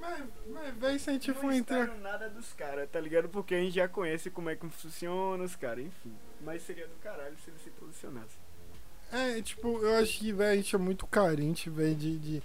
Mas, 0.00 0.24
mas 0.80 1.02
gente 1.04 1.32
for 1.34 1.44
não 1.44 1.52
entrar. 1.52 1.80
espero 1.80 2.00
nada 2.00 2.28
dos 2.30 2.52
caras, 2.54 2.88
tá 2.90 2.98
ligado? 2.98 3.28
Porque 3.28 3.54
a 3.54 3.58
gente 3.60 3.74
já 3.74 3.86
conhece 3.86 4.30
como 4.30 4.48
é 4.48 4.56
que 4.56 4.66
funciona 4.68 5.44
os 5.44 5.54
caras, 5.54 5.84
enfim. 5.84 6.16
Mas 6.40 6.62
seria 6.62 6.86
do 6.86 6.94
caralho 7.02 7.36
se 7.44 7.50
ele 7.50 7.58
se 7.62 7.70
posicionasse. 7.70 8.36
É, 9.12 9.42
tipo, 9.42 9.78
eu 9.78 9.96
acho 9.98 10.18
que, 10.18 10.32
velho, 10.32 10.52
a 10.52 10.56
gente 10.56 10.74
é 10.74 10.78
muito 10.78 11.06
carente, 11.06 11.68
velho, 11.68 11.94
de, 11.94 12.18
de, 12.18 12.42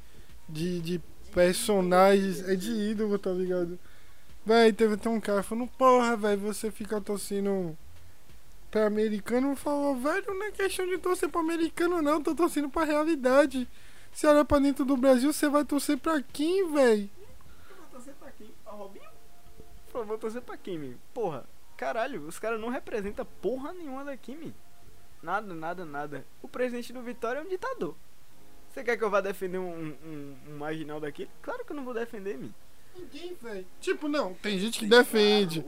de, 0.50 0.82
de 0.82 1.02
personagens. 1.34 2.48
É 2.48 2.56
de 2.56 2.72
ídolo, 2.72 3.18
tá 3.20 3.32
ligado? 3.32 3.80
Véi, 4.46 4.74
teve 4.74 4.96
até 4.96 5.10
um 5.10 5.20
cara 5.20 5.42
falando, 5.42 5.68
porra, 5.70 6.16
velho, 6.16 6.42
você 6.42 6.70
fica 6.70 7.00
torcendo 7.00 7.78
pra 8.70 8.88
americano. 8.88 9.56
Falou, 9.56 9.96
velho, 9.96 10.34
não 10.34 10.46
é 10.46 10.52
questão 10.52 10.86
de 10.88 10.98
torcer 10.98 11.30
pra 11.30 11.42
americano, 11.42 12.02
não, 12.02 12.22
tô 12.22 12.36
torcendo 12.36 12.70
pra 12.70 12.84
realidade. 12.84 13.68
Se 14.12 14.26
olhar 14.26 14.46
pra 14.46 14.60
dentro 14.60 14.86
do 14.86 14.96
Brasil, 14.96 15.32
você 15.32 15.50
vai 15.50 15.66
torcer 15.66 15.98
pra 15.98 16.22
quem, 16.22 16.72
velho? 16.72 17.10
Eu 17.70 17.76
vou 17.76 17.86
torcer 17.92 18.14
pra 18.14 18.32
quem? 18.32 18.48
Pra 18.64 18.65
Robinho? 18.76 19.10
Falou, 19.88 20.08
vou 20.08 20.18
torcer 20.18 20.42
pra 20.42 20.58
quem, 20.58 20.78
meu? 20.78 20.96
Porra, 21.14 21.46
caralho, 21.78 22.28
os 22.28 22.40
caras 22.40 22.60
não 22.60 22.70
representam 22.70 23.26
porra 23.42 23.74
nenhuma 23.74 24.04
daqui, 24.04 24.36
meu. 24.36 24.54
Nada, 25.22 25.54
nada, 25.54 25.86
nada. 25.86 26.26
O 26.42 26.48
presidente 26.48 26.94
do 26.94 27.02
Vitória 27.02 27.40
é 27.40 27.42
um 27.42 27.50
ditador. 27.50 27.96
Você 28.70 28.84
quer 28.84 28.98
que 28.98 29.04
eu 29.04 29.10
vá 29.10 29.22
defender 29.22 29.58
um, 29.58 29.96
um, 30.06 30.36
um 30.50 30.58
marginal 30.58 31.00
daqui? 31.00 31.30
Claro 31.42 31.64
que 31.64 31.72
eu 31.72 31.76
não 31.76 31.86
vou 31.86 31.94
defender, 31.94 32.38
meu. 32.38 32.52
Ninguém, 32.98 33.34
velho. 33.42 33.66
Tipo, 33.80 34.08
não, 34.08 34.34
tem 34.36 34.60
gente 34.60 34.80
que 34.80 34.86
defende. 34.86 35.64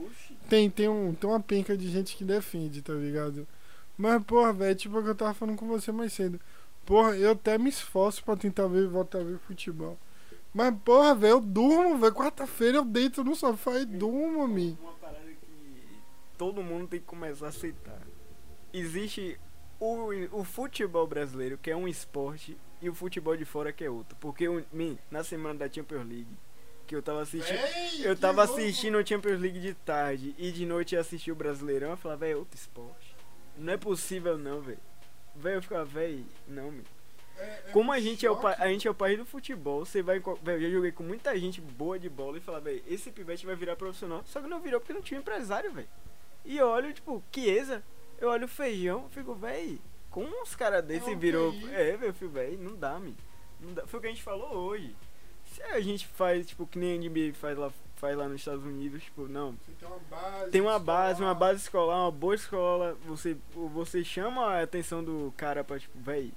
Tem, 0.49 0.69
tem, 0.69 0.87
um, 0.87 1.13
tem 1.13 1.29
uma 1.29 1.39
penca 1.39 1.77
de 1.77 1.89
gente 1.89 2.15
que 2.15 2.23
defende, 2.23 2.81
tá 2.81 2.93
ligado? 2.93 3.47
Mas, 3.97 4.23
porra, 4.23 4.53
velho, 4.53 4.75
tipo 4.75 4.97
o 4.97 5.03
que 5.03 5.09
eu 5.09 5.15
tava 5.15 5.33
falando 5.33 5.57
com 5.57 5.67
você 5.67 5.91
mais 5.91 6.13
cedo. 6.13 6.39
Porra, 6.85 7.17
eu 7.17 7.31
até 7.31 7.57
me 7.57 7.69
esforço 7.69 8.23
pra 8.23 8.37
tentar 8.37 8.67
ver, 8.67 8.87
voltar 8.87 9.19
a 9.19 9.23
ver 9.23 9.39
futebol. 9.39 9.97
Mas, 10.57 10.75
porra, 10.83 11.13
velho, 11.13 11.33
eu 11.33 11.39
durmo, 11.39 11.99
velho. 11.99 12.11
Quarta-feira 12.15 12.77
eu 12.77 12.83
deito 12.83 13.23
no 13.23 13.35
sofá 13.35 13.77
e 13.79 13.85
durmo, 13.85 14.47
mi. 14.47 14.75
Uma 14.81 14.93
parada 14.93 15.19
que 15.29 15.99
todo 16.35 16.63
mundo 16.63 16.87
tem 16.87 16.99
que 16.99 17.05
começar 17.05 17.45
a 17.45 17.49
aceitar. 17.49 18.01
Existe 18.73 19.39
o, 19.79 20.09
o 20.31 20.43
futebol 20.43 21.05
brasileiro, 21.05 21.59
que 21.59 21.69
é 21.69 21.75
um 21.75 21.87
esporte, 21.87 22.57
e 22.81 22.89
o 22.89 22.95
futebol 22.95 23.37
de 23.37 23.45
fora, 23.45 23.71
que 23.71 23.83
é 23.83 23.89
outro. 23.89 24.17
Porque, 24.19 24.47
o- 24.49 24.65
mi, 24.73 24.97
na 25.11 25.23
semana 25.23 25.59
da 25.59 25.69
Champions 25.71 26.07
League, 26.07 26.35
que 26.87 26.95
eu 26.95 27.03
tava 27.03 27.21
assistindo. 27.21 27.55
Véi, 27.55 28.01
Eu 28.07 28.15
tava 28.17 28.41
assistindo 28.41 28.97
o 28.97 29.05
Champions 29.05 29.39
League 29.39 29.59
de 29.59 29.75
tarde 29.75 30.33
e 30.39 30.51
de 30.51 30.65
noite 30.65 30.95
eu 30.95 31.01
assisti 31.01 31.31
o 31.31 31.35
Brasileirão. 31.35 31.91
Eu 31.91 31.97
falava, 31.97 32.21
velho, 32.21 32.33
é 32.33 32.35
outro 32.35 32.57
esporte. 32.57 33.15
Não 33.55 33.73
é 33.73 33.77
possível, 33.77 34.39
não, 34.39 34.59
velho. 34.59 34.79
Velho, 35.35 35.57
eu 35.57 35.61
ficava, 35.61 35.85
velho, 35.85 36.25
não, 36.47 36.71
meu. 36.71 36.83
É- 37.37 37.63
é 37.67 37.71
Como 37.71 37.91
a 37.91 37.99
gente 37.99 38.25
é, 38.25 38.31
o 38.31 38.47
a 38.47 38.67
gente 38.67 38.87
é 38.87 38.91
o 38.91 38.95
país 38.95 39.17
do 39.17 39.25
futebol, 39.25 39.85
você 39.85 40.01
vai. 40.01 40.19
Velho, 40.19 40.37
eu 40.57 40.61
já 40.61 40.69
joguei 40.69 40.91
com 40.91 41.03
muita 41.03 41.37
gente 41.37 41.61
boa 41.61 41.97
de 41.99 42.09
bola 42.09 42.37
e 42.37 42.41
falar, 42.41 42.59
velho, 42.59 42.83
esse 42.87 43.11
pivete 43.11 43.45
vai 43.45 43.55
virar 43.55 43.75
profissional. 43.75 44.23
Só 44.25 44.41
que 44.41 44.47
não 44.47 44.59
virou 44.59 44.79
porque 44.79 44.93
não 44.93 45.01
tinha 45.01 45.19
empresário, 45.19 45.71
velho. 45.71 45.87
E 46.45 46.57
eu 46.57 46.67
olho, 46.67 46.93
tipo, 46.93 47.21
Chiesa, 47.33 47.83
eu 48.19 48.29
olho 48.29 48.45
o 48.45 48.49
feijão, 48.49 49.07
fico, 49.09 49.33
velho, 49.35 49.79
como 50.09 50.27
uns 50.41 50.55
caras 50.55 50.83
desse 50.83 51.09
um 51.11 51.17
virou. 51.19 51.53
É, 51.71 51.95
velho, 51.97 52.05
eu 52.09 52.13
fico, 52.13 52.31
velho, 52.31 52.57
não 52.57 52.75
dá, 52.75 52.97
me. 52.99 53.15
Não 53.59 53.73
dá. 53.73 53.85
Foi 53.87 53.99
o 53.99 54.01
que 54.01 54.07
a 54.07 54.11
gente 54.11 54.23
falou 54.23 54.49
hoje. 54.55 54.95
Se 55.45 55.61
a 55.63 55.79
gente 55.79 56.05
faz, 56.07 56.45
tipo, 56.47 56.65
que 56.67 56.77
nem 56.79 56.93
a 56.93 56.97
NBA 56.97 57.33
faz 57.33 57.57
lá, 57.57 57.71
faz 57.95 58.15
lá 58.17 58.27
nos 58.27 58.41
Estados 58.41 58.63
Unidos, 58.63 59.03
tipo, 59.03 59.27
não, 59.27 59.53
Você 59.65 59.71
tem 59.79 59.87
uma 59.87 59.99
base. 60.09 60.51
tem 60.51 60.61
uma 60.61 60.79
base, 60.79 61.11
escolar. 61.13 61.27
uma 61.29 61.35
base 61.35 61.61
escolar, 61.61 61.95
uma 62.03 62.11
boa 62.11 62.35
escola. 62.35 62.97
Você, 63.05 63.37
você 63.53 64.03
chama 64.03 64.45
a 64.45 64.61
atenção 64.61 65.03
do 65.03 65.33
cara 65.37 65.63
pra, 65.63 65.79
tipo, 65.79 65.97
véi. 65.99 66.31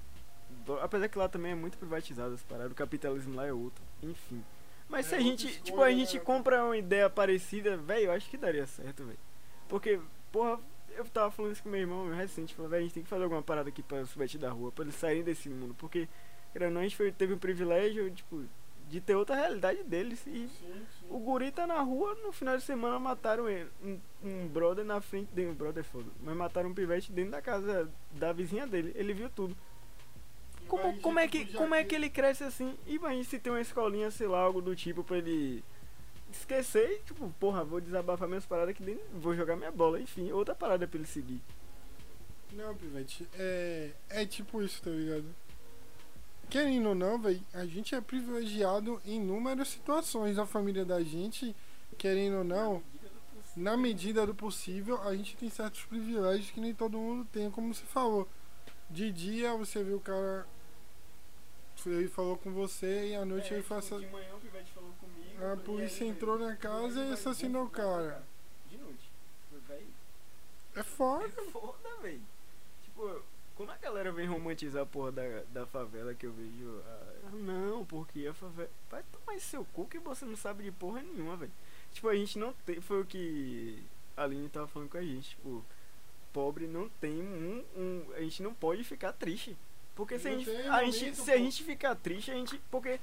Apesar 0.81 1.07
que 1.09 1.17
lá 1.17 1.27
também 1.29 1.51
é 1.51 1.55
muito 1.55 1.77
privatizado 1.77 2.33
as 2.33 2.43
paradas, 2.43 2.71
o 2.71 2.75
capitalismo 2.75 3.35
lá 3.35 3.45
é 3.47 3.53
outro. 3.53 3.83
Enfim. 4.01 4.43
Mas 4.89 5.05
É 5.05 5.09
se 5.09 5.15
a 5.15 5.17
outra 5.19 5.29
gente, 5.31 5.47
escolha, 5.47 5.63
tipo, 5.63 5.81
a 5.83 5.91
gente 5.91 6.17
né? 6.17 6.23
compra 6.23 6.65
uma 6.65 6.77
ideia 6.77 7.09
parecida, 7.09 7.77
véi, 7.77 8.05
eu 8.05 8.11
acho 8.11 8.29
que 8.29 8.37
daria 8.37 8.65
certo, 8.67 9.03
véi. 9.05 9.17
Porque, 9.69 9.99
porra, 10.31 10.59
eu 10.97 11.05
tava 11.05 11.31
falando 11.31 11.53
isso 11.53 11.63
com 11.63 11.69
meu 11.69 11.79
irmão 11.79 12.05
meu 12.05 12.15
recente, 12.15 12.53
falou, 12.53 12.69
véi, 12.69 12.79
a 12.79 12.83
gente 12.83 12.93
tem 12.93 13.03
que 13.03 13.09
fazer 13.09 13.23
alguma 13.23 13.41
parada 13.41 13.69
aqui 13.69 13.81
pra 13.81 14.01
os 14.01 14.11
pivete 14.11 14.37
da 14.37 14.49
rua, 14.49 14.71
pra 14.71 14.83
eles 14.83 14.95
saírem 14.95 15.23
desse 15.23 15.47
mundo. 15.47 15.73
Porque, 15.75 16.09
querendo 16.51 16.77
a 16.77 16.83
gente 16.83 16.97
foi- 16.97 17.11
teve 17.11 17.33
o 17.33 17.37
privilégio, 17.37 18.11
tipo, 18.11 18.43
de 18.89 18.99
ter 18.99 19.15
outra 19.15 19.33
realidade 19.37 19.81
deles. 19.83 20.19
E 20.27 20.49
Sim, 20.49 20.49
sim. 20.49 20.83
o 21.09 21.17
guri 21.19 21.49
tá 21.51 21.65
na 21.65 21.79
rua, 21.79 22.13
no 22.15 22.33
final 22.33 22.57
de 22.57 22.63
semana 22.63 22.99
mataram 22.99 23.47
ele, 23.47 23.69
um, 23.81 23.97
um 24.21 24.47
brother 24.49 24.83
na 24.83 24.99
frente 24.99 25.31
dele, 25.33 25.51
um 25.51 25.55
brother 25.55 25.79
é 25.79 25.83
foda, 25.87 26.09
mas 26.21 26.35
mataram 26.35 26.69
um 26.69 26.73
pivete 26.73 27.09
dentro 27.13 27.31
da 27.31 27.41
casa 27.41 27.89
da 28.11 28.33
vizinha 28.33 28.67
dele, 28.67 28.91
ele 28.95 29.13
viu 29.13 29.29
tudo. 29.29 29.55
Como, 30.71 30.97
como, 31.01 31.19
é 31.19 31.27
que, 31.27 31.45
como 31.51 31.75
é 31.75 31.83
que 31.83 31.93
ele 31.93 32.09
cresce 32.09 32.45
assim? 32.45 32.77
Imagina 32.87 33.25
se 33.25 33.37
tem 33.37 33.51
uma 33.51 33.59
escolinha, 33.59 34.09
sei 34.09 34.25
lá, 34.25 34.39
algo 34.39 34.61
do 34.61 34.73
tipo 34.73 35.03
pra 35.03 35.17
ele 35.17 35.61
esquecer 36.31 36.89
e, 36.89 36.99
tipo, 37.03 37.29
porra, 37.37 37.61
vou 37.61 37.81
desabafar 37.81 38.25
minhas 38.25 38.45
paradas 38.45 38.73
dentro, 38.79 39.03
vou 39.13 39.35
jogar 39.35 39.57
minha 39.57 39.69
bola, 39.69 39.99
enfim, 39.99 40.31
outra 40.31 40.55
parada 40.55 40.87
pra 40.87 40.97
ele 40.97 41.05
seguir. 41.05 41.41
Não, 42.53 42.73
Pivete, 42.73 43.27
é, 43.33 43.91
é 44.09 44.25
tipo 44.25 44.63
isso, 44.63 44.81
tá 44.81 44.89
ligado? 44.89 45.25
Querendo 46.49 46.87
ou 46.87 46.95
não, 46.95 47.19
velho, 47.19 47.43
a 47.53 47.65
gente 47.65 47.93
é 47.93 47.99
privilegiado 47.99 49.01
em 49.05 49.17
inúmeras 49.17 49.67
situações. 49.67 50.37
A 50.39 50.45
família 50.45 50.85
da 50.85 51.03
gente, 51.03 51.53
querendo 51.97 52.37
ou 52.37 52.43
não, 52.45 52.81
na 53.57 53.75
medida 53.75 54.25
do 54.25 54.33
possível, 54.33 55.01
a 55.01 55.13
gente 55.13 55.35
tem 55.35 55.49
certos 55.49 55.83
privilégios 55.83 56.49
que 56.49 56.61
nem 56.61 56.73
todo 56.73 56.97
mundo 56.97 57.27
tem, 57.29 57.51
como 57.51 57.73
você 57.73 57.83
falou. 57.83 58.25
De 58.89 59.11
dia 59.11 59.53
você 59.53 59.83
vê 59.83 59.93
o 59.93 59.99
cara 59.99 60.47
foi 61.81 62.03
e 62.03 62.07
falou 62.07 62.37
com 62.37 62.51
você 62.51 63.07
e 63.09 63.15
à 63.15 63.25
noite 63.25 63.53
ele 63.53 63.63
faz. 63.63 63.91
É, 63.91 63.95
tipo, 63.95 64.01
De 64.01 64.11
manhã 64.11 64.35
o 64.35 64.39
pivete 64.39 64.71
falou 64.71 64.91
comigo. 64.93 65.45
A 65.45 65.57
polícia 65.57 66.05
entrou 66.05 66.37
na 66.37 66.55
casa 66.55 67.03
e 67.05 67.13
assassinou 67.13 67.65
o 67.65 67.69
cara. 67.69 68.23
De 68.69 68.77
noite. 68.77 69.09
É 70.75 70.83
foda. 70.83 71.25
É 71.25 71.43
foda, 71.51 71.89
velho. 72.01 72.21
Tipo, 72.83 73.23
como 73.55 73.71
a 73.71 73.77
galera 73.77 74.11
vem 74.11 74.27
romantizar 74.27 74.83
a 74.83 74.85
porra 74.85 75.11
da, 75.11 75.23
da 75.51 75.65
favela 75.65 76.13
que 76.13 76.25
eu 76.25 76.31
vejo. 76.31 76.81
ah, 76.85 77.29
não, 77.33 77.83
porque 77.85 78.27
a 78.27 78.33
favela. 78.33 78.69
Vai 78.89 79.03
tomar 79.11 79.35
esse 79.35 79.47
seu 79.47 79.65
cu 79.65 79.85
que 79.85 79.99
você 79.99 80.23
não 80.25 80.37
sabe 80.37 80.63
de 80.63 80.71
porra 80.71 81.01
nenhuma, 81.01 81.35
velho. 81.35 81.51
Tipo, 81.91 82.09
a 82.09 82.15
gente 82.15 82.37
não 82.39 82.53
tem. 82.65 82.79
Foi 82.79 83.01
o 83.01 83.05
que 83.05 83.83
a 84.15 84.23
Aline 84.23 84.49
tava 84.49 84.67
falando 84.67 84.89
com 84.89 84.97
a 84.97 85.01
gente. 85.01 85.31
Tipo, 85.31 85.65
pobre 86.31 86.67
não 86.67 86.87
tem 86.87 87.21
um. 87.21 87.65
um 87.75 88.13
a 88.15 88.21
gente 88.21 88.41
não 88.41 88.53
pode 88.53 88.83
ficar 88.83 89.13
triste. 89.13 89.57
Porque 89.95 90.17
se 90.17 90.27
a 90.27 90.31
gente, 90.31 90.45
tem 90.45 90.67
a 90.67 90.83
gente, 90.83 91.15
se 91.15 91.31
a 91.31 91.37
gente 91.37 91.63
ficar 91.63 91.95
triste, 91.95 92.31
a 92.31 92.35
gente. 92.35 92.57
Porque 92.69 92.99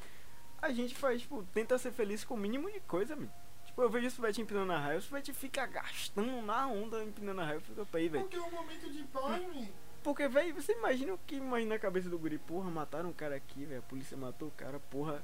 a 0.61 0.71
gente 0.71 0.95
faz, 0.95 1.23
tipo, 1.23 1.45
tenta 1.55 1.79
ser 1.79 1.93
feliz 1.93 2.25
com 2.25 2.35
o 2.35 2.39
mínimo 2.39 2.71
de 2.71 2.81
coisa, 2.81 3.15
meu. 3.15 3.31
Tipo, 3.67 3.83
eu 3.83 3.91
vejo 3.91 4.09
o 4.09 4.13
Pivete 4.13 4.41
empinando 4.41 4.73
a 4.73 4.79
raia, 4.79 4.99
o 4.99 5.03
Pivete 5.03 5.33
fica 5.33 5.67
gastando 5.67 6.43
na 6.43 6.67
onda 6.67 7.05
empinando 7.05 7.41
a 7.41 7.45
raia, 7.45 7.57
eu 7.57 7.61
fico 7.61 7.87
pra 7.87 8.01
aí, 8.01 8.09
velho. 8.09 8.25
Porque 8.25 8.37
é 8.37 8.41
um 8.41 8.51
momento 8.51 8.91
de 8.91 9.03
paz, 9.05 9.43
man. 9.43 9.69
Porque, 10.03 10.27
velho, 10.27 10.55
você 10.55 10.73
imagina 10.73 11.15
o 11.15 11.19
que 11.19 11.37
imagina 11.37 11.75
na 11.75 11.79
cabeça 11.79 12.09
do 12.09 12.19
guri, 12.19 12.39
porra, 12.39 12.71
mataram 12.71 13.11
um 13.11 13.13
cara 13.13 13.37
aqui, 13.37 13.65
velho, 13.65 13.81
a 13.81 13.83
polícia 13.83 14.17
matou 14.17 14.49
o 14.49 14.53
cara, 14.53 14.81
porra, 14.91 15.23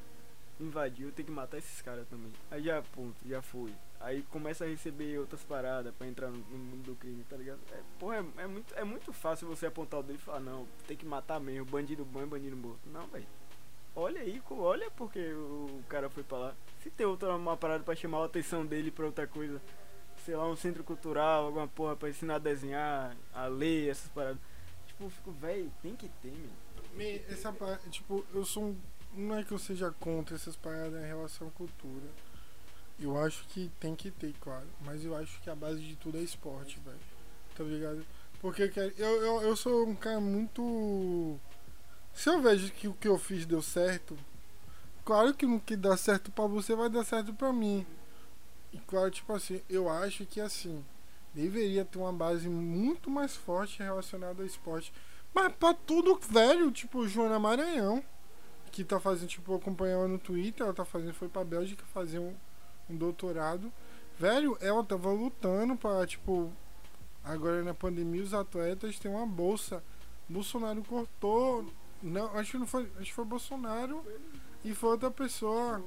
invadiu, 0.61 1.11
tem 1.13 1.25
que 1.25 1.31
matar 1.31 1.59
esses 1.59 1.81
caras 1.83 2.07
também. 2.09 2.33
Aí 2.51 2.63
já, 2.63 2.83
ponto, 2.83 3.17
já 3.27 3.43
foi. 3.43 3.73
Aí 4.01 4.23
começa 4.25 4.65
a 4.65 4.69
receber 4.69 5.19
outras 5.19 5.43
paradas 5.43 5.95
pra 5.95 6.07
entrar 6.07 6.31
no, 6.31 6.39
mundo 6.39 6.83
do 6.85 6.95
crime, 6.95 7.25
tá 7.25 7.37
ligado? 7.37 7.61
É, 7.73 7.81
porra, 7.99 8.17
é, 8.17 8.43
é 8.43 8.47
muito, 8.47 8.75
é 8.75 8.85
muito 8.85 9.13
fácil 9.13 9.49
você 9.49 9.67
apontar 9.67 10.01
o 10.01 10.03
dedo 10.03 10.17
e 10.17 10.23
falar, 10.23 10.41
não, 10.41 10.67
tem 10.87 10.97
que 10.97 11.07
matar 11.07 11.41
mesmo, 11.41 11.65
bandido 11.65 12.05
bom 12.05 12.23
é 12.23 12.27
bandido 12.27 12.57
morto. 12.57 12.81
Não, 12.87 13.07
velho. 13.07 13.27
Olha 13.97 14.21
aí, 14.21 14.43
olha 14.51 14.91
porque 14.91 15.33
o 15.33 15.83
cara 15.89 16.11
foi 16.11 16.23
pra 16.25 16.39
lá. 16.39 16.55
Se 16.83 16.91
tem 16.91 17.07
outra 17.07 17.35
uma 17.35 17.57
parada 17.57 17.85
pra 17.85 17.95
chamar 17.95 18.19
a 18.23 18.25
atenção 18.27 18.67
dele 18.67 18.91
pra 18.91 19.07
outra 19.07 19.27
coisa, 19.27 19.63
sei 20.25 20.35
lá, 20.37 20.49
um 20.49 20.57
centro 20.57 20.83
cultural, 20.83 21.47
alguma 21.47 21.69
porra 21.69 21.95
pra 21.95 22.09
ensinar 22.09 22.37
a 22.37 22.39
desenhar, 22.39 23.17
a 23.33 23.47
ler, 23.47 23.89
essas 23.89 24.09
paradas. 24.09 24.39
Tipo, 24.87 25.05
eu 25.05 25.11
fico, 25.11 25.31
velho, 25.33 25.73
tem 25.81 25.95
que 25.95 26.09
ter, 26.21 26.33
meu. 26.33 26.51
Me- 26.95 27.23
Essa 27.29 27.53
tipo, 27.91 28.25
eu 28.33 28.45
sou 28.45 28.65
um, 28.65 28.77
não 29.17 29.37
é 29.37 29.45
que 29.45 29.53
eu 29.53 29.59
seja 29.59 29.91
contra 30.01 30.35
essas 30.35 30.57
paradas 30.57 31.03
em 31.03 31.07
relação 31.07 31.49
à 31.49 31.51
cultura. 31.51 32.07
Eu 32.99 33.19
acho 33.19 33.45
que 33.49 33.71
tem 33.81 33.95
que 33.95 34.11
ter, 34.11 34.33
claro. 34.41 34.67
Mas 34.85 35.05
eu 35.05 35.17
acho 35.17 35.41
que 35.41 35.51
a 35.51 35.55
base 35.55 35.81
de 35.81 35.97
tudo 35.97 36.19
é 36.19 36.21
esporte, 36.21 36.81
velho. 36.85 36.99
Tá 37.57 37.65
ligado? 37.65 38.05
Porque 38.41 38.71
eu, 38.99 39.23
eu, 39.23 39.43
eu 39.43 39.57
sou 39.57 39.87
um 39.87 39.95
cara 39.95 40.21
muito. 40.21 41.39
Se 42.13 42.29
eu 42.29 42.41
vejo 42.41 42.71
que 42.73 42.87
o 42.87 42.95
que 42.95 43.09
eu 43.09 43.19
fiz 43.19 43.47
deu 43.47 43.63
certo, 43.63 44.17
claro 45.05 45.35
que 45.35 45.47
no 45.47 45.61
que 45.61 45.77
dá 45.77 45.97
certo 45.97 46.31
pra 46.31 46.47
você 46.47 46.75
vai 46.75 46.89
dar 46.89 47.05
certo 47.05 47.33
pra 47.35 47.53
mim. 47.53 47.87
E 48.73 48.79
claro, 48.79 49.11
tipo 49.11 49.33
assim, 49.33 49.63
eu 49.69 49.89
acho 49.89 50.27
que 50.27 50.41
assim, 50.41 50.85
deveria 51.33 51.85
ter 51.85 51.99
uma 51.99 52.13
base 52.13 52.49
muito 52.49 53.11
mais 53.11 53.35
forte 53.35 53.83
relacionada 53.83 54.43
ao 54.43 54.47
esporte. 54.47 54.93
Mas 55.33 55.53
pra 55.55 55.75
tudo, 55.75 56.19
velho, 56.29 56.71
tipo, 56.71 57.09
Joana 57.09 57.39
Maranhão, 57.39 58.05
que 58.75 58.83
tá 58.85 58.99
fazendo, 58.99 59.29
tipo, 59.29 59.53
eu 59.53 59.57
acompanhei 59.57 59.95
ela 59.95 60.09
no 60.09 60.19
Twitter, 60.19 60.65
ela 60.65 60.75
tá 60.75 60.85
fazendo, 60.85 61.15
foi 61.15 61.29
pra 61.29 61.45
Bélgica 61.45 61.85
fazer 61.95 62.19
um, 62.19 62.35
um 62.91 62.97
doutorado. 62.97 63.73
Velho, 64.19 64.59
ela 64.61 64.83
tava 64.83 65.11
lutando 65.13 65.77
pra, 65.77 66.05
tipo, 66.07 66.53
agora 67.23 67.63
na 67.63 67.73
pandemia 67.73 68.23
os 68.23 68.35
atletas 68.35 68.99
têm 68.99 69.11
uma 69.11 69.25
bolsa. 69.27 69.83
Bolsonaro 70.29 70.83
cortou. 70.83 71.65
Não, 72.03 72.37
acho 72.37 72.51
que 72.53 72.59
não 72.59 72.67
foi. 72.67 72.91
Acho 72.97 73.05
que 73.05 73.13
foi 73.15 73.25
Bolsonaro 73.25 74.05
e 74.65 74.75
foi 74.75 74.91
outra 74.91 75.11
pessoa. 75.11 75.83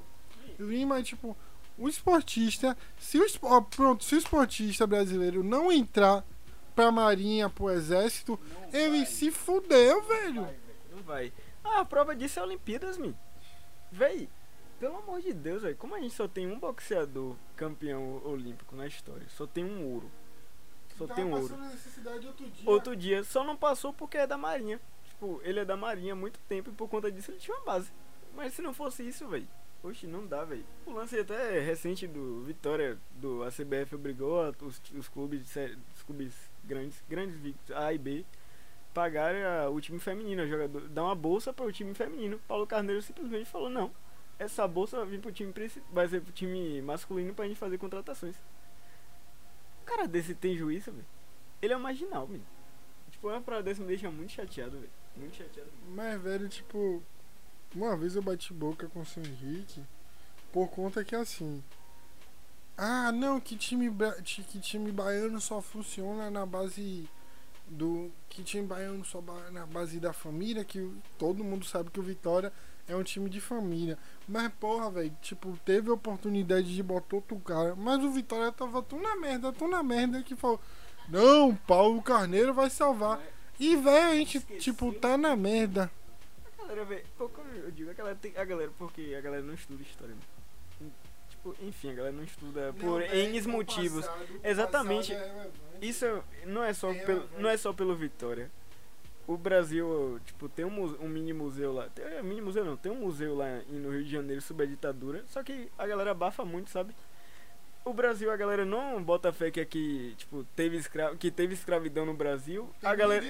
Lima, 0.57 1.03
tipo, 1.03 1.35
o 1.77 1.89
esportista. 1.89 2.77
Se 2.99 3.19
o, 3.19 3.25
ó, 3.41 3.61
pronto, 3.61 4.03
se 4.05 4.15
o 4.15 4.17
esportista 4.17 4.87
brasileiro 4.87 5.43
não 5.43 5.71
entrar 5.71 6.23
pra 6.73 6.91
marinha, 6.91 7.49
pro 7.49 7.69
exército, 7.69 8.39
Não 8.71 8.79
ele 8.79 8.97
vai, 8.99 9.05
se 9.05 9.31
fudeu, 9.31 10.01
não 10.01 10.07
velho. 10.07 10.41
vai, 10.41 10.51
velho. 10.53 10.57
Não 10.95 11.03
vai. 11.03 11.33
Ah, 11.69 11.81
a 11.81 11.85
prova 11.85 12.15
disso 12.15 12.39
é 12.39 12.41
a 12.41 12.45
Olimpíadas, 12.45 12.97
mi. 12.97 13.15
Véi, 13.91 14.29
pelo 14.79 14.97
amor 14.97 15.21
de 15.21 15.33
Deus, 15.33 15.61
velho. 15.63 15.75
Como 15.77 15.95
a 15.95 15.99
gente 15.99 16.13
só 16.13 16.27
tem 16.27 16.47
um 16.47 16.59
boxeador 16.59 17.35
campeão 17.55 18.21
olímpico 18.25 18.75
na 18.75 18.87
história? 18.87 19.25
Só 19.29 19.45
tem 19.47 19.63
um 19.65 19.85
ouro. 19.93 20.11
Só 20.97 21.05
tem 21.07 21.23
um 21.25 21.31
ouro. 21.33 21.55
necessidade 21.57 22.25
outro 22.27 22.49
dia. 22.49 22.69
Outro 22.69 22.95
dia, 22.95 23.23
só 23.23 23.43
não 23.43 23.55
passou 23.55 23.93
porque 23.93 24.17
é 24.17 24.25
da 24.27 24.37
Marinha. 24.37 24.79
Tipo, 25.09 25.39
ele 25.43 25.59
é 25.59 25.65
da 25.65 25.77
Marinha 25.77 26.13
há 26.13 26.15
muito 26.15 26.39
tempo 26.47 26.69
e 26.69 26.73
por 26.73 26.87
conta 26.89 27.11
disso 27.11 27.31
ele 27.31 27.39
tinha 27.39 27.55
uma 27.57 27.65
base. 27.65 27.91
Mas 28.35 28.53
se 28.53 28.61
não 28.61 28.73
fosse 28.73 29.07
isso, 29.07 29.27
velho. 29.27 29.47
Oxe, 29.83 30.07
não 30.07 30.25
dá, 30.25 30.43
velho. 30.43 30.65
O 30.87 30.91
lance 30.91 31.17
até 31.19 31.59
recente 31.59 32.07
do 32.07 32.43
Vitória, 32.43 32.97
do 33.11 33.43
a 33.43 33.51
CBF 33.51 33.93
obrigou 33.95 34.41
a- 34.43 34.53
os, 34.61 34.81
os 34.95 35.07
clubes, 35.07 35.55
os 35.95 36.03
clubes 36.03 36.33
grandes, 36.63 37.03
grandes 37.07 37.39
A 37.75 37.93
e 37.93 37.97
B, 37.99 38.25
pagarem 38.97 39.43
a- 39.43 39.69
o 39.69 39.79
time 39.79 39.99
feminino, 39.99 40.41
o 40.41 40.47
jogador, 40.47 40.89
dar 40.89 41.03
uma 41.03 41.13
bolsa 41.13 41.53
para 41.53 41.65
o 41.65 41.71
time 41.71 41.93
feminino. 41.93 42.39
Paulo 42.47 42.65
Carneiro 42.65 42.99
simplesmente 42.99 43.45
falou: 43.47 43.69
"Não, 43.69 43.91
essa 44.39 44.67
bolsa 44.67 44.97
vai 44.97 45.05
vir 45.05 45.19
pro 45.21 45.31
time 45.31 45.53
vai 45.93 46.07
ser 46.07 46.19
pro 46.19 46.33
time 46.33 46.81
masculino 46.81 47.31
pra 47.31 47.47
gente 47.47 47.59
fazer 47.59 47.77
contratações". 47.77 48.35
O 49.83 49.85
cara 49.85 50.07
desse 50.07 50.33
tem 50.33 50.57
juízo, 50.57 50.91
velho. 50.91 51.05
Ele 51.61 51.73
é 51.73 51.77
um 51.77 51.79
marginal, 51.79 52.25
velho. 52.25 52.41
Tipo, 53.11 53.27
uma 53.29 53.39
parada 53.39 53.63
dessa 53.63 53.81
me 53.81 53.87
deixa 53.87 54.09
muito 54.09 54.31
chateado, 54.31 54.71
velho. 54.71 54.89
Muito 55.15 55.35
chateado. 55.35 55.69
mesmo. 55.71 55.95
Mas, 55.95 56.19
velho, 56.21 56.49
tipo, 56.49 57.03
uma 57.75 57.95
vez 57.95 58.15
eu 58.15 58.23
bati 58.23 58.51
boca 58.51 58.87
com 58.87 59.01
o 59.01 59.05
seu 59.05 59.23
Henrique 59.23 59.83
por 60.51 60.69
conta 60.69 61.03
que 61.05 61.15
assim. 61.15 61.63
Ah, 62.75 63.11
não, 63.11 63.39
que 63.39 63.55
time, 63.55 63.91
que 64.23 64.59
time 64.59 64.91
baiano 64.91 65.39
só 65.39 65.61
funciona 65.61 66.31
na 66.31 66.45
base 66.47 67.07
do. 67.69 68.11
Que 68.29 68.43
time 68.43 68.65
baiano 68.67 69.03
só 69.03 69.21
na 69.51 69.65
base 69.65 69.99
da 69.99 70.13
família, 70.13 70.63
que 70.63 70.91
todo 71.17 71.43
mundo 71.43 71.65
sabe 71.65 71.89
que 71.89 71.99
o 71.99 72.03
Vitória 72.03 72.51
é 72.87 72.95
um 72.95 73.03
time 73.03 73.29
de 73.29 73.41
família. 73.41 73.97
Mas, 74.27 74.51
porra, 74.59 74.89
velho, 74.91 75.15
tipo, 75.21 75.57
teve 75.65 75.89
a 75.89 75.93
oportunidade 75.93 76.73
de 76.73 76.83
botar 76.83 77.15
outro 77.17 77.37
cara. 77.39 77.75
Mas 77.75 78.03
o 78.03 78.11
Vitória 78.11 78.51
tava 78.51 78.81
tão 78.81 79.01
na 79.01 79.15
merda, 79.15 79.51
tão 79.51 79.67
na 79.67 79.83
merda 79.83 80.21
que 80.23 80.35
falou: 80.35 80.59
Não, 81.09 81.55
Paulo 81.55 82.01
Carneiro 82.01 82.53
vai 82.53 82.69
salvar. 82.69 83.21
E, 83.59 83.75
velho, 83.75 84.11
a 84.11 84.15
gente, 84.15 84.37
Esqueceu. 84.37 84.61
tipo, 84.61 84.93
tá 84.93 85.17
na 85.17 85.35
merda. 85.35 85.91
A 86.59 86.63
galera, 86.67 87.03
pouco 87.17 87.41
eu 87.55 87.71
digo, 87.71 87.89
a 87.89 87.93
galera 87.93 88.17
tem. 88.21 88.37
A 88.37 88.45
galera, 88.45 88.71
porque 88.77 89.15
a 89.17 89.21
galera 89.21 89.43
não 89.43 89.53
estuda 89.53 89.81
história, 89.81 90.13
mano. 90.13 90.36
Tipo, 91.47 91.65
enfim, 91.65 91.91
a 91.91 91.93
galera 91.93 92.15
não 92.15 92.23
estuda 92.23 92.73
por 92.79 93.01
N 93.01 93.41
motivos. 93.43 94.09
Exatamente. 94.43 95.15
Isso 95.81 96.05
não 96.45 96.63
é 96.63 96.73
só 96.73 96.91
É 96.91 97.05
pelo, 97.05 97.29
não 97.37 97.49
é 97.49 97.57
só 97.57 97.71
pelo 97.71 97.95
Vitória. 97.95 98.51
O 99.25 99.37
Brasil, 99.37 100.19
tipo, 100.25 100.47
tem 100.47 100.63
um, 100.65 101.03
um 101.03 101.07
mini 101.07 101.33
museu 101.33 101.73
lá. 101.73 101.89
Tem, 101.89 102.05
é, 102.05 102.23
mini 102.23 102.41
museu 102.41 102.63
não, 102.63 102.77
tem 102.77 102.91
um 102.91 102.95
museu 102.95 103.35
lá 103.35 103.61
no 103.69 103.91
Rio 103.91 104.03
de 104.03 104.11
Janeiro 104.11 104.41
sobre 104.41 104.65
a 104.65 104.69
ditadura. 104.69 105.23
Só 105.27 105.43
que 105.43 105.69
a 105.77 105.85
galera 105.85 106.11
abafa 106.11 106.45
muito, 106.45 106.69
sabe? 106.69 106.95
O 107.83 107.93
Brasil, 107.93 108.29
a 108.31 108.35
galera 108.35 108.65
não 108.65 109.01
bota 109.01 109.31
fé 109.31 109.49
que 109.49 109.61
aqui, 109.61 110.13
tipo, 110.17 110.45
teve 110.55 110.77
escra 110.77 111.15
que 111.15 111.31
teve 111.31 111.53
escravidão 111.53 112.05
no 112.05 112.13
Brasil. 112.13 112.69
A 112.83 112.95
galera, 112.95 113.25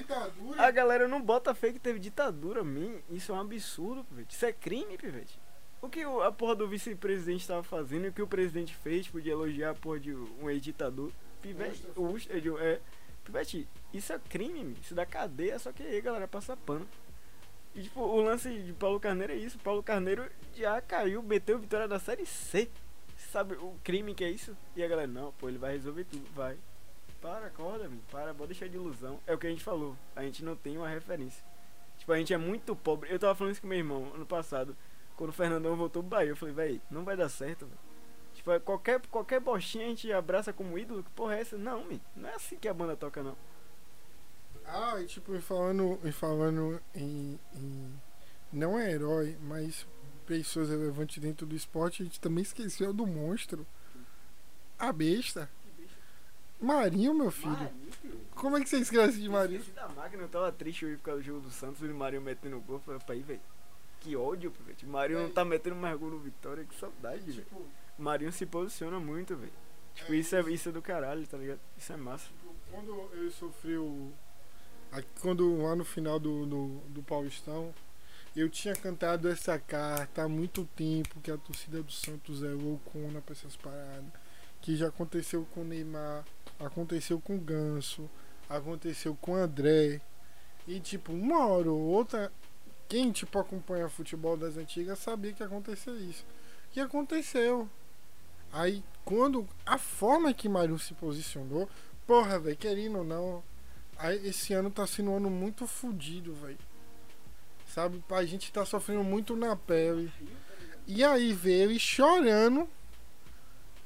a 0.56 0.70
galera 0.70 1.06
não 1.06 1.20
bota 1.20 1.54
fé 1.54 1.72
que 1.72 1.78
teve 1.78 2.00
ditadura, 2.00 2.64
man. 2.64 2.96
Isso 3.10 3.30
é 3.30 3.34
um 3.34 3.40
absurdo, 3.40 4.04
pivete. 4.04 4.34
Isso 4.34 4.46
é 4.46 4.52
crime, 4.52 4.96
pivete. 4.96 5.38
O 5.80 5.88
que 5.88 6.02
a 6.02 6.32
porra 6.32 6.56
do 6.56 6.68
vice-presidente 6.68 7.46
tava 7.46 7.62
fazendo 7.62 8.06
e 8.06 8.08
o 8.08 8.12
que 8.12 8.22
o 8.22 8.26
presidente 8.26 8.74
fez, 8.74 9.06
tipo, 9.06 9.20
de 9.20 9.30
elogiar 9.30 9.70
a 9.70 9.74
porra 9.74 10.00
de 10.00 10.12
um 10.12 10.50
ex-ditador. 10.50 11.12
Pivete, 11.40 11.86
o 11.94 12.18
digo, 12.18 12.58
é. 12.58 12.80
Pivete, 13.24 13.68
isso 13.92 14.12
é 14.12 14.18
crime. 14.18 14.76
Isso 14.82 14.94
dá 14.94 15.06
cadeia, 15.06 15.58
só 15.58 15.70
que 15.70 15.82
aí 15.82 16.00
galera 16.00 16.26
passa 16.26 16.56
pano. 16.56 16.86
E, 17.74 17.82
tipo, 17.82 18.00
o 18.00 18.20
lance 18.20 18.50
de 18.50 18.72
Paulo 18.72 18.98
Carneiro 18.98 19.32
é 19.32 19.36
isso. 19.36 19.58
Paulo 19.58 19.82
Carneiro 19.82 20.28
já 20.56 20.80
caiu, 20.80 21.22
meteu 21.22 21.58
vitória 21.58 21.86
da 21.86 22.00
Série 22.00 22.26
C. 22.26 22.68
Sabe 23.16 23.54
o 23.54 23.76
crime 23.84 24.14
que 24.14 24.24
é 24.24 24.30
isso? 24.30 24.56
E 24.74 24.82
a 24.82 24.88
galera, 24.88 25.06
não, 25.06 25.32
pô, 25.32 25.48
ele 25.48 25.58
vai 25.58 25.72
resolver 25.72 26.04
tudo. 26.04 26.26
Vai. 26.34 26.56
Para, 27.20 27.46
acorda, 27.46 27.88
meu. 27.88 28.00
Para, 28.10 28.34
pode 28.34 28.52
deixar 28.52 28.68
de 28.68 28.76
ilusão. 28.76 29.20
É 29.26 29.34
o 29.34 29.38
que 29.38 29.46
a 29.46 29.50
gente 29.50 29.62
falou. 29.62 29.96
A 30.16 30.22
gente 30.22 30.44
não 30.44 30.56
tem 30.56 30.76
uma 30.76 30.88
referência. 30.88 31.44
Tipo, 31.98 32.12
a 32.12 32.18
gente 32.18 32.32
é 32.32 32.38
muito 32.38 32.74
pobre. 32.74 33.12
Eu 33.12 33.18
tava 33.18 33.34
falando 33.34 33.52
isso 33.52 33.60
com 33.60 33.68
meu 33.68 33.78
irmão 33.78 34.12
ano 34.14 34.26
passado. 34.26 34.76
Quando 35.18 35.30
o 35.30 35.34
Fernandão 35.34 35.76
voltou 35.76 36.00
pro 36.02 36.10
Bahia. 36.16 36.30
Eu 36.30 36.36
falei, 36.36 36.54
véi, 36.54 36.80
não 36.90 37.04
vai 37.04 37.14
dar 37.16 37.28
certo, 37.28 37.66
velho. 37.66 37.78
Tipo, 38.34 38.52
é 38.52 38.60
qualquer, 38.60 39.00
qualquer 39.08 39.40
bostinha 39.40 39.84
a 39.84 39.88
gente 39.88 40.10
abraça 40.12 40.52
como 40.52 40.78
ídolo. 40.78 41.02
Que 41.02 41.10
porra 41.10 41.34
é 41.36 41.40
essa? 41.40 41.58
Não, 41.58 41.84
meu. 41.84 42.00
Não 42.16 42.28
é 42.28 42.34
assim 42.36 42.56
que 42.56 42.68
a 42.68 42.72
banda 42.72 42.96
toca, 42.96 43.20
não. 43.22 43.36
Ah, 44.64 45.00
e 45.00 45.06
tipo, 45.06 45.34
e 45.34 45.40
falando, 45.40 45.98
e 46.04 46.12
falando 46.12 46.80
em, 46.94 47.38
em- 47.54 48.00
Não 48.52 48.78
é 48.78 48.92
herói, 48.92 49.36
mas 49.42 49.86
pessoas 50.24 50.68
relevantes 50.68 51.18
dentro 51.20 51.46
do 51.46 51.56
esporte, 51.56 52.02
a 52.02 52.04
gente 52.04 52.20
também 52.20 52.42
esqueceu 52.42 52.92
do 52.92 53.04
monstro. 53.06 53.66
A 54.78 54.92
besta. 54.92 55.50
Marinho, 56.60 57.12
meu 57.14 57.30
filho. 57.30 57.70
Como 58.36 58.56
é 58.56 58.60
que 58.62 58.68
você 58.68 58.78
esquece 58.78 59.20
de 59.20 59.28
Marinho? 59.28 59.60
Esqueci 59.60 59.74
da 59.76 59.88
máquina, 59.88 60.22
eu 60.22 60.28
tava 60.28 60.52
triste 60.52 60.86
hoje 60.86 60.96
por 60.96 61.02
causa 61.04 61.20
do 61.20 61.26
jogo 61.26 61.40
do 61.40 61.50
Santos 61.50 61.80
e 61.82 61.86
o 61.86 61.94
Marinho 61.94 62.22
metendo 62.22 62.60
gol. 62.60 62.76
Eu 62.76 62.80
falei, 62.80 63.00
"Opa, 63.02 63.12
aí, 63.14 63.22
velho. 63.22 63.40
Que 64.08 64.16
ódio, 64.16 64.50
velho. 64.64 64.78
O 64.84 64.86
Marinho 64.86 65.20
não 65.20 65.30
tá 65.30 65.44
metendo 65.44 65.76
mais 65.76 65.98
gol 65.98 66.08
no 66.08 66.18
Vitória, 66.18 66.64
que 66.64 66.74
saudade, 66.74 67.30
velho. 67.30 67.44
Tipo, 67.44 67.62
Marinho 67.98 68.32
se 68.32 68.46
posiciona 68.46 68.98
muito, 68.98 69.36
velho. 69.36 69.52
Tipo, 69.94 70.14
É 70.14 70.16
isso 70.16 70.34
é, 70.34 70.40
isso 70.50 70.70
é 70.70 70.72
do 70.72 70.80
caralho, 70.80 71.26
tá 71.26 71.36
ligado? 71.36 71.60
Isso 71.76 71.92
é 71.92 71.96
massa. 71.98 72.24
tipo, 72.28 72.54
quando 72.70 73.10
eu 73.12 73.30
sofri 73.30 73.76
o. 73.76 74.10
aqui, 74.90 75.06
Quando 75.20 75.60
lá 75.62 75.76
no 75.76 75.84
final 75.84 76.18
do, 76.18 76.46
do, 76.46 76.68
do 76.88 77.02
Paulistão, 77.02 77.74
eu 78.34 78.48
tinha 78.48 78.74
cantado 78.74 79.28
essa 79.28 79.58
carta 79.58 80.22
há 80.22 80.28
muito 80.28 80.64
tempo 80.74 81.20
que 81.20 81.30
a 81.30 81.36
torcida 81.36 81.82
do 81.82 81.92
Santos 81.92 82.42
é 82.42 82.48
loucona 82.48 83.20
pra 83.20 83.34
essas 83.34 83.56
paradas. 83.56 84.10
Que 84.62 84.74
já 84.74 84.88
aconteceu 84.88 85.46
com 85.52 85.60
o 85.60 85.64
Neymar, 85.64 86.24
aconteceu 86.58 87.20
com 87.20 87.36
o 87.36 87.40
Ganso, 87.40 88.08
aconteceu 88.48 89.14
com 89.20 89.32
o 89.32 89.36
André. 89.36 90.00
E 90.66 90.80
tipo, 90.80 91.12
uma 91.12 91.46
hora 91.46 91.70
ou 91.70 91.78
outra, 91.78 92.32
quem 92.88 93.12
tipo 93.12 93.38
acompanha 93.38 93.88
futebol 93.88 94.36
das 94.36 94.56
antigas 94.56 94.98
sabia 94.98 95.32
que 95.32 95.42
ia 95.42 95.46
acontecer 95.46 95.92
isso. 95.92 96.24
E 96.74 96.80
aconteceu. 96.80 97.68
Aí 98.52 98.82
quando 99.04 99.46
a 99.64 99.78
forma 99.78 100.32
que 100.32 100.48
Marinho 100.48 100.78
se 100.78 100.94
posicionou, 100.94 101.68
porra, 102.06 102.38
velho, 102.38 102.56
querendo 102.56 102.98
ou 102.98 103.04
não, 103.04 103.42
aí 103.96 104.26
esse 104.26 104.52
ano 104.52 104.70
tá 104.70 104.86
sendo 104.86 105.10
um 105.10 105.16
ano 105.16 105.30
muito 105.30 105.66
fudido, 105.66 106.34
velho. 106.34 106.58
Sabe, 107.66 108.02
a 108.10 108.24
gente 108.24 108.50
tá 108.50 108.64
sofrendo 108.64 109.04
muito 109.04 109.36
na 109.36 109.54
pele. 109.54 110.10
E 110.86 111.04
aí 111.04 111.34
veio 111.34 111.70
ele 111.70 111.78
chorando 111.78 112.68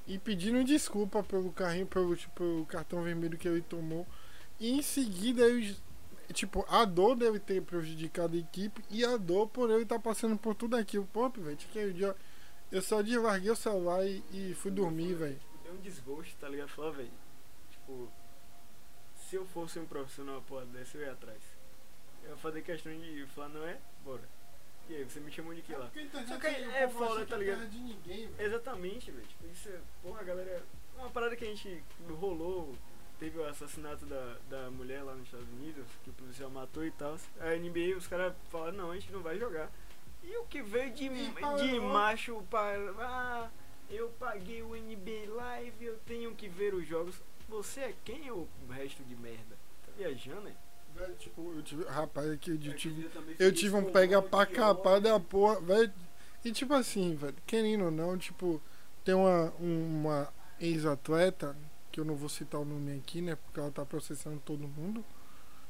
e 0.06 0.18
pedindo 0.18 0.62
desculpa 0.62 1.22
pelo 1.22 1.52
carrinho, 1.52 1.86
pelo, 1.86 2.16
tipo, 2.16 2.32
pelo 2.34 2.66
cartão 2.66 3.02
vermelho 3.02 3.36
que 3.36 3.48
ele 3.48 3.62
tomou. 3.62 4.06
E 4.60 4.70
em 4.70 4.82
seguida 4.82 5.42
ele, 5.42 5.76
tipo, 6.32 6.64
a 6.68 6.84
dor 6.84 7.16
deve 7.16 7.38
ter 7.38 7.62
prejudicado 7.62 8.36
a 8.36 8.40
equipe 8.40 8.82
e 8.90 9.04
a 9.04 9.16
dor 9.16 9.48
por 9.48 9.70
ele 9.70 9.82
estar 9.82 9.98
passando 9.98 10.36
por 10.36 10.54
tudo 10.54 10.76
aquilo. 10.76 11.06
Pô, 11.12 11.28
velho, 11.28 11.56
dia 11.92 12.16
eu 12.72 12.80
só 12.80 13.02
deslarguei 13.02 13.50
o 13.50 13.56
celular 13.56 14.02
e, 14.06 14.24
e 14.32 14.54
fui 14.54 14.70
dormir, 14.70 15.12
velho. 15.14 15.38
Deu 15.62 15.74
um 15.74 15.80
desgosto, 15.82 16.34
tá 16.40 16.48
ligado? 16.48 16.68
Falar, 16.68 16.92
velho. 16.92 17.10
Tipo, 17.70 18.10
se 19.14 19.36
eu 19.36 19.44
fosse 19.44 19.78
um 19.78 19.84
profissional, 19.84 20.40
porra, 20.48 20.64
desse, 20.64 20.96
eu 20.96 21.02
ia 21.02 21.12
atrás. 21.12 21.42
Eu 22.24 22.30
ia 22.30 22.36
fazer 22.38 22.62
questão 22.62 22.90
de 22.98 23.26
falar, 23.34 23.50
não 23.50 23.62
é? 23.66 23.78
Bora. 24.02 24.26
E 24.88 24.96
aí, 24.96 25.04
você 25.04 25.20
me 25.20 25.30
chamou 25.30 25.54
de 25.54 25.60
que 25.60 25.74
lá? 25.74 25.90
Só 26.26 26.38
que 26.38 26.46
é 26.46 26.88
foda, 26.88 27.26
tá 27.26 27.36
ligado? 27.36 27.68
De 27.68 27.78
ninguém. 27.78 28.30
Exatamente, 28.38 29.10
velho. 29.10 29.26
Tipo, 29.26 29.46
isso 29.48 29.68
é. 29.68 29.78
Porra, 30.02 30.20
a 30.20 30.24
galera. 30.24 30.64
Uma 30.96 31.10
parada 31.10 31.36
que 31.36 31.44
a 31.44 31.48
gente 31.48 31.84
rolou. 32.08 32.74
Teve 33.22 33.38
o 33.38 33.44
assassinato 33.48 34.04
da, 34.04 34.36
da 34.50 34.68
mulher 34.72 35.00
lá 35.04 35.14
nos 35.14 35.26
Estados 35.26 35.48
Unidos, 35.50 35.86
que 36.02 36.10
o 36.10 36.12
policial 36.12 36.50
matou 36.50 36.84
e 36.84 36.90
tal. 36.90 37.16
A 37.38 37.54
NBA, 37.54 37.96
os 37.96 38.08
caras 38.08 38.34
falaram, 38.50 38.72
não, 38.72 38.90
a 38.90 38.94
gente 38.94 39.12
não 39.12 39.20
vai 39.20 39.38
jogar. 39.38 39.70
E 40.24 40.36
o 40.38 40.44
que 40.46 40.60
veio 40.60 40.92
de, 40.92 41.08
de 41.08 41.80
macho 41.80 42.42
para. 42.50 42.76
Ah, 42.98 43.48
eu 43.88 44.08
paguei 44.18 44.60
o 44.60 44.74
NBA 44.74 45.32
Live, 45.36 45.84
eu 45.84 45.98
tenho 46.04 46.34
que 46.34 46.48
ver 46.48 46.74
os 46.74 46.84
jogos. 46.84 47.14
Você 47.48 47.82
é 47.82 47.94
quem 48.04 48.28
ou 48.28 48.48
o 48.68 48.72
resto 48.72 49.04
de 49.04 49.14
merda? 49.14 49.56
Tá 49.86 49.92
viajando, 49.96 50.48
hein? 50.48 50.56
Velho, 50.92 51.14
tipo, 51.14 51.52
eu 51.54 51.62
tive. 51.62 51.84
Rapaz, 51.84 52.28
aqui 52.28 52.50
eu 52.50 52.56
Aquele 52.56 52.74
tive. 52.74 52.94
dia 53.02 53.10
também 53.10 53.36
Eu 53.38 53.52
tive 53.52 53.76
um 53.76 53.84
pega 53.92 54.20
pra 54.20 54.44
capar 54.46 55.00
da 55.00 55.20
porra, 55.20 55.60
velho. 55.60 55.92
E 56.44 56.50
tipo 56.50 56.74
assim, 56.74 57.14
velho, 57.14 57.36
querendo 57.46 57.84
ou 57.84 57.90
não, 57.92 58.18
tipo, 58.18 58.60
tem 59.04 59.14
uma, 59.14 59.52
uma 59.60 60.28
ex-atleta, 60.58 61.56
que 61.92 62.00
eu 62.00 62.04
não 62.04 62.16
vou 62.16 62.28
citar 62.28 62.60
o 62.60 62.64
nome 62.64 62.96
aqui, 62.96 63.20
né? 63.20 63.36
Porque 63.36 63.60
ela 63.60 63.70
tá 63.70 63.84
processando 63.84 64.40
todo 64.40 64.66
mundo. 64.66 65.04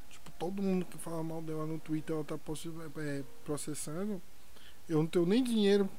Tipo, 0.09 0.31
todo 0.39 0.61
mundo 0.61 0.85
que 0.85 0.97
fala 0.97 1.21
mal 1.21 1.41
dela 1.41 1.65
no 1.65 1.77
Twitter, 1.77 2.15
ela 2.15 2.23
tá 2.23 2.39
é, 2.97 3.23
processando. 3.43 4.21
Eu 4.87 4.99
não 4.99 5.07
tenho 5.07 5.25
nem 5.25 5.43
dinheiro. 5.43 5.89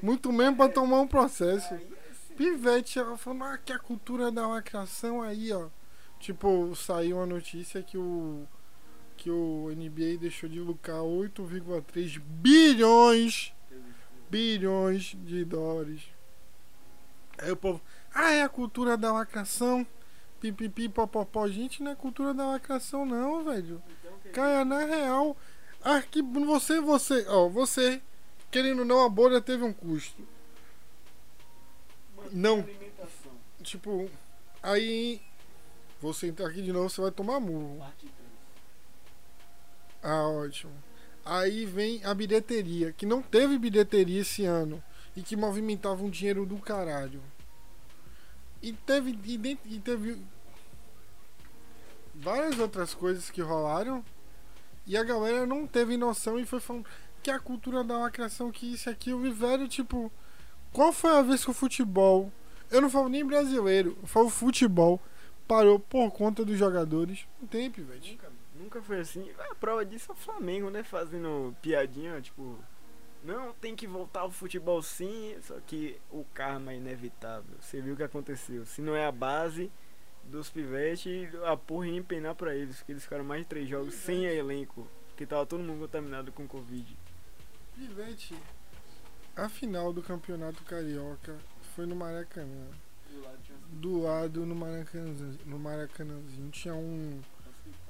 Muito 0.00 0.32
menos 0.32 0.56
pra 0.56 0.68
tomar 0.68 1.00
um 1.00 1.08
processo. 1.08 1.74
É. 1.74 1.80
Pivete, 2.36 2.98
ela 2.98 3.16
falou 3.16 3.44
ah, 3.44 3.58
que 3.58 3.72
a 3.72 3.78
cultura 3.78 4.30
da 4.30 4.46
lacração 4.46 5.20
aí, 5.20 5.52
ó. 5.52 5.68
Tipo, 6.20 6.74
saiu 6.74 7.20
a 7.20 7.26
notícia 7.26 7.82
que 7.82 7.98
o 7.98 8.46
que 9.16 9.30
o 9.30 9.70
NBA 9.70 10.18
deixou 10.18 10.48
de 10.48 10.58
lucrar 10.58 10.98
8,3 10.98 12.18
bilhões 12.18 13.54
bilhões 14.34 15.16
de 15.24 15.44
dólares. 15.44 16.02
Aí 17.38 17.52
o 17.52 17.56
povo, 17.56 17.80
ah, 18.14 18.30
é 18.30 18.42
a 18.42 18.48
cultura 18.48 18.96
da 18.96 19.12
lacração. 19.12 19.84
Pipipi, 20.40 20.88
popopó. 20.88 21.48
Gente, 21.48 21.82
não 21.82 21.90
é 21.90 21.94
cultura 21.96 22.32
da 22.32 22.46
lacração, 22.46 23.04
não, 23.04 23.42
velho. 23.42 23.82
Cara, 24.32 24.64
na 24.64 24.84
real, 24.84 25.36
aqui 25.82 26.22
você, 26.22 26.80
você, 26.80 27.26
ó, 27.28 27.48
você, 27.48 28.00
querendo 28.50 28.80
ou 28.80 28.84
não, 28.84 29.04
a 29.04 29.08
bolha 29.08 29.40
teve 29.40 29.64
um 29.64 29.72
custo. 29.72 30.22
Não. 32.30 32.64
Tipo, 33.62 34.08
aí 34.62 35.20
você 36.00 36.28
entrar 36.28 36.48
aqui 36.48 36.62
de 36.62 36.72
novo, 36.72 36.88
você 36.88 37.00
vai 37.00 37.10
tomar 37.10 37.40
murro. 37.40 37.78
Parte 37.78 38.06
3. 38.06 38.12
Ah, 40.02 40.28
ótimo. 40.28 40.72
Aí 41.24 41.64
vem 41.64 42.04
a 42.04 42.12
bilheteria, 42.12 42.92
que 42.92 43.06
não 43.06 43.22
teve 43.22 43.58
bilheteria 43.58 44.20
esse 44.20 44.44
ano 44.44 44.82
e 45.16 45.22
que 45.22 45.36
movimentava 45.36 46.04
um 46.04 46.10
dinheiro 46.10 46.44
do 46.44 46.58
caralho. 46.58 47.22
E 48.64 48.72
teve, 48.72 49.10
e, 49.22 49.58
e 49.66 49.78
teve 49.78 50.18
várias 52.14 52.58
outras 52.58 52.94
coisas 52.94 53.30
que 53.30 53.42
rolaram 53.42 54.02
e 54.86 54.96
a 54.96 55.04
galera 55.04 55.44
não 55.44 55.66
teve 55.66 55.98
noção 55.98 56.40
e 56.40 56.46
foi 56.46 56.60
falando 56.60 56.86
que 57.22 57.30
a 57.30 57.38
cultura 57.38 57.84
da 57.84 57.98
lacração, 57.98 58.50
que 58.50 58.72
isso 58.72 58.88
aquilo, 58.88 59.26
e 59.26 59.30
velho, 59.30 59.68
tipo, 59.68 60.10
qual 60.72 60.94
foi 60.94 61.10
a 61.10 61.20
vez 61.20 61.44
que 61.44 61.50
o 61.50 61.54
futebol, 61.54 62.32
eu 62.70 62.80
não 62.80 62.88
falo 62.88 63.10
nem 63.10 63.22
brasileiro, 63.22 63.98
eu 64.00 64.08
falo 64.08 64.30
futebol, 64.30 64.98
parou 65.46 65.78
por 65.78 66.10
conta 66.10 66.42
dos 66.42 66.58
jogadores? 66.58 67.26
Não 67.38 67.46
tem, 67.46 67.70
pivete. 67.70 68.12
Nunca, 68.12 68.32
nunca 68.54 68.82
foi 68.82 69.00
assim. 69.00 69.30
A 69.50 69.54
prova 69.54 69.84
disso 69.84 70.10
é 70.10 70.14
o 70.14 70.16
Flamengo, 70.16 70.70
né? 70.70 70.82
Fazendo 70.82 71.54
piadinha, 71.60 72.18
tipo. 72.22 72.58
Não, 73.24 73.54
tem 73.54 73.74
que 73.74 73.86
voltar 73.86 74.20
ao 74.20 74.30
futebol 74.30 74.82
sim, 74.82 75.34
só 75.40 75.58
que 75.66 75.98
o 76.10 76.24
karma 76.34 76.72
é 76.72 76.76
inevitável. 76.76 77.56
Você 77.58 77.80
viu 77.80 77.94
o 77.94 77.96
que 77.96 78.02
aconteceu. 78.02 78.66
Se 78.66 78.82
não 78.82 78.94
é 78.94 79.06
a 79.06 79.12
base 79.12 79.72
dos 80.24 80.50
pivetes, 80.50 81.34
a 81.44 81.56
porra 81.56 81.88
ia 81.88 81.96
empenar 81.96 82.34
pra 82.34 82.54
eles, 82.54 82.76
porque 82.76 82.92
eles 82.92 83.02
ficaram 83.02 83.24
mais 83.24 83.42
de 83.42 83.48
três 83.48 83.66
jogos 83.66 83.94
sem 83.94 84.26
elenco. 84.26 84.86
Porque 85.08 85.24
tava 85.24 85.46
todo 85.46 85.62
mundo 85.62 85.80
contaminado 85.80 86.32
com 86.32 86.46
Covid. 86.46 86.98
Pivete, 87.74 88.36
a 89.34 89.48
final 89.48 89.90
do 89.90 90.02
campeonato 90.02 90.62
carioca 90.64 91.38
foi 91.74 91.86
no 91.86 91.96
Maracanã. 91.96 92.68
Do 93.70 94.02
lado 94.02 94.44
no 94.44 94.54
Maracanã, 94.54 95.36
no 95.46 95.58
Maracanãzinho 95.58 96.50
tinha 96.50 96.74
um, 96.74 97.20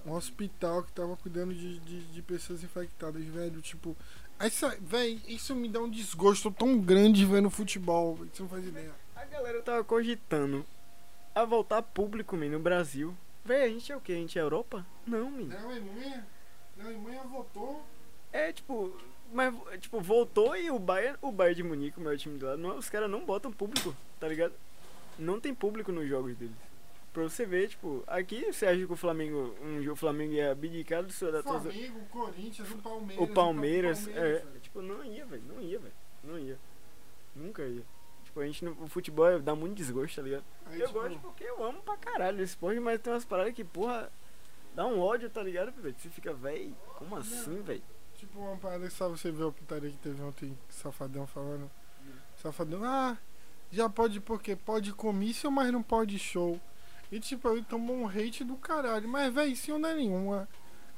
um 0.06 0.12
hospital 0.12 0.82
que 0.82 0.92
tava 0.92 1.16
cuidando 1.16 1.54
de, 1.54 1.80
de, 1.80 2.04
de 2.04 2.22
pessoas 2.22 2.62
infectadas, 2.62 3.24
velho. 3.24 3.60
Tipo, 3.60 3.96
essa, 4.38 4.76
velho, 4.80 5.20
isso 5.26 5.54
me 5.54 5.68
dá 5.68 5.80
um 5.80 5.88
desgosto 5.88 6.50
tão 6.50 6.78
grande 6.78 7.24
vendo 7.24 7.50
futebol, 7.50 8.16
você 8.16 8.42
não 8.42 8.48
faz 8.48 8.66
ideia. 8.66 8.92
A 9.14 9.24
galera 9.24 9.62
tava 9.62 9.84
cogitando 9.84 10.64
a 11.34 11.44
voltar 11.44 11.82
público, 11.82 12.36
menino, 12.36 12.58
no 12.58 12.64
Brasil. 12.64 13.14
Véi, 13.44 13.64
a 13.64 13.68
gente 13.68 13.92
é 13.92 13.96
o 13.96 14.00
que? 14.00 14.12
A 14.12 14.16
gente 14.16 14.38
é 14.38 14.42
Europa? 14.42 14.86
Não, 15.06 15.30
menino. 15.30 15.56
A 15.56 15.62
Alemanha, 15.62 16.26
a 16.78 16.84
Alemanha 16.84 17.22
votou. 17.24 17.84
É, 18.32 18.52
tipo, 18.52 18.92
mas, 19.32 19.54
tipo, 19.80 20.00
voltou 20.00 20.56
e 20.56 20.70
o 20.70 20.78
Bayern, 20.78 21.18
o 21.20 21.32
Bayern 21.32 21.56
de 21.56 21.62
Munique, 21.62 21.98
o 21.98 22.02
maior 22.02 22.16
time 22.16 22.38
de 22.38 22.44
lá, 22.44 22.56
não, 22.56 22.78
os 22.78 22.88
caras 22.88 23.10
não 23.10 23.24
botam 23.24 23.52
público, 23.52 23.94
tá 24.18 24.28
ligado? 24.28 24.52
Não 25.18 25.40
tem 25.40 25.54
público 25.54 25.92
nos 25.92 26.08
jogos 26.08 26.36
deles. 26.36 26.54
Pra 27.14 27.22
você 27.22 27.46
ver, 27.46 27.68
tipo, 27.68 28.02
aqui 28.08 28.52
você 28.52 28.66
acha 28.66 28.84
que 28.84 28.92
o 28.92 28.96
Flamengo, 28.96 29.54
um 29.62 29.80
jogo 29.80 29.92
o 29.92 29.96
Flamengo 29.96 30.32
ia 30.32 30.50
abdicar 30.50 31.00
do 31.00 31.12
seu 31.12 31.30
da 31.30 31.44
Flamengo, 31.44 32.00
o 32.00 32.06
Corinthians, 32.06 32.68
o 32.72 32.78
Palmeiras. 32.78 33.24
O 33.24 33.32
Palmeiras, 33.32 34.06
o 34.06 34.10
é, 34.10 34.12
Palmeiras, 34.14 34.42
velho. 34.42 34.60
tipo, 34.60 34.82
não 34.82 35.04
ia, 35.04 35.24
velho, 35.24 35.42
não 35.46 35.62
ia, 35.62 35.78
velho, 35.78 35.94
não 36.24 36.38
ia. 36.40 36.58
Nunca 37.36 37.62
ia. 37.62 37.84
Tipo, 38.24 38.40
a 38.40 38.46
gente, 38.46 38.64
não- 38.64 38.72
o 38.80 38.88
futebol 38.88 39.28
é- 39.28 39.38
dá 39.38 39.54
muito 39.54 39.76
desgosto, 39.76 40.16
tá 40.16 40.22
ligado? 40.22 40.44
Aí, 40.66 40.80
eu 40.80 40.88
tipo, 40.88 40.98
gosto 40.98 41.20
porque 41.20 41.44
eu 41.44 41.64
amo 41.64 41.80
pra 41.82 41.96
caralho 41.96 42.42
esse 42.42 42.54
esporte, 42.54 42.80
mas 42.80 43.00
tem 43.00 43.12
umas 43.12 43.24
paradas 43.24 43.54
que, 43.54 43.62
porra, 43.62 44.10
dá 44.74 44.84
um 44.84 44.98
ódio, 44.98 45.30
tá 45.30 45.40
ligado, 45.40 45.70
velho? 45.70 45.94
Você 45.96 46.08
fica, 46.08 46.34
véi, 46.34 46.74
como 46.98 47.14
assim, 47.14 47.62
velho? 47.62 47.82
Tipo 48.16 48.40
uma 48.40 48.56
parada 48.56 48.88
que 48.88 48.92
só 48.92 49.08
você 49.08 49.30
viu 49.30 49.48
a 49.48 49.52
putaria 49.52 49.88
que 49.88 49.98
teve 49.98 50.20
ontem, 50.20 50.58
Safadão 50.68 51.28
falando. 51.28 51.70
Safadão, 52.34 52.82
ah, 52.82 53.16
já 53.70 53.88
pode 53.88 54.20
porque 54.20 54.56
pode 54.56 54.92
comício, 54.92 55.48
mas 55.48 55.70
não 55.72 55.82
pode 55.82 56.18
show. 56.18 56.60
E 57.14 57.20
tipo, 57.20 57.48
ele 57.48 57.62
tomou 57.62 57.94
um 57.94 58.08
hate 58.08 58.42
do 58.42 58.56
caralho. 58.56 59.08
Mas, 59.08 59.32
véi, 59.32 59.54
sem 59.54 59.72
onda 59.72 59.94
nenhuma. 59.94 60.48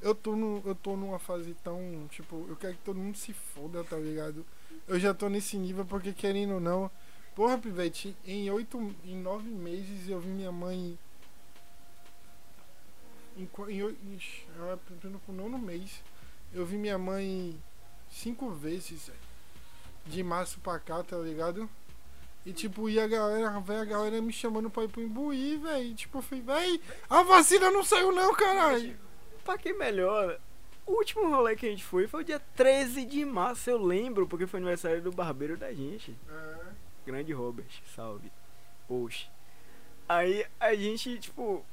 Eu 0.00 0.14
tô, 0.14 0.34
no, 0.34 0.62
eu 0.64 0.74
tô 0.74 0.96
numa 0.96 1.18
fase 1.18 1.54
tão, 1.62 2.08
tipo, 2.08 2.46
eu 2.48 2.56
quero 2.56 2.72
que 2.72 2.82
todo 2.82 2.98
mundo 2.98 3.18
se 3.18 3.34
foda, 3.34 3.84
tá 3.84 3.98
ligado? 3.98 4.42
Eu 4.88 4.98
já 4.98 5.12
tô 5.12 5.28
nesse 5.28 5.58
nível 5.58 5.84
porque 5.84 6.14
querendo 6.14 6.54
ou 6.54 6.60
não. 6.60 6.90
Porra, 7.34 7.58
Pivete, 7.58 8.16
em 8.24 8.50
oito, 8.50 8.78
em 9.04 9.14
nove 9.14 9.50
meses 9.50 10.08
eu 10.08 10.18
vi 10.18 10.28
minha 10.28 10.50
mãe. 10.50 10.98
Em, 13.36 13.46
em, 13.68 14.20
ela 14.56 14.78
tá 14.78 15.18
pro 15.22 15.34
nono 15.34 15.58
mês. 15.58 16.02
Eu 16.50 16.64
vi 16.64 16.78
minha 16.78 16.96
mãe 16.96 17.54
cinco 18.10 18.48
vezes, 18.52 19.08
velho. 19.08 19.18
De 20.06 20.22
março 20.22 20.60
pra 20.60 20.78
cá, 20.78 21.02
tá 21.02 21.18
ligado? 21.18 21.68
E 22.47 22.53
tipo, 22.53 22.88
e 22.88 23.01
a 23.01 23.09
galera, 23.09 23.59
velho, 23.59 23.80
a 23.80 23.84
galera 23.84 24.22
me 24.22 24.32
chamando 24.32 24.70
pra 24.70 24.84
ir 24.84 24.88
pro 24.88 25.03
Imbuí, 25.03 25.57
velho. 25.57 25.94
Tipo, 25.97 26.18
eu 26.18 26.22
falei, 26.22 26.44
véi, 26.44 26.80
a 27.11 27.24
vacina 27.24 27.72
não 27.72 27.82
saiu 27.82 28.12
não, 28.12 28.32
caralho. 28.34 28.97
Pra 29.44 29.59
que 29.59 29.72
melhor? 29.72 30.38
O 30.86 30.92
último 30.92 31.28
rolê 31.28 31.57
que 31.57 31.66
a 31.66 31.70
gente 31.70 31.82
foi 31.82 32.07
foi 32.07 32.20
o 32.20 32.24
dia 32.24 32.40
13 32.55 33.05
de 33.05 33.24
março, 33.24 33.68
eu 33.68 33.82
lembro, 33.84 34.28
porque 34.28 34.47
foi 34.47 34.61
aniversário 34.61 35.03
do 35.03 35.11
barbeiro 35.11 35.57
da 35.57 35.72
gente. 35.72 36.16
É, 36.30 36.66
Grande 37.05 37.32
Robert, 37.32 37.66
salve. 37.97 38.30
Poxa. 38.86 39.26
Aí 40.09 40.47
a 40.61 40.72
gente, 40.76 41.18
tipo, 41.18 41.66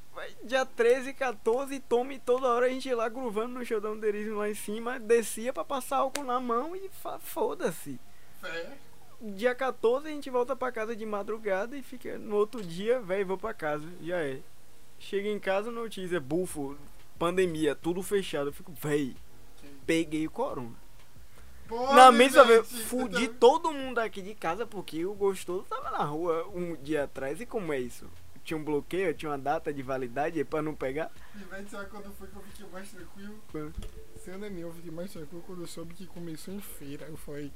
dia 0.44 0.66
13, 0.66 1.14
14, 1.14 1.80
tome 1.82 2.18
toda 2.18 2.48
hora 2.48 2.66
a 2.66 2.70
gente 2.70 2.90
ia 2.90 2.98
lá 2.98 3.08
gruvando 3.08 3.60
no 3.60 3.64
showdown 3.64 4.00
derismo 4.00 4.38
lá 4.40 4.50
em 4.50 4.56
cima, 4.56 5.00
descia 5.00 5.54
pra 5.54 5.64
passar 5.64 5.98
álcool 5.98 6.24
na 6.24 6.40
mão 6.40 6.76
e 6.76 6.90
foda-se. 7.22 8.00
fé. 8.42 8.76
Dia 9.26 9.56
14 9.56 10.06
a 10.06 10.12
gente 10.12 10.30
volta 10.30 10.54
pra 10.54 10.70
casa 10.70 10.94
de 10.94 11.06
madrugada 11.06 11.78
e 11.78 11.82
fica 11.82 12.18
no 12.18 12.36
outro 12.36 12.62
dia, 12.62 13.00
velho, 13.00 13.26
vou 13.26 13.38
pra 13.38 13.54
casa. 13.54 13.88
Já 14.02 14.18
é. 14.18 14.42
Chega 15.00 15.30
em 15.30 15.40
casa, 15.40 15.72
notícia, 15.72 16.20
bufo, 16.20 16.78
pandemia, 17.18 17.74
tudo 17.74 18.04
fechado. 18.04 18.50
Eu 18.50 18.54
fico, 18.54 18.74
véi, 18.74 19.16
peguei 19.86 20.28
o 20.28 20.32
corona. 20.32 20.76
Porra, 21.70 21.94
Na 21.94 22.12
mesma 22.12 22.44
vez, 22.44 22.70
fudi 22.84 23.30
todo 23.30 23.72
mundo 23.72 24.00
aqui 24.00 24.22
de 24.22 24.36
casa 24.36 24.66
porque 24.66 25.06
o 25.06 25.14
gostoso 25.14 25.64
tava 25.70 25.90
na 25.92 26.04
rua 26.04 26.46
um 26.54 26.76
dia 26.76 27.06
atrás. 27.06 27.40
E 27.40 27.46
como 27.46 27.72
é 27.72 27.80
isso? 27.80 28.06
Tinha 28.44 28.58
um 28.58 28.64
bloqueio, 28.64 29.14
tinha 29.14 29.32
uma 29.32 29.38
data 29.38 29.74
de 29.74 29.82
validade 29.82 30.44
pra 30.44 30.62
não 30.62 30.76
pegar. 30.76 31.10
Pivete, 31.32 31.72
sabe 31.72 31.90
quando 31.90 32.12
foi 32.12 32.28
que 32.28 32.36
eu 32.36 32.42
fiquei 32.42 32.68
mais 32.74 32.92
tranquilo? 32.92 33.36
Quando? 33.50 33.74
Sendo 34.18 34.52
minha, 34.52 34.66
eu 34.66 34.74
fiquei 34.74 34.92
mais 34.92 35.14
tranquilo 35.14 35.42
quando 35.48 35.62
eu 35.62 35.68
soube 35.68 35.94
que 35.94 36.06
começou 36.08 36.54
em 36.54 36.60
feira. 36.60 37.06
Eu 37.06 37.16
falei. 37.16 37.54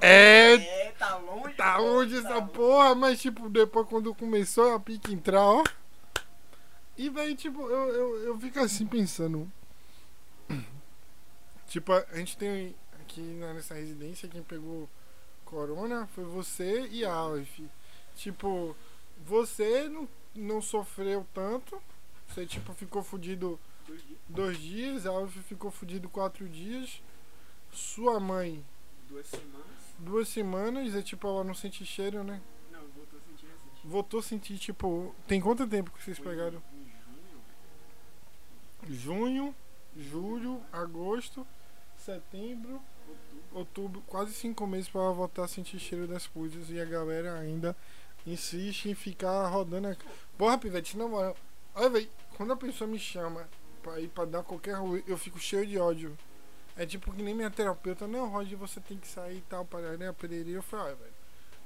É, 0.00 0.54
É, 0.54 0.92
tá 0.92 1.16
longe. 1.16 1.54
tá 1.54 1.76
pô, 1.76 1.82
onde 2.00 2.14
tá 2.22 2.28
essa 2.28 2.38
longe. 2.38 2.52
porra? 2.52 2.94
Mas 2.94 3.20
tipo, 3.20 3.48
depois 3.48 3.86
quando 3.88 4.14
começou 4.14 4.74
a 4.74 4.80
pique 4.80 5.12
entrar, 5.12 5.42
ó. 5.44 5.62
E 6.96 7.08
véi, 7.08 7.34
tipo, 7.34 7.60
eu, 7.62 7.88
eu, 7.94 8.18
eu 8.26 8.38
fico 8.40 8.58
assim 8.60 8.86
pensando. 8.86 9.50
Tipo, 11.68 11.92
a 11.92 12.16
gente 12.16 12.36
tem 12.36 12.74
aqui 13.00 13.20
nessa 13.20 13.74
residência 13.74 14.28
quem 14.28 14.42
pegou 14.42 14.88
corona 15.44 16.06
foi 16.08 16.24
você 16.24 16.86
e 16.90 17.04
a 17.04 17.12
Aleph. 17.12 17.60
Tipo, 18.14 18.76
você 19.24 19.88
não, 19.88 20.08
não 20.34 20.60
sofreu 20.60 21.26
tanto. 21.32 21.82
Você 22.28 22.46
tipo 22.46 22.72
ficou 22.74 23.02
fudido 23.02 23.58
dois 24.28 24.58
dias, 24.58 25.06
a 25.06 25.10
Aleph 25.10 25.36
ficou 25.48 25.70
fudido 25.70 26.08
quatro 26.10 26.46
dias. 26.48 27.02
Sua 27.72 28.20
mãe, 28.20 28.62
Duas 29.12 29.26
semanas? 29.26 29.66
duas 29.98 30.28
semanas, 30.28 30.94
é 30.94 31.02
tipo, 31.02 31.26
ela 31.28 31.44
não 31.44 31.54
sente 31.54 31.84
cheiro, 31.84 32.24
né? 32.24 32.40
Não, 32.70 32.80
voltou 32.88 33.18
a 33.18 33.22
sentir 33.22 33.46
assim. 33.46 33.88
Voltou 33.88 34.20
a 34.20 34.22
sentir, 34.22 34.58
tipo. 34.58 35.14
Tem 35.26 35.40
quanto 35.40 35.66
tempo 35.66 35.90
que 35.90 36.02
vocês 36.02 36.18
pegaram? 36.18 36.62
Em 36.72 36.86
junho, 38.94 38.96
Junho, 39.14 39.54
julho, 39.96 40.62
agosto, 40.72 41.46
setembro, 41.96 42.80
outubro, 43.52 44.02
quase 44.06 44.32
cinco 44.32 44.66
meses 44.66 44.88
pra 44.88 45.02
ela 45.02 45.12
voltar 45.12 45.44
a 45.44 45.48
sentir 45.48 45.78
cheiro 45.78 46.06
das 46.08 46.26
coisas 46.26 46.70
e 46.70 46.80
a 46.80 46.84
galera 46.84 47.38
ainda 47.38 47.76
insiste 48.26 48.88
em 48.88 48.94
ficar 48.94 49.46
rodando 49.48 49.88
a. 49.88 49.96
Porra, 50.38 50.58
Pivete, 50.58 50.96
na 50.96 51.06
moral. 51.06 51.36
Olha, 51.74 51.90
velho, 51.90 52.10
quando 52.36 52.52
a 52.52 52.56
pessoa 52.56 52.88
me 52.88 52.98
chama 52.98 53.46
pra 53.82 54.00
ir 54.00 54.08
pra 54.08 54.24
dar 54.24 54.42
qualquer 54.42 54.74
rolê, 54.74 55.02
eu 55.06 55.18
fico 55.18 55.38
cheio 55.38 55.66
de 55.66 55.78
ódio. 55.78 56.16
É 56.76 56.86
tipo 56.86 57.12
que 57.12 57.22
nem 57.22 57.34
minha 57.34 57.50
terapeuta, 57.50 58.06
não, 58.06 58.28
Roger, 58.28 58.56
você 58.56 58.80
tem 58.80 58.96
que 58.96 59.06
sair 59.06 59.38
e 59.38 59.42
tal, 59.42 59.64
pararé, 59.64 60.10
pererê. 60.12 60.52
Eu 60.52 60.62
falei, 60.62 60.86
olha, 60.86 60.96
velho, 60.96 61.12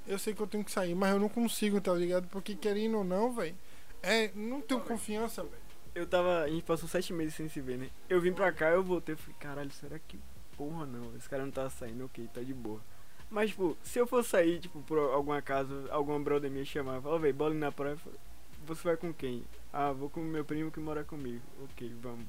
eu 0.07 0.19
sei 0.19 0.35
que 0.35 0.41
eu 0.41 0.47
tenho 0.47 0.65
que 0.65 0.71
sair, 0.71 0.95
mas 0.95 1.13
eu 1.13 1.21
não 1.21 1.29
consigo, 1.29 1.81
tá 1.81 1.93
ligado? 1.93 2.27
Porque 2.29 2.55
querendo 2.55 2.99
ou 2.99 3.05
não, 3.05 3.33
velho, 3.33 3.55
é, 4.03 4.31
não 4.35 4.61
tenho 4.61 4.81
confiança, 4.81 5.43
velho. 5.43 5.63
eu 5.95 6.07
tava. 6.07 6.43
A 6.43 6.49
gente 6.49 6.65
passou 6.65 6.89
sete 6.89 7.13
meses 7.13 7.35
sem 7.35 7.49
se 7.49 7.61
ver, 7.61 7.79
né? 7.79 7.91
Eu 8.09 8.21
vim 8.21 8.33
pra 8.33 8.53
cá, 8.53 8.71
eu 8.71 8.83
voltei, 8.83 9.15
eu 9.15 9.19
falei, 9.19 9.37
caralho, 9.39 9.71
será 9.71 9.99
que. 9.99 10.19
Porra 10.57 10.87
não, 10.87 11.15
esse 11.17 11.29
cara 11.29 11.45
não 11.45 11.51
tá 11.53 11.69
saindo, 11.69 12.07
ok, 12.07 12.29
tá 12.33 12.41
de 12.41 12.55
boa. 12.55 12.81
Mas, 13.31 13.51
tipo, 13.51 13.77
se 13.83 13.99
eu 13.99 14.07
for 14.07 14.25
sair, 14.25 14.61
tipo, 14.61 14.81
por 14.83 14.99
alguma 14.99 15.43
casa, 15.43 15.87
alguma 15.91 16.19
brother 16.19 16.51
minha 16.51 16.65
chamar, 16.65 17.01
fala, 17.03 17.19
velho, 17.19 17.35
bola 17.35 17.55
na 17.55 17.71
praia, 17.71 17.99
você 18.65 18.83
vai 18.83 18.97
com 18.97 19.13
quem? 19.13 19.45
Ah, 19.73 19.93
vou 19.93 20.09
com 20.09 20.21
meu 20.21 20.45
primo 20.45 20.71
que 20.71 20.81
mora 20.81 21.05
comigo. 21.05 21.43
Ok, 21.65 21.93
vamos. 22.01 22.27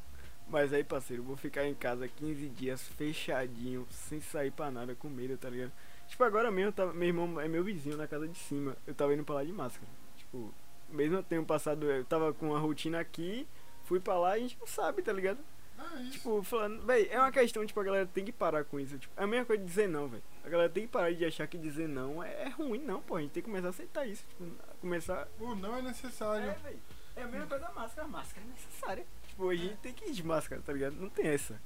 Mas 0.49 0.71
aí, 0.71 0.83
parceiro, 0.83 1.23
eu 1.23 1.27
vou 1.27 1.35
ficar 1.35 1.65
em 1.65 1.73
casa 1.73 2.07
15 2.07 2.47
dias 2.49 2.87
fechadinho, 2.89 3.85
sem 3.89 4.21
sair 4.21 4.51
pra 4.51 4.71
nada, 4.71 4.95
com 4.95 5.09
medo, 5.09 5.37
tá 5.37 5.49
ligado? 5.49 5.71
Tipo, 6.07 6.23
agora 6.23 6.49
mesmo, 6.49 6.71
tava, 6.71 6.93
meu 6.93 7.07
irmão 7.09 7.39
é 7.39 7.47
meu 7.49 7.63
vizinho 7.63 7.97
na 7.97 8.07
casa 8.07 8.27
de 8.27 8.37
cima. 8.37 8.77
Eu 8.87 8.95
tava 8.95 9.13
indo 9.13 9.25
pra 9.25 9.35
lá 9.35 9.43
de 9.43 9.51
máscara. 9.51 9.87
Tipo, 10.17 10.53
mesmo 10.89 11.17
eu 11.17 11.23
tenho 11.23 11.45
passado, 11.45 11.85
eu 11.85 12.05
tava 12.05 12.33
com 12.33 12.55
a 12.55 12.59
rotina 12.59 12.99
aqui, 12.99 13.45
fui 13.83 13.99
pra 13.99 14.17
lá 14.17 14.37
e 14.37 14.39
a 14.39 14.43
gente 14.43 14.57
não 14.57 14.67
sabe, 14.67 15.01
tá 15.01 15.11
ligado? 15.11 15.39
Ah, 15.77 16.01
isso. 16.01 16.13
Tipo, 16.13 16.41
falando, 16.43 16.81
véi, 16.85 17.07
é 17.11 17.19
uma 17.19 17.31
questão, 17.31 17.65
tipo, 17.65 17.79
a 17.79 17.83
galera 17.83 18.05
tem 18.07 18.23
que 18.23 18.31
parar 18.31 18.63
com 18.63 18.79
isso. 18.79 18.97
Tipo, 18.97 19.13
é 19.19 19.23
a 19.23 19.27
mesma 19.27 19.45
coisa 19.45 19.61
de 19.61 19.67
dizer 19.67 19.87
não, 19.87 20.07
velho. 20.07 20.23
A 20.45 20.49
galera 20.49 20.69
tem 20.69 20.83
que 20.83 20.89
parar 20.89 21.13
de 21.13 21.25
achar 21.25 21.45
que 21.45 21.57
dizer 21.57 21.89
não 21.89 22.23
é, 22.23 22.43
é 22.43 22.49
ruim, 22.49 22.79
não, 22.79 23.01
pô. 23.01 23.17
A 23.17 23.21
gente 23.21 23.31
tem 23.31 23.43
que 23.43 23.49
começar 23.49 23.67
a 23.67 23.69
aceitar 23.71 24.07
isso. 24.07 24.23
Tipo, 24.29 24.49
começar. 24.79 25.27
O 25.39 25.53
não 25.55 25.75
é 25.75 25.81
necessário. 25.81 26.49
É, 26.49 26.53
velho. 26.53 26.79
É 27.17 27.23
a 27.23 27.27
mesma 27.27 27.47
coisa 27.47 27.65
da 27.65 27.73
máscara. 27.73 28.07
A 28.07 28.09
máscara 28.09 28.45
é 28.45 28.49
necessária. 28.49 29.05
Tipo, 29.37 29.49
a 29.51 29.55
gente 29.55 29.75
tem 29.75 29.93
que 29.93 30.09
ir 30.09 30.13
de 30.13 30.23
máscara, 30.23 30.63
tá 30.63 30.73
ligado? 30.73 30.95
Não 30.95 31.11
tem 31.11 31.27
essa. 31.27 31.61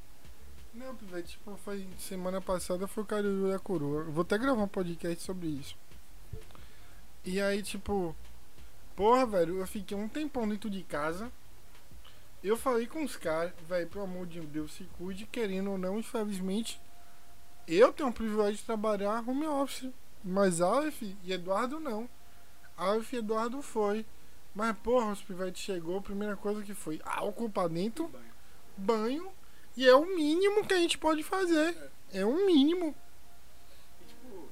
Não, 0.74 0.94
velho, 0.94 1.24
tipo, 1.24 1.56
foi 1.64 1.88
semana 1.98 2.42
passada 2.42 2.86
foi 2.86 3.04
o 3.04 3.06
Caruru 3.06 3.50
da 3.50 3.58
Coroa. 3.60 4.02
Eu 4.02 4.12
vou 4.12 4.24
até 4.24 4.38
gravar 4.38 4.62
um 4.62 4.68
podcast 4.68 5.24
sobre 5.24 5.48
isso. 5.48 5.78
E 7.24 7.40
aí, 7.40 7.64
tipo, 7.64 8.14
porra, 8.94 9.26
velho, 9.26 9.60
eu 9.60 9.68
fiquei 9.68 9.96
um 9.96 10.10
tempão 10.10 10.50
dentro 10.50 10.70
de 10.70 10.84
casa. 10.84 11.32
Eu 12.44 12.58
falei 12.58 12.88
com 12.88 13.06
os 13.06 13.16
caras, 13.16 13.54
velho, 13.70 13.88
pelo 13.88 14.04
amor 14.04 14.28
de 14.28 14.42
Deus, 14.42 14.74
se 14.74 14.84
cuide, 14.98 15.26
querendo 15.26 15.72
ou 15.72 15.78
não, 15.78 15.98
infelizmente, 15.98 16.82
eu 17.66 17.94
tenho 17.94 18.10
o 18.10 18.14
privilégio 18.14 18.58
de 18.58 18.64
trabalhar 18.64 19.24
home 19.26 19.48
office. 19.48 19.90
Mas 20.22 20.60
Aleph 20.60 21.04
e 21.04 21.32
Eduardo 21.32 21.80
não. 21.80 22.10
Aleph 22.76 23.14
e 23.14 23.18
Eduardo 23.18 23.62
foi. 23.62 24.06
Mas, 24.54 24.78
porra, 24.80 25.12
os 25.12 25.22
pivetes 25.22 25.62
chegou, 25.62 25.98
a 26.00 26.02
primeira 26.02 26.36
coisa 26.36 26.62
que 26.64 26.74
foi 26.74 27.00
álcool 27.06 27.50
pra 27.50 27.68
dentro, 27.68 28.12
banho, 28.76 29.32
e 29.78 29.88
é 29.88 29.96
o 29.96 30.06
mínimo 30.06 30.66
que 30.68 30.74
a 30.74 30.78
gente 30.78 30.98
pode 30.98 31.24
fazer. 31.24 31.76
É 32.14 32.26
o 32.26 32.46
mínimo. 32.46 32.94
E, 34.02 34.06
tipo, 34.06 34.50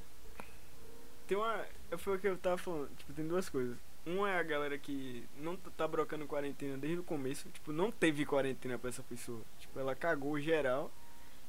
tem 1.28 1.38
uma. 1.38 1.66
Foi 1.97 2.16
o 2.16 2.20
que 2.20 2.28
eu 2.28 2.38
tava 2.38 2.58
falando. 2.58 2.89
Tipo, 2.95 3.12
tem 3.14 3.28
duas 3.28 3.50
coisas. 3.50 3.76
Uma 4.06 4.30
é 4.30 4.39
a 4.39 4.43
galera 4.43 4.78
que 4.78 5.28
não 5.38 5.58
tá 5.58 5.86
brocando 5.88 6.26
quarentena 6.26 6.78
desde 6.78 7.00
o 7.00 7.04
começo. 7.04 7.50
Tipo, 7.50 7.74
não 7.74 7.91
teve 7.91 8.26
quarentena 8.26 8.80
pra 8.80 8.89
essa 8.89 9.04
pessoa. 9.04 9.41
Tipo, 9.60 9.78
ela 9.80 9.93
cagou 9.95 10.39
geral. 10.39 10.89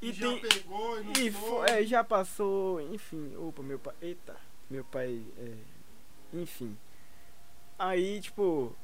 E 0.03 0.13
já 0.13 0.27
tem. 0.27 0.41
pegou 0.41 0.99
e 1.01 1.05
não 1.05 1.13
E 1.13 1.31
foi. 1.31 1.41
fo- 1.49 1.65
é, 1.67 1.85
já 1.85 2.03
passou, 2.03 2.81
enfim. 2.81 3.37
Opa, 3.37 3.63
meu 3.63 3.79
pai. 3.79 3.95
Eita, 4.03 4.37
meu 4.69 4.83
pai. 4.85 5.23
É, 5.39 5.53
enfim. 6.35 6.77
Aí, 7.81 8.21
tipo. 8.21 8.77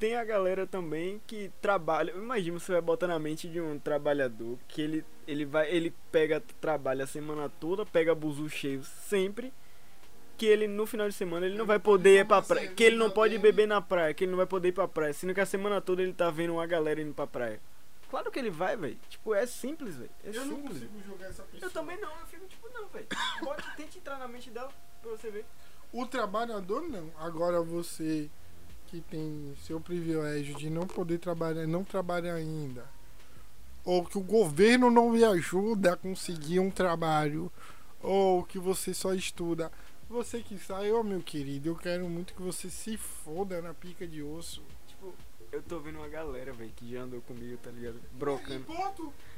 Tem 0.00 0.16
a 0.16 0.24
galera 0.24 0.66
também 0.66 1.22
que 1.28 1.52
trabalha. 1.60 2.10
Imagina 2.10 2.58
você 2.58 2.72
vai 2.72 2.80
botar 2.80 3.06
na 3.06 3.20
mente 3.20 3.48
de 3.48 3.60
um 3.60 3.78
trabalhador 3.78 4.58
que 4.66 4.82
ele, 4.82 5.04
ele 5.28 5.44
vai. 5.44 5.70
Ele 5.70 5.94
pega, 6.10 6.42
trabalha 6.60 7.04
a 7.04 7.06
semana 7.06 7.48
toda, 7.48 7.86
pega 7.86 8.12
buzu 8.12 8.50
cheio 8.50 8.82
sempre. 8.82 9.52
Que 10.36 10.46
ele 10.46 10.66
no 10.66 10.86
final 10.86 11.08
de 11.08 11.14
semana 11.14 11.46
ele 11.46 11.56
não 11.56 11.64
vai 11.64 11.78
poder 11.78 12.18
ir 12.18 12.26
pra 12.26 12.42
praia. 12.42 12.66
Que 12.74 12.82
ele 12.82 12.96
não 12.96 13.10
pode 13.10 13.38
beber 13.38 13.68
na 13.68 13.80
praia, 13.80 14.12
que 14.12 14.24
ele 14.24 14.32
não 14.32 14.38
vai 14.38 14.46
poder 14.46 14.70
ir 14.70 14.72
pra 14.72 14.88
praia. 14.88 15.12
Sendo 15.12 15.34
que 15.34 15.40
a 15.40 15.46
semana 15.46 15.80
toda 15.80 16.02
ele 16.02 16.12
tá 16.12 16.28
vendo 16.30 16.54
uma 16.54 16.66
galera 16.66 17.00
indo 17.00 17.14
pra 17.14 17.28
praia. 17.28 17.60
Claro 18.10 18.28
que 18.28 18.40
ele 18.40 18.50
vai, 18.50 18.76
velho. 18.76 18.98
Tipo, 19.08 19.34
é 19.34 19.46
simples, 19.46 19.94
velho. 19.96 20.10
É 20.24 20.30
eu 20.30 20.44
não 20.44 20.56
simples. 20.56 20.80
consigo 20.80 21.02
jogar 21.06 21.26
essa 21.28 21.44
pessoa. 21.44 21.68
Eu 21.68 21.70
também 21.70 22.00
não, 22.00 22.10
eu 22.10 22.26
fico 22.26 22.44
tipo, 22.46 22.68
não, 22.74 22.88
velho. 22.88 23.06
Pode, 23.44 23.76
tente 23.76 23.98
entrar 23.98 24.18
na 24.18 24.26
mente 24.26 24.50
dela 24.50 24.72
pra 25.00 25.12
você 25.12 25.30
ver. 25.30 25.46
O 25.92 26.06
trabalhador 26.06 26.82
não. 26.82 27.10
Agora 27.18 27.60
você 27.60 28.30
que 28.86 29.00
tem 29.00 29.54
seu 29.62 29.80
privilégio 29.80 30.54
de 30.54 30.68
não 30.68 30.86
poder 30.86 31.18
trabalhar, 31.18 31.66
não 31.66 31.82
trabalha 31.82 32.34
ainda, 32.34 32.84
ou 33.84 34.04
que 34.04 34.18
o 34.18 34.22
governo 34.22 34.90
não 34.90 35.16
lhe 35.16 35.24
ajuda 35.24 35.94
a 35.94 35.96
conseguir 35.96 36.60
um 36.60 36.70
trabalho, 36.70 37.50
ou 38.02 38.44
que 38.44 38.58
você 38.58 38.92
só 38.92 39.14
estuda. 39.14 39.72
Você 40.10 40.40
que 40.42 40.58
sai, 40.58 40.92
ô 40.92 41.02
meu 41.02 41.22
querido, 41.22 41.70
eu 41.70 41.76
quero 41.76 42.06
muito 42.06 42.34
que 42.34 42.42
você 42.42 42.68
se 42.68 42.98
foda 42.98 43.62
na 43.62 43.72
pica 43.72 44.06
de 44.06 44.22
osso. 44.22 44.62
Tipo, 44.86 45.14
eu 45.50 45.62
tô 45.62 45.80
vendo 45.80 45.96
uma 45.96 46.08
galera, 46.08 46.52
velho, 46.52 46.70
que 46.76 46.92
já 46.92 47.00
andou 47.00 47.22
comigo, 47.22 47.56
tá 47.62 47.70
ligado? 47.70 47.98
Brocando. 48.12 48.66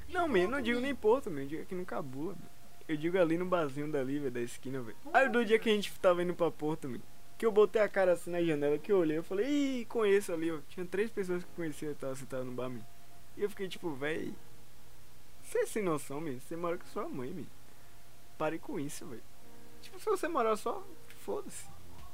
Não, 0.09 0.37
eu 0.37 0.49
não 0.49 0.61
digo 0.61 0.81
nem 0.81 0.95
Porto, 0.97 1.31
man. 1.31 1.43
Eu 1.43 1.47
digo 1.47 1.63
aqui 1.63 1.77
no 1.77 1.87
Cabula, 1.87 2.35
man. 2.35 2.54
Eu 2.87 2.97
digo 2.97 3.19
ali 3.19 3.39
no 3.39 3.47
barzinho 3.47 3.91
dali, 3.91 4.19
velho, 4.19 4.31
da 4.31 4.41
esquina, 4.41 4.81
velho. 4.81 4.97
Aí 5.13 5.29
do 5.29 5.45
dia 5.45 5.59
que 5.59 5.71
a 5.71 5.73
gente 5.73 5.93
tava 6.01 6.23
indo 6.23 6.35
pra 6.35 6.51
Porto, 6.51 6.89
man. 6.89 6.99
Que 7.39 7.47
eu 7.47 7.51
botei 7.53 7.81
a 7.83 7.89
cara 7.89 8.13
assim 8.13 8.31
na 8.31 8.43
janela, 8.43 8.79
que 8.79 8.93
eu 8.93 8.99
olhei, 8.99 9.19
eu 9.19 9.23
falei, 9.25 9.47
ih, 9.81 9.85
conheço 9.87 10.33
ali, 10.33 10.51
ó. 10.53 10.59
Tinha 10.69 10.85
três 10.87 11.11
pessoas 11.11 11.43
que 11.43 11.51
conheciam 11.57 11.91
e 11.93 11.95
tava 11.95 12.15
sentado 12.15 12.45
no 12.45 12.53
bar, 12.53 12.69
man. 12.69 12.81
E 13.37 13.43
eu 13.43 13.51
fiquei 13.51 13.69
tipo, 13.69 13.91
véi. 13.95 14.35
Você 15.43 15.59
é 15.59 15.67
sem 15.67 15.83
noção, 15.83 16.21
man. 16.21 16.39
Você 16.39 16.57
mora 16.57 16.77
com 16.79 16.87
sua 16.87 17.09
mãe, 17.09 17.33
man. 17.33 17.45
Pare 18.39 18.59
com 18.59 18.79
isso, 18.79 19.07
velho. 19.07 19.23
Tipo, 19.81 19.99
se 19.99 20.05
você 20.07 20.29
morar 20.29 20.57
só, 20.57 20.87
foda-se. 21.21 21.65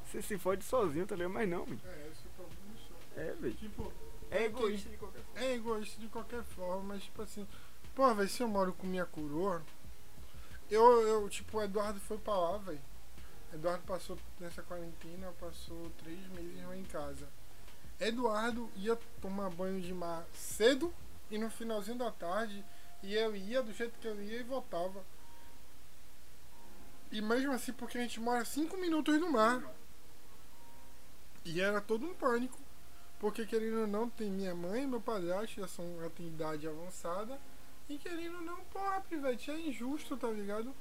Você 0.06 0.22
se 0.22 0.38
fode 0.38 0.64
sozinho, 0.64 1.06
tá 1.06 1.14
ligado? 1.16 1.32
Mas 1.32 1.48
não, 1.48 1.66
man. 1.66 1.76
É, 1.84 2.08
esse 2.10 2.22
é 2.26 2.28
o 2.28 2.44
problema 2.44 2.78
só. 2.88 3.20
É, 3.20 3.32
velho. 3.34 3.54
Tipo, 3.54 3.92
É 4.30 4.44
egoísta 4.44 4.88
de 4.88 4.96
qualquer 4.96 5.20
forma. 5.22 5.40
é 5.44 5.54
egoísta 5.54 6.00
de 6.00 6.08
qualquer 6.08 6.42
forma, 6.44 6.82
mas 6.94 7.02
tipo 7.04 7.22
assim, 7.22 7.46
pô, 7.94 8.14
velho, 8.14 8.28
se 8.28 8.42
eu 8.42 8.48
moro 8.48 8.72
com 8.72 8.86
minha 8.86 9.04
coroa, 9.06 9.62
eu, 10.70 11.06
eu, 11.06 11.28
tipo, 11.28 11.58
o 11.58 11.62
Eduardo 11.62 12.00
foi 12.00 12.18
pra 12.18 12.36
lá, 12.36 12.58
velho. 12.58 12.80
Eduardo 13.52 13.82
passou 13.84 14.18
nessa 14.38 14.62
quarentena, 14.62 15.32
passou 15.40 15.90
três 16.02 16.18
meses 16.28 16.64
lá 16.64 16.76
em 16.76 16.84
casa. 16.84 17.28
Eduardo 17.98 18.70
ia 18.76 18.96
tomar 19.20 19.50
banho 19.50 19.80
de 19.80 19.92
mar 19.92 20.24
cedo 20.32 20.92
e 21.30 21.36
no 21.36 21.50
finalzinho 21.50 21.98
da 21.98 22.10
tarde, 22.10 22.64
e 23.02 23.14
eu 23.14 23.34
ia 23.36 23.62
do 23.62 23.72
jeito 23.72 23.98
que 23.98 24.06
eu 24.06 24.20
ia 24.22 24.40
e 24.40 24.42
voltava. 24.42 25.04
E 27.10 27.20
mesmo 27.20 27.52
assim, 27.52 27.72
porque 27.72 27.98
a 27.98 28.02
gente 28.02 28.20
mora 28.20 28.44
cinco 28.44 28.76
minutos 28.76 29.18
do 29.18 29.30
mar. 29.30 29.62
E 31.44 31.60
era 31.60 31.80
todo 31.80 32.06
um 32.06 32.14
pânico. 32.14 32.58
Porque 33.18 33.44
querendo 33.44 33.80
ou 33.80 33.86
não, 33.86 34.08
tem 34.08 34.30
minha 34.30 34.54
mãe 34.54 34.86
meu 34.86 35.00
padrasto, 35.00 35.60
já 35.60 35.68
são 35.68 36.00
já 36.00 36.08
tem 36.10 36.26
idade 36.26 36.66
avançada. 36.66 37.38
E 37.90 37.98
querendo 37.98 38.36
ou 38.36 38.42
não, 38.42 38.64
porra, 38.66 39.00
Pivete, 39.00 39.50
é 39.50 39.58
injusto, 39.58 40.16
tá 40.16 40.28
ligado? 40.28 40.72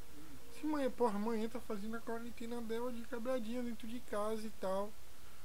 Se 0.54 0.64
mãe, 0.64 0.88
porra, 0.92 1.16
amanhã 1.16 1.50
tá 1.50 1.60
fazendo 1.60 1.98
a 1.98 2.00
quarentena 2.00 2.62
dela 2.62 2.94
de 2.94 3.02
quebradinha 3.02 3.64
dentro 3.64 3.88
de 3.88 4.00
casa 4.02 4.46
e 4.46 4.52
tal. 4.62 4.92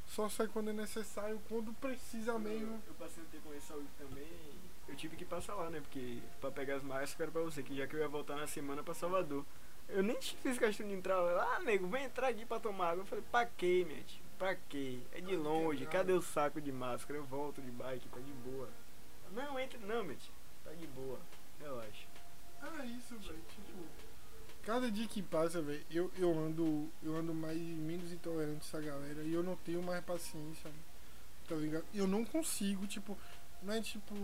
Só 0.04 0.28
sai 0.28 0.46
quando 0.46 0.68
é 0.68 0.72
necessário, 0.74 1.40
quando 1.48 1.72
precisa 1.72 2.38
mesmo. 2.38 2.82
Eu 2.86 2.92
passei 2.94 3.22
um 3.22 3.26
tempo 3.28 3.54
em 3.54 3.60
saúde 3.60 3.88
também. 3.96 4.28
Eu 4.86 4.94
tive 4.94 5.16
que 5.16 5.24
passar 5.24 5.54
lá, 5.54 5.70
né? 5.70 5.80
Porque 5.80 6.20
pra 6.38 6.50
pegar 6.50 6.76
as 6.76 6.82
eu 7.12 7.16
quero 7.16 7.32
pra 7.32 7.40
você, 7.40 7.62
que 7.62 7.74
já 7.74 7.86
que 7.86 7.96
eu 7.96 8.00
ia 8.00 8.08
voltar 8.08 8.36
na 8.36 8.46
semana 8.46 8.82
pra 8.82 8.92
Salvador. 8.92 9.42
Eu 9.88 10.02
nem 10.02 10.20
fiz 10.20 10.58
questão 10.58 10.86
de 10.86 10.92
entrar 10.92 11.18
lá. 11.18 11.56
Ah, 11.56 11.60
nego, 11.60 11.88
vem 11.88 12.04
entrar 12.04 12.28
aqui 12.28 12.44
pra 12.44 12.60
tomar 12.60 12.90
água. 12.90 13.00
Eu 13.04 13.06
falei, 13.06 13.24
pra 13.32 13.46
quê, 13.46 13.86
minha 13.86 14.02
tia? 14.02 14.22
Pra 14.36 14.54
quê? 14.54 15.00
É 15.12 15.20
de 15.22 15.34
longe, 15.34 15.86
cadê 15.86 16.12
o 16.12 16.20
saco 16.20 16.60
de 16.60 16.70
máscara? 16.70 17.18
Eu 17.18 17.24
volto 17.24 17.62
de 17.62 17.70
bike, 17.70 18.06
tá 18.10 18.20
de 18.20 18.32
boa. 18.32 18.68
Não, 19.32 19.58
entre 19.58 19.78
não, 19.78 20.04
minha 20.04 20.16
tia. 20.16 20.34
Tá 20.62 20.72
de 20.72 20.86
boa. 20.88 21.18
Relaxa. 21.64 22.06
Ah, 22.60 22.84
isso, 22.84 23.18
velho. 23.18 23.42
Tipo, 23.48 23.84
cada 24.62 24.90
dia 24.90 25.08
que 25.08 25.22
passa, 25.22 25.62
velho, 25.62 25.84
eu, 25.90 26.12
eu 26.18 26.38
ando. 26.38 26.90
Eu 27.02 27.16
ando 27.16 27.34
mais 27.34 27.58
menos 27.58 28.12
intolerante 28.12 28.56
a 28.56 28.78
essa 28.78 28.80
galera 28.80 29.22
e 29.22 29.32
eu 29.32 29.42
não 29.42 29.56
tenho 29.56 29.82
mais 29.82 30.04
paciência. 30.04 30.70
Tá 31.48 31.54
ligado? 31.54 31.84
Eu 31.94 32.06
não 32.06 32.24
consigo, 32.24 32.86
tipo, 32.86 33.16
não 33.62 33.72
é 33.72 33.80
tipo. 33.80 34.14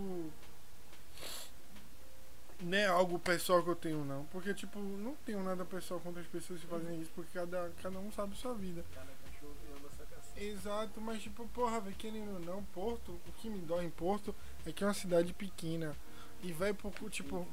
Não 2.61 2.77
é 2.77 2.85
algo 2.85 3.17
pessoal 3.17 3.63
que 3.63 3.69
eu 3.69 3.75
tenho, 3.75 4.05
não. 4.05 4.25
Porque, 4.25 4.53
tipo, 4.53 4.77
não 4.79 5.15
tenho 5.25 5.43
nada 5.43 5.65
pessoal 5.65 5.99
contra 5.99 6.21
as 6.21 6.27
pessoas 6.27 6.61
que 6.61 6.67
fazem 6.67 7.01
isso, 7.01 7.11
porque 7.15 7.31
cada, 7.33 7.71
cada 7.81 7.97
um 7.97 8.11
sabe 8.11 8.37
sua 8.37 8.53
vida. 8.53 8.85
Cada 8.93 9.11
cachorro 9.11 9.55
caçada. 9.97 10.39
Exato, 10.39 11.01
mas 11.01 11.23
tipo, 11.23 11.47
porra, 11.47 11.79
velho, 11.79 11.95
querendo 11.95 12.33
ou 12.33 12.39
não, 12.39 12.63
Porto, 12.65 13.19
o 13.27 13.31
que 13.33 13.49
me 13.49 13.59
dói 13.59 13.85
em 13.85 13.89
Porto 13.89 14.35
é 14.65 14.71
que 14.71 14.83
é 14.83 14.87
uma 14.87 14.93
cidade 14.93 15.33
pequena. 15.33 15.95
E 16.43 16.51
vai 16.53 16.73
por 16.73 16.91
tipo, 17.09 17.47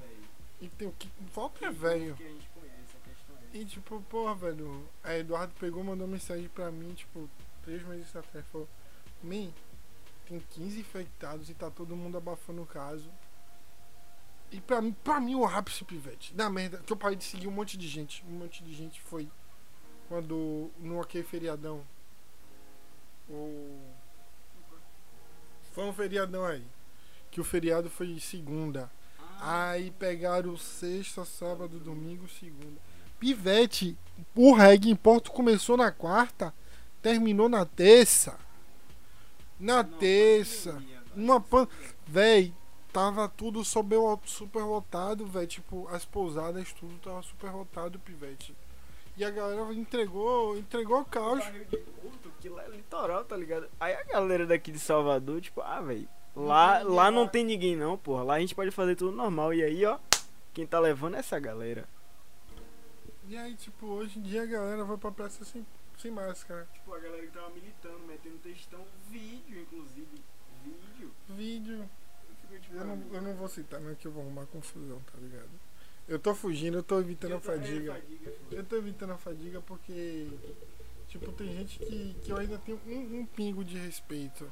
e 0.61 0.69
tem 0.69 0.89
o 0.89 0.93
que. 0.93 1.11
É 1.63 1.71
velho. 1.71 2.17
E 3.53 3.65
tipo, 3.65 4.01
porra, 4.03 4.35
velho, 4.35 4.87
a 5.03 5.17
Eduardo 5.17 5.53
pegou 5.59 5.83
mandou 5.83 6.07
mensagem 6.07 6.49
pra 6.49 6.71
mim, 6.71 6.93
tipo, 6.95 7.29
três 7.63 7.83
meses 7.87 8.15
atrás, 8.15 8.47
falou, 8.47 8.69
Man, 9.23 9.51
tem 10.27 10.39
15 10.39 10.81
infectados 10.81 11.49
e 11.49 11.55
tá 11.55 11.71
todo 11.71 11.97
mundo 11.97 12.19
abafando 12.19 12.63
o 12.63 12.67
caso. 12.67 13.11
E 14.51 14.61
pra 14.61 14.81
mim, 14.81 14.93
pra 15.05 15.21
mim 15.21 15.35
o 15.35 15.45
ápice, 15.45 15.85
pivete, 15.85 16.35
da 16.35 16.49
merda, 16.49 16.79
que 16.79 16.93
eu 16.93 16.97
parei 16.97 17.17
de 17.17 17.25
seguir 17.25 17.49
um 17.49 17.53
monte 17.53 17.77
de 17.77 17.87
gente. 17.87 18.25
Um 18.27 18.39
monte 18.39 18.63
de 18.63 18.75
gente 18.75 19.01
foi 19.03 19.29
quando 20.09 20.71
no 20.79 21.01
aquele 21.01 21.25
feriadão. 21.25 21.85
O... 23.29 23.93
Foi 25.73 25.85
um 25.85 25.93
feriadão 25.93 26.45
aí. 26.45 26.65
Que 27.39 27.41
o 27.41 27.45
feriado 27.45 27.89
foi 27.89 28.19
segunda. 28.19 28.91
Aí 29.41 29.93
pegaram 29.93 30.57
sexta, 30.57 31.25
sábado, 31.25 31.79
domingo, 31.79 32.29
segunda. 32.29 32.81
Pivete, 33.21 33.97
o 34.35 34.53
reggae 34.53 34.91
em 34.91 34.97
Porto 34.97 35.31
começou 35.31 35.77
na 35.77 35.93
quarta, 35.93 36.53
terminou 37.01 37.49
na 37.49 37.65
terça. 37.65 38.37
Na 39.59 39.85
terça. 39.85 40.83
Uma 41.15 41.41
pan... 41.41 41.69
Véi, 42.09 42.53
tava 42.93 43.29
tudo 43.29 43.65
super, 43.65 43.99
super 44.25 44.65
lotado, 44.65 45.25
velho. 45.25 45.47
Tipo, 45.47 45.87
as 45.93 46.05
pousadas, 46.05 46.73
tudo 46.73 46.99
tava 46.99 47.23
super 47.23 47.53
lotado, 47.53 48.01
pivete. 48.01 48.53
E 49.17 49.25
a 49.25 49.31
galera 49.31 49.73
entregou, 49.73 50.59
entregou 50.59 51.01
o 51.01 51.05
caos. 51.05 51.39
Barril 51.39 51.65
de 51.67 51.77
Porto, 51.77 52.33
que 52.41 52.49
lá 52.49 52.65
é 52.65 52.69
litoral, 52.71 53.25
tá 53.25 53.37
ligado? 53.37 53.69
Aí 53.79 53.95
a 53.95 54.03
galera 54.03 54.45
daqui 54.45 54.73
de 54.73 54.81
Salvador, 54.81 55.41
tipo, 55.41 55.61
ah, 55.61 55.81
velho, 55.81 56.09
lá, 56.47 56.79
tem 56.81 56.89
lá 56.89 57.11
não 57.11 57.27
tem 57.29 57.45
ninguém 57.45 57.77
não, 57.77 57.97
porra. 57.99 58.23
Lá 58.23 58.35
a 58.35 58.41
gente 58.41 58.55
pode 58.55 58.71
fazer 58.71 58.97
tudo 58.97 59.17
normal. 59.17 59.53
E 59.55 59.63
aí, 59.63 59.85
ó, 59.85 59.99
quem 60.55 60.67
tá 60.67 60.79
levando 60.79 61.17
é 61.17 61.19
essa 61.21 61.39
galera. 61.39 61.89
E 63.29 63.37
aí, 63.37 63.55
tipo, 63.55 63.87
hoje 63.87 64.19
em 64.19 64.23
dia 64.23 64.43
a 64.43 64.47
galera 64.47 64.85
vai 64.85 64.97
pra 64.97 65.11
praça 65.11 65.45
sem, 65.45 65.65
sem 65.99 66.11
máscara. 66.11 66.67
Tipo, 66.73 66.95
a 66.95 66.99
galera 66.99 67.23
que 67.27 67.33
tava 67.33 67.51
militando, 67.51 67.99
metendo 68.07 68.39
textão, 68.39 68.81
vídeo, 69.11 69.61
inclusive. 69.61 70.09
Vídeo. 70.65 71.11
Vídeo. 71.29 71.91
Fica, 72.41 72.61
tipo, 72.61 72.77
Eu 72.77 72.85
não, 72.87 73.03
eu 73.13 73.23
não 73.23 73.35
vou 73.35 73.49
citar, 73.49 73.81
não, 73.81 73.95
que 73.95 74.07
eu 74.07 74.13
vou 74.13 74.23
arrumar 74.23 74.47
confusão, 74.47 74.99
tá 75.13 75.19
ligado? 75.21 75.51
Eu 76.09 76.19
tô 76.19 76.35
fugindo, 76.35 76.79
eu 76.79 76.83
tô 76.83 76.99
evitando 77.01 77.33
a 77.33 77.35
eu 77.35 77.41
tô- 77.41 77.53
é, 77.53 77.57
fadiga. 77.59 77.93
fadiga, 77.95 78.33
Eu 78.51 78.65
tô 78.65 78.77
evitando 78.77 79.13
a 79.13 79.19
fadiga 79.19 79.61
porque, 79.61 80.31
tipo, 81.09 81.31
tem 81.33 81.49
gente 81.55 81.79
que, 81.79 82.15
que 82.25 82.33
eu 82.33 82.39
ainda 82.39 82.57
tenho 82.57 82.81
um, 82.87 83.19
um 83.21 83.27
pingo 83.27 83.63
de 83.63 83.77
respeito. 83.77 84.51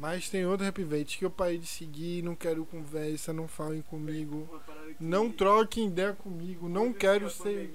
Mas 0.00 0.30
tem 0.30 0.46
outro 0.46 0.64
repivete 0.64 1.18
que 1.18 1.26
eu 1.26 1.30
parei 1.30 1.58
de 1.58 1.66
seguir, 1.66 2.22
não 2.22 2.34
quero 2.34 2.64
conversa, 2.64 3.34
não 3.34 3.46
falem 3.46 3.82
comigo. 3.82 4.48
Não 4.98 5.30
troquem 5.30 5.88
ideia 5.88 6.14
comigo, 6.14 6.70
não 6.70 6.90
quero 6.90 7.28
ser. 7.28 7.70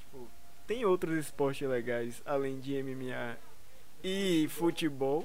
Tipo, 0.00 0.28
tem 0.66 0.84
outros 0.84 1.16
esportes 1.16 1.68
legais 1.68 2.20
além 2.26 2.58
de 2.58 2.82
MMA 2.82 3.38
e 4.02 4.48
futebol. 4.50 5.24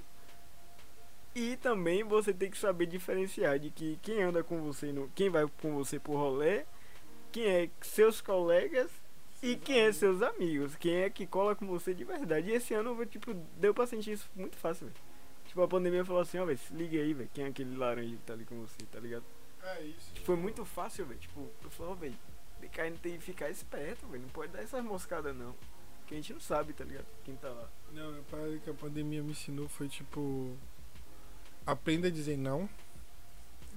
E 1.34 1.58
também 1.58 2.04
você 2.04 2.32
tem 2.32 2.52
que 2.52 2.58
saber 2.60 2.86
diferenciar 2.86 3.58
de 3.58 3.72
que 3.72 3.98
quem 4.04 4.22
anda 4.22 4.44
com 4.44 4.62
você, 4.62 4.92
no, 4.92 5.10
quem 5.16 5.32
vai 5.32 5.48
com 5.60 5.74
você 5.74 5.98
pro 5.98 6.14
rolê, 6.14 6.66
quem 7.32 7.48
é 7.48 7.70
seus 7.82 8.22
colegas 8.22 8.92
e 9.42 9.56
quem 9.56 9.80
é 9.80 9.92
seus 9.92 10.22
amigos, 10.22 10.76
quem 10.76 10.98
é 10.98 11.10
que 11.10 11.26
cola 11.26 11.56
com 11.56 11.66
você 11.66 11.96
de 11.96 12.04
verdade. 12.04 12.52
E 12.52 12.54
esse 12.54 12.76
ano, 12.76 13.04
tipo, 13.08 13.34
deu 13.58 13.74
pra 13.74 13.88
sentir 13.88 14.12
isso 14.12 14.30
muito 14.36 14.56
fácil, 14.56 14.86
velho. 14.86 15.13
Tipo, 15.54 15.62
a 15.62 15.68
pandemia 15.68 16.04
falou 16.04 16.20
assim, 16.20 16.40
ó, 16.40 16.46
velho, 16.46 16.58
se 16.58 16.74
liga 16.74 16.98
aí, 16.98 17.14
velho, 17.14 17.30
quem 17.32 17.44
é 17.44 17.48
aquele 17.50 17.76
laranja 17.76 18.16
que 18.16 18.24
tá 18.24 18.34
ali 18.34 18.44
com 18.44 18.60
você, 18.60 18.84
tá 18.92 19.00
ligado? 19.00 19.24
É 19.62 19.84
isso. 19.84 20.12
Foi 20.24 20.36
muito 20.36 20.66
fácil, 20.66 21.06
velho. 21.06 21.20
Tipo, 21.20 21.48
eu 21.64 21.70
falei, 21.70 21.92
ó, 21.92 21.96
velho, 21.96 22.16
DKN 22.60 22.98
tem 22.98 23.20
que 23.20 23.24
ficar 23.24 23.52
esperto, 23.52 24.08
velho. 24.08 24.24
Não 24.24 24.30
pode 24.30 24.52
dar 24.52 24.64
essas 24.64 24.84
moscadas, 24.84 25.36
não. 25.36 25.54
Que 26.08 26.16
a 26.16 26.18
gente 26.18 26.34
não 26.34 26.40
sabe, 26.40 26.74
tá 26.74 26.84
ligado? 26.84 27.06
Quem 27.24 27.36
tá 27.36 27.50
lá. 27.50 27.70
Não, 27.92 28.18
a 28.18 28.24
parada 28.32 28.58
que 28.58 28.68
a 28.68 28.74
pandemia 28.74 29.22
me 29.22 29.34
ensinou 29.34 29.70
foi 29.70 29.88
tipo. 29.88 30.58
Aprenda 31.68 32.08
a 32.08 32.12
dizer 32.12 32.36
não. 32.36 32.68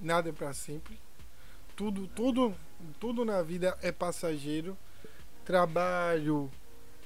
Nada 0.01 0.29
é 0.29 0.33
pra 0.33 0.55
sempre. 0.55 0.99
Tudo, 1.75 2.07
tudo, 2.07 2.55
tudo 2.99 3.23
na 3.23 3.43
vida 3.43 3.77
é 3.83 3.91
passageiro. 3.91 4.75
Trabalho, 5.45 6.49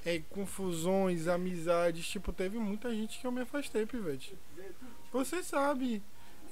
é, 0.02 0.18
confusões, 0.30 1.28
amizades. 1.28 2.08
Tipo, 2.08 2.32
teve 2.32 2.58
muita 2.58 2.90
gente 2.94 3.20
que 3.20 3.26
eu 3.26 3.32
me 3.32 3.42
afastei, 3.42 3.84
pivete. 3.84 4.34
Você 5.12 5.42
sabe. 5.42 6.02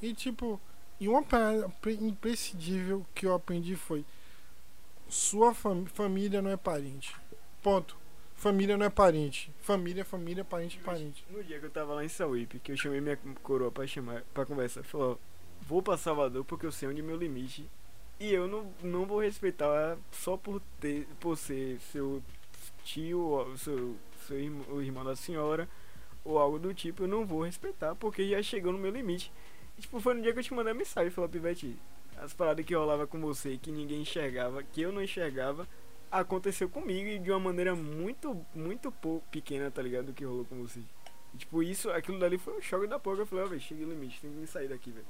E 0.02 0.12
tipo, 0.14 0.60
e 0.98 1.08
uma 1.08 1.22
parada 1.22 1.68
pre- 1.80 1.94
imprescindível 1.94 3.04
que 3.14 3.26
eu 3.26 3.34
aprendi 3.34 3.76
foi: 3.76 4.04
sua 5.08 5.54
fam- 5.54 5.86
família 5.86 6.40
não 6.42 6.50
é 6.50 6.56
parente. 6.56 7.14
Ponto. 7.62 7.96
Família 8.34 8.76
não 8.76 8.86
é 8.86 8.90
parente. 8.90 9.52
Família, 9.60 10.04
família, 10.04 10.44
parente, 10.44 10.78
parente. 10.78 11.24
No 11.30 11.44
dia 11.44 11.58
que 11.58 11.66
eu 11.66 11.70
tava 11.70 11.92
lá 11.94 12.02
em 12.04 12.08
Sauípe, 12.08 12.58
que 12.58 12.72
eu 12.72 12.76
chamei 12.76 13.00
minha 13.00 13.18
coroa 13.42 13.70
pra 13.70 13.86
chamar, 13.86 14.22
pra 14.32 14.46
conversar, 14.46 14.82
falou, 14.82 15.20
vou 15.60 15.82
pra 15.82 15.98
Salvador 15.98 16.42
porque 16.46 16.64
eu 16.64 16.72
sei 16.72 16.88
onde 16.88 17.00
é 17.00 17.04
meu 17.04 17.16
limite. 17.16 17.68
E 18.18 18.32
eu 18.32 18.46
não, 18.48 18.72
não 18.82 19.04
vou 19.04 19.20
respeitar 19.20 19.98
só 20.10 20.36
por 20.38 20.60
ter, 20.80 21.06
por 21.18 21.36
ser 21.36 21.78
seu 21.92 22.22
tio, 22.82 23.46
seu, 23.58 23.96
seu 24.26 24.38
irmão, 24.38 24.64
o 24.70 24.80
irmão 24.82 25.04
da 25.04 25.14
senhora, 25.16 25.68
ou 26.24 26.38
algo 26.38 26.58
do 26.58 26.74
tipo, 26.74 27.04
eu 27.04 27.08
não 27.08 27.24
vou 27.24 27.44
respeitar, 27.44 27.94
porque 27.94 28.28
já 28.28 28.42
chegou 28.42 28.72
no 28.72 28.78
meu 28.78 28.90
limite. 28.90 29.32
E, 29.78 29.80
tipo, 29.80 30.00
foi 30.00 30.14
no 30.14 30.22
dia 30.22 30.32
que 30.32 30.38
eu 30.38 30.42
te 30.42 30.54
mandei 30.54 30.72
a 30.72 30.74
mensagem, 30.74 31.10
falou, 31.10 31.30
Pivete, 31.30 31.76
as 32.18 32.34
paradas 32.34 32.64
que 32.64 32.74
rolava 32.74 33.06
com 33.06 33.20
você, 33.20 33.56
que 33.56 33.70
ninguém 33.70 34.02
enxergava, 34.02 34.62
que 34.62 34.82
eu 34.82 34.92
não 34.92 35.02
enxergava, 35.02 35.66
aconteceu 36.10 36.68
comigo 36.68 37.08
e 37.08 37.18
de 37.18 37.30
uma 37.30 37.40
maneira 37.40 37.74
muito, 37.74 38.44
muito 38.54 38.92
pouco 38.92 39.26
pequena, 39.30 39.70
tá 39.70 39.80
ligado? 39.80 40.06
Do 40.06 40.12
que 40.12 40.24
rolou 40.24 40.44
com 40.44 40.62
você. 40.62 40.80
E, 41.32 41.38
tipo, 41.38 41.62
isso, 41.62 41.90
aquilo 41.90 42.18
dali 42.18 42.36
foi 42.36 42.56
um 42.58 42.60
choque 42.60 42.86
da 42.86 42.98
porra. 42.98 43.20
Eu 43.20 43.26
falei, 43.26 43.44
ó, 43.44 43.48
velho, 43.48 43.60
cheguei 43.60 43.86
no 43.86 43.92
limite, 43.92 44.20
tem 44.20 44.30
que 44.32 44.46
sair 44.46 44.68
daqui, 44.68 44.90
velho. 44.90 45.06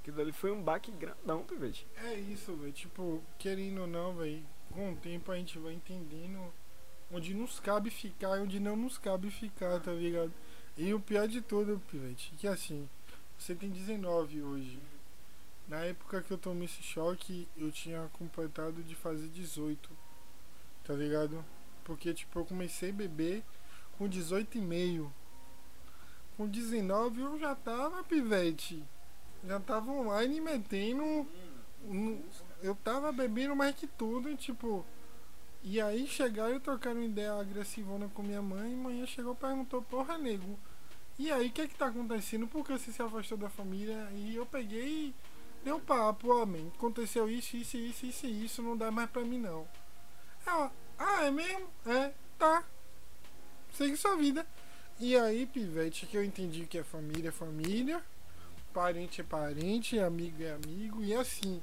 Aquilo 0.00 0.16
dali 0.16 0.32
foi 0.32 0.50
um 0.50 0.62
baque 0.62 0.90
grandão, 0.90 1.44
pivete. 1.44 1.86
É 2.04 2.14
isso, 2.14 2.54
velho. 2.56 2.72
Tipo, 2.72 3.22
querendo 3.38 3.82
ou 3.82 3.86
não, 3.86 4.14
velho, 4.14 4.42
com 4.72 4.92
o 4.92 4.96
tempo 4.96 5.30
a 5.30 5.36
gente 5.36 5.58
vai 5.58 5.74
entendendo 5.74 6.40
onde 7.12 7.34
nos 7.34 7.60
cabe 7.60 7.90
ficar 7.90 8.36
e 8.38 8.40
onde 8.40 8.60
não 8.60 8.76
nos 8.76 8.98
cabe 8.98 9.30
ficar, 9.30 9.80
tá 9.80 9.92
ligado? 9.92 10.32
E 10.78 10.94
o 10.94 11.00
pior 11.00 11.26
de 11.26 11.42
tudo, 11.42 11.82
pivete, 11.90 12.32
que 12.38 12.46
assim, 12.46 12.88
você 13.36 13.52
tem 13.52 13.68
19 13.68 14.40
hoje. 14.44 14.78
Na 15.66 15.78
época 15.80 16.22
que 16.22 16.30
eu 16.30 16.38
tomei 16.38 16.66
esse 16.66 16.80
choque, 16.84 17.48
eu 17.56 17.72
tinha 17.72 18.08
completado 18.12 18.80
de 18.84 18.94
fazer 18.94 19.26
18. 19.26 19.90
Tá 20.84 20.94
ligado? 20.94 21.44
Porque, 21.82 22.14
tipo, 22.14 22.38
eu 22.38 22.44
comecei 22.44 22.90
a 22.90 22.92
beber 22.92 23.42
com 23.98 24.08
18 24.08 24.56
e 24.56 24.60
meio. 24.60 25.12
Com 26.36 26.46
19 26.46 27.22
eu 27.22 27.38
já 27.40 27.56
tava, 27.56 28.04
pivete. 28.04 28.80
Já 29.44 29.58
tava 29.58 29.90
online 29.90 30.40
metendo. 30.40 31.26
Eu 32.62 32.76
tava 32.76 33.10
bebendo 33.10 33.56
mais 33.56 33.74
que 33.74 33.88
tudo, 33.88 34.36
tipo. 34.36 34.86
E 35.64 35.80
aí 35.80 36.06
chegaram 36.06 36.54
e 36.54 36.60
trocaram 36.60 37.02
ideia 37.02 37.32
agressivona 37.32 38.08
com 38.14 38.22
minha 38.22 38.40
mãe. 38.40 38.72
E 38.72 38.76
manhã 38.76 39.04
chegou 39.06 39.32
e 39.32 39.36
perguntou: 39.36 39.82
Porra, 39.82 40.16
nego. 40.16 40.56
E 41.18 41.32
aí, 41.32 41.48
o 41.48 41.50
que 41.50 41.62
é 41.62 41.66
que 41.66 41.74
tá 41.74 41.86
acontecendo? 41.86 42.46
Por 42.46 42.64
que 42.64 42.72
você 42.72 42.92
se 42.92 43.02
afastou 43.02 43.36
da 43.36 43.50
família? 43.50 44.08
E 44.12 44.36
eu 44.36 44.46
peguei 44.46 45.12
dei 45.64 45.72
um 45.72 45.80
papo, 45.80 46.46
man. 46.46 46.68
Aconteceu 46.76 47.28
isso, 47.28 47.56
isso, 47.56 47.76
isso, 47.76 48.06
isso, 48.06 48.26
isso. 48.26 48.62
Não 48.62 48.76
dá 48.76 48.90
mais 48.90 49.10
pra 49.10 49.22
mim, 49.22 49.38
não. 49.38 49.66
Ela, 50.46 50.72
ah, 50.98 51.24
é 51.24 51.30
mesmo? 51.30 51.68
É, 51.86 52.12
tá. 52.38 52.64
Segue 53.72 53.96
sua 53.96 54.16
vida. 54.16 54.46
E 55.00 55.16
aí, 55.16 55.46
pivete, 55.46 56.06
que 56.06 56.16
eu 56.16 56.24
entendi 56.24 56.66
que 56.66 56.78
é 56.78 56.82
família 56.82 57.28
é 57.28 57.32
família, 57.32 58.02
parente 58.72 59.20
é 59.20 59.24
parente, 59.24 59.98
amigo 59.98 60.42
é 60.42 60.52
amigo, 60.52 61.04
e 61.04 61.14
assim. 61.14 61.62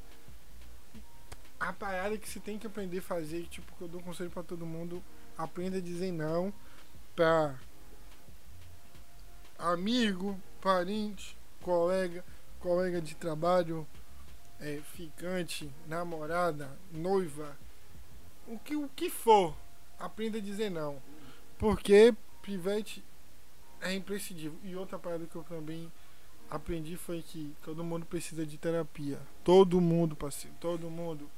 A 1.59 1.73
parada 1.73 2.17
que 2.17 2.29
você 2.29 2.39
tem 2.39 2.59
que 2.59 2.67
aprender 2.67 2.99
a 2.99 3.01
fazer, 3.01 3.43
tipo, 3.47 3.75
que 3.75 3.81
eu 3.81 3.87
dou 3.87 4.01
conselho 4.01 4.29
pra 4.29 4.43
todo 4.43 4.65
mundo, 4.65 5.03
aprenda 5.37 5.77
a 5.77 5.81
dizer 5.81 6.11
não 6.11 6.53
pra 7.15 7.57
amigo, 9.71 10.39
parente, 10.61 11.37
colega, 11.61 12.23
colega 12.59 13.01
de 13.01 13.15
trabalho, 13.15 13.87
é, 14.59 14.79
ficante, 14.93 15.69
namorada, 15.87 16.77
noiva, 16.91 17.57
o 18.47 18.59
que, 18.59 18.75
o 18.75 18.87
que 18.89 19.09
for, 19.09 19.55
aprenda 19.97 20.37
a 20.37 20.41
dizer 20.41 20.69
não. 20.69 21.01
Porque 21.57 22.13
pivete 22.41 23.03
é 23.81 23.93
imprescindível. 23.93 24.57
E 24.63 24.75
outra 24.75 24.99
parada 24.99 25.25
que 25.25 25.35
eu 25.35 25.43
também 25.43 25.91
aprendi 26.49 26.95
foi 26.95 27.21
que 27.21 27.55
todo 27.63 27.83
mundo 27.83 28.05
precisa 28.05 28.45
de 28.45 28.57
terapia. 28.57 29.19
Todo 29.43 29.81
mundo, 29.81 30.15
parceiro. 30.15 30.55
Todo 30.59 30.89
mundo. 30.89 31.29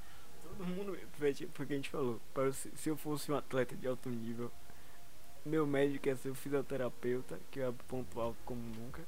Todo 0.42 0.66
mundo, 0.66 0.98
velho, 1.18 1.50
porque 1.54 1.74
a 1.74 1.76
gente 1.76 1.90
falou, 1.90 2.20
se 2.76 2.90
eu 2.90 2.98
fosse 2.98 3.32
um 3.32 3.36
atleta 3.36 3.76
de 3.76 3.88
alto 3.88 4.10
nível, 4.10 4.52
meu 5.48 5.66
médico 5.66 6.08
ia 6.08 6.16
ser 6.16 6.30
um 6.30 6.36
fisioterapeuta, 6.36 7.40
que 7.52 7.60
é 7.60 7.72
ponto 7.88 8.20
alto 8.20 8.38
como 8.46 8.62
nunca, 8.78 9.02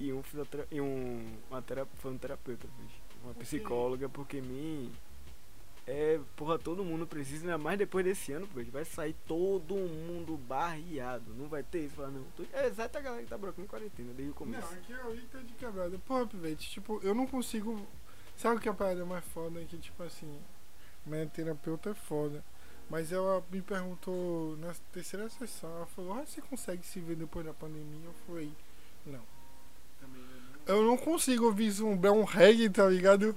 e 0.00 0.12
um 0.12 0.22
fisiotera 0.22 0.66
e 0.70 0.80
um 0.80 1.36
uma 1.50 1.62
tera 1.62 1.86
foi 1.96 2.12
um 2.12 2.18
terapeuta, 2.18 2.66
bicho, 2.78 3.00
uma 3.22 3.34
psicóloga, 3.34 4.08
porque 4.08 4.40
mim 4.40 4.90
é, 5.86 6.18
porra, 6.34 6.58
todo 6.58 6.82
mundo 6.82 7.06
precisa, 7.06 7.44
ainda 7.44 7.58
mais 7.58 7.78
depois 7.78 8.04
desse 8.04 8.32
ano, 8.32 8.46
bicho, 8.46 8.70
vai 8.70 8.86
sair 8.86 9.14
todo 9.26 9.74
mundo 9.74 10.38
barreado, 10.48 11.34
não 11.34 11.46
vai 11.46 11.62
ter 11.62 11.80
isso, 11.80 12.00
não. 12.00 12.24
É 12.54 12.66
exata 12.66 12.98
a 12.98 13.02
galera 13.02 13.22
que 13.22 13.28
tá 13.28 13.36
brocando 13.36 13.66
em 13.66 13.68
quarentena 13.68 14.12
desde 14.14 14.32
o 14.32 14.34
começo. 14.34 14.66
Não, 14.66 14.78
aqui 14.78 14.92
é 14.92 15.04
o 15.04 15.20
tá 15.26 15.38
de 15.40 15.52
quebrada. 15.52 15.98
Porra, 16.06 16.26
pivete, 16.26 16.70
tipo, 16.70 17.00
eu 17.02 17.14
não 17.14 17.26
consigo. 17.26 17.86
Sabe 18.34 18.56
o 18.56 18.60
que 18.60 18.68
é 18.68 18.72
a 18.72 18.74
parada 18.74 19.04
mais 19.04 19.24
foda? 19.26 19.60
Que, 19.64 19.76
tipo 19.76 20.02
assim, 20.02 20.40
minha 21.04 21.26
terapeuta 21.26 21.90
é 21.90 21.94
foda. 21.94 22.42
Mas 22.90 23.10
ela 23.10 23.42
me 23.50 23.62
perguntou 23.62 24.56
na 24.58 24.74
terceira 24.92 25.28
sessão, 25.28 25.70
ela 25.76 25.86
falou, 25.86 26.14
ah, 26.14 26.24
você 26.26 26.40
consegue 26.40 26.86
se 26.86 27.00
ver 27.00 27.16
depois 27.16 27.44
da 27.44 27.52
pandemia? 27.52 28.04
Eu 28.04 28.14
falei, 28.26 28.52
não. 29.06 29.22
É 30.66 30.72
eu 30.72 30.82
não 30.82 30.96
consigo 30.96 31.50
vislumbrar 31.52 32.12
um 32.12 32.24
reggae, 32.24 32.70
tá 32.70 32.88
ligado? 32.88 33.34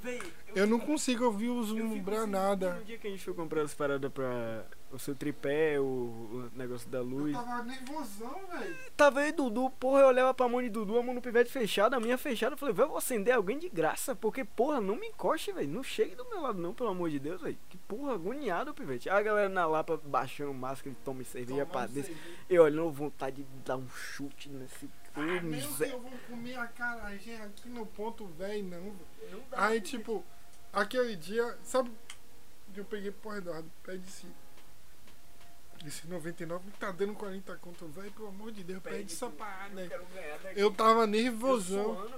Eu 0.55 0.67
não 0.67 0.79
consigo 0.79 1.31
vislumbrar 1.31 2.21
assim, 2.21 2.31
nada. 2.31 2.73
No 2.75 2.83
dia 2.85 2.97
que 2.97 3.07
a 3.07 3.09
gente 3.09 3.23
foi 3.23 3.33
comprar 3.33 3.61
as 3.61 3.73
paradas 3.73 4.11
pra 4.11 4.65
o 4.91 4.97
seu 4.97 5.13
tripé, 5.13 5.79
o, 5.79 5.83
o 5.83 6.51
negócio 6.55 6.89
da 6.89 7.01
luz. 7.01 7.33
tava 7.33 7.63
nervosão, 7.63 8.45
velho. 8.47 8.77
Tava 8.95 9.19
aí 9.19 9.31
Dudu, 9.31 9.69
porra, 9.71 10.01
eu 10.01 10.07
olhava 10.07 10.33
pra 10.33 10.47
mão 10.47 10.61
de 10.61 10.69
Dudu, 10.69 10.97
a 10.97 11.03
mão 11.03 11.13
no 11.13 11.21
pivete 11.21 11.51
fechada, 11.51 11.97
a 11.97 11.99
minha 11.99 12.17
fechada. 12.17 12.53
Eu 12.53 12.57
falei, 12.57 12.73
velho, 12.73 12.85
eu 12.85 12.89
vou 12.89 12.97
acender 12.97 13.33
alguém 13.33 13.59
de 13.59 13.67
graça, 13.67 14.15
porque, 14.15 14.45
porra, 14.45 14.79
não 14.79 14.95
me 14.95 15.07
encoste, 15.07 15.51
velho. 15.51 15.67
Não 15.67 15.83
chegue 15.83 16.15
do 16.15 16.27
meu 16.29 16.41
lado, 16.41 16.59
não, 16.59 16.73
pelo 16.73 16.89
amor 16.89 17.09
de 17.09 17.19
Deus, 17.19 17.41
velho. 17.41 17.57
Que 17.69 17.77
porra, 17.77 18.13
agoniado, 18.13 18.73
pivete. 18.73 19.09
A 19.09 19.21
galera 19.21 19.49
na 19.49 19.65
Lapa 19.65 19.99
baixando 20.03 20.53
máscara, 20.53 20.89
ele 20.89 20.97
toma 21.03 21.23
cerveja 21.23 21.65
pra 21.65 21.85
dentro. 21.85 22.15
Eu 22.49 22.63
olhando, 22.63 22.91
vontade 22.91 23.43
de 23.43 23.59
dar 23.65 23.77
um 23.77 23.89
chute 23.89 24.49
nesse. 24.49 24.89
Ô, 25.15 25.19
Meu. 25.19 25.41
Deus, 25.41 25.81
eu 25.81 25.99
vou 25.99 26.11
comer 26.29 26.55
a 26.55 26.67
carajé 26.67 27.41
aqui 27.41 27.67
no 27.69 27.85
ponto 27.85 28.25
velho, 28.27 28.63
não, 28.63 28.79
velho. 28.81 29.43
Aí, 29.51 29.81
tipo, 29.81 30.23
aquele 30.71 31.15
dia, 31.15 31.57
sabe? 31.63 31.91
Eu 32.75 32.85
peguei 32.85 33.11
pro 33.11 33.35
Eduardo, 33.35 33.69
pede 33.83 34.07
esse. 34.07 34.27
Esse 35.85 36.07
99 36.07 36.71
tá 36.79 36.91
dando 36.91 37.13
40 37.13 37.55
conto, 37.57 37.87
velho. 37.87 38.11
Pelo 38.11 38.27
amor 38.29 38.51
de 38.51 38.63
Deus, 38.63 38.81
pede 38.81 39.13
essa 39.13 39.29
parada 39.29 39.81
aí. 39.81 39.89
Eu 40.55 40.71
tava 40.71 41.05
nervosão. 41.05 42.09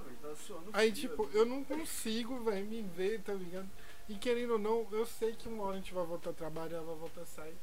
Aí, 0.73 0.91
tipo, 0.91 1.29
eu 1.33 1.45
não 1.45 1.63
consigo, 1.63 2.43
velho, 2.43 2.65
me 2.65 2.81
ver, 2.81 3.21
tá 3.21 3.33
ligado? 3.33 3.69
E 4.07 4.15
querendo 4.15 4.53
ou 4.53 4.59
não, 4.59 4.87
eu 4.91 5.05
sei 5.05 5.33
que 5.33 5.47
uma 5.47 5.63
hora 5.63 5.73
a 5.73 5.79
gente 5.79 5.93
vai 5.93 6.05
voltar 6.05 6.31
a 6.31 6.33
trabalhar, 6.33 6.81
vai 6.81 6.95
voltar 6.95 7.21
a 7.21 7.25
sair. 7.25 7.55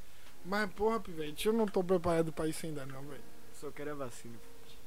Mas, 0.45 0.71
porra, 0.73 1.01
pivete, 1.01 1.47
eu 1.47 1.53
não 1.53 1.67
tô 1.67 1.83
preparado 1.83 2.33
pra 2.33 2.47
isso 2.47 2.67
ainda, 2.67 2.87
não, 2.87 3.03
velho. 3.03 3.21
Só 3.55 3.71
quero 3.73 3.93
a 3.93 3.95
vacina. 3.95 4.39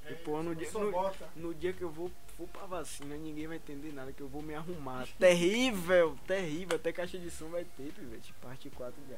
É, 0.05 0.13
E, 0.13 0.15
porra, 0.15 0.43
no 0.43 0.55
dia, 0.55 0.69
no, 0.71 1.11
no 1.35 1.53
dia 1.53 1.73
que 1.73 1.81
eu 1.81 1.89
vou, 1.89 2.09
vou 2.37 2.47
pra 2.47 2.65
vacina, 2.65 3.17
ninguém 3.17 3.47
vai 3.47 3.57
entender 3.57 3.91
nada, 3.91 4.13
que 4.13 4.21
eu 4.21 4.29
vou 4.29 4.41
me 4.41 4.53
arrumar. 4.55 5.05
terrível, 5.19 6.17
terrível. 6.25 6.77
Até 6.77 6.93
caixa 6.93 7.17
de 7.17 7.29
som 7.29 7.49
vai 7.49 7.65
ter, 7.65 7.91
pivete. 7.91 8.33
Parte 8.41 8.69
4 8.69 8.95
já. 9.09 9.17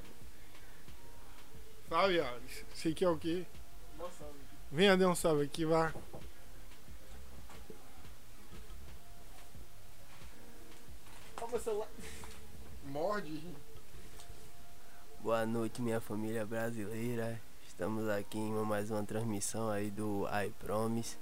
Salve, 1.92 2.22
Alex. 2.22 2.64
Você 2.74 2.94
quer 2.94 3.10
o 3.10 3.18
quê? 3.18 3.46
Venha 4.72 4.96
dar 4.96 5.10
um 5.10 5.14
salve 5.14 5.44
aqui, 5.44 5.66
vá. 5.66 5.94
Ó, 11.42 11.48
meu 11.50 11.60
celular. 11.60 11.90
Morde. 12.86 13.44
Boa 15.20 15.46
noite, 15.46 15.82
minha 15.82 16.00
família 16.00 16.46
brasileira. 16.46 17.42
Estamos 17.68 18.08
aqui 18.08 18.38
em 18.38 18.54
mais 18.64 18.90
uma 18.90 19.04
transmissão 19.04 19.70
aí 19.70 19.92
do 19.92 20.26
I 20.28 20.50
Promise, 20.60 21.18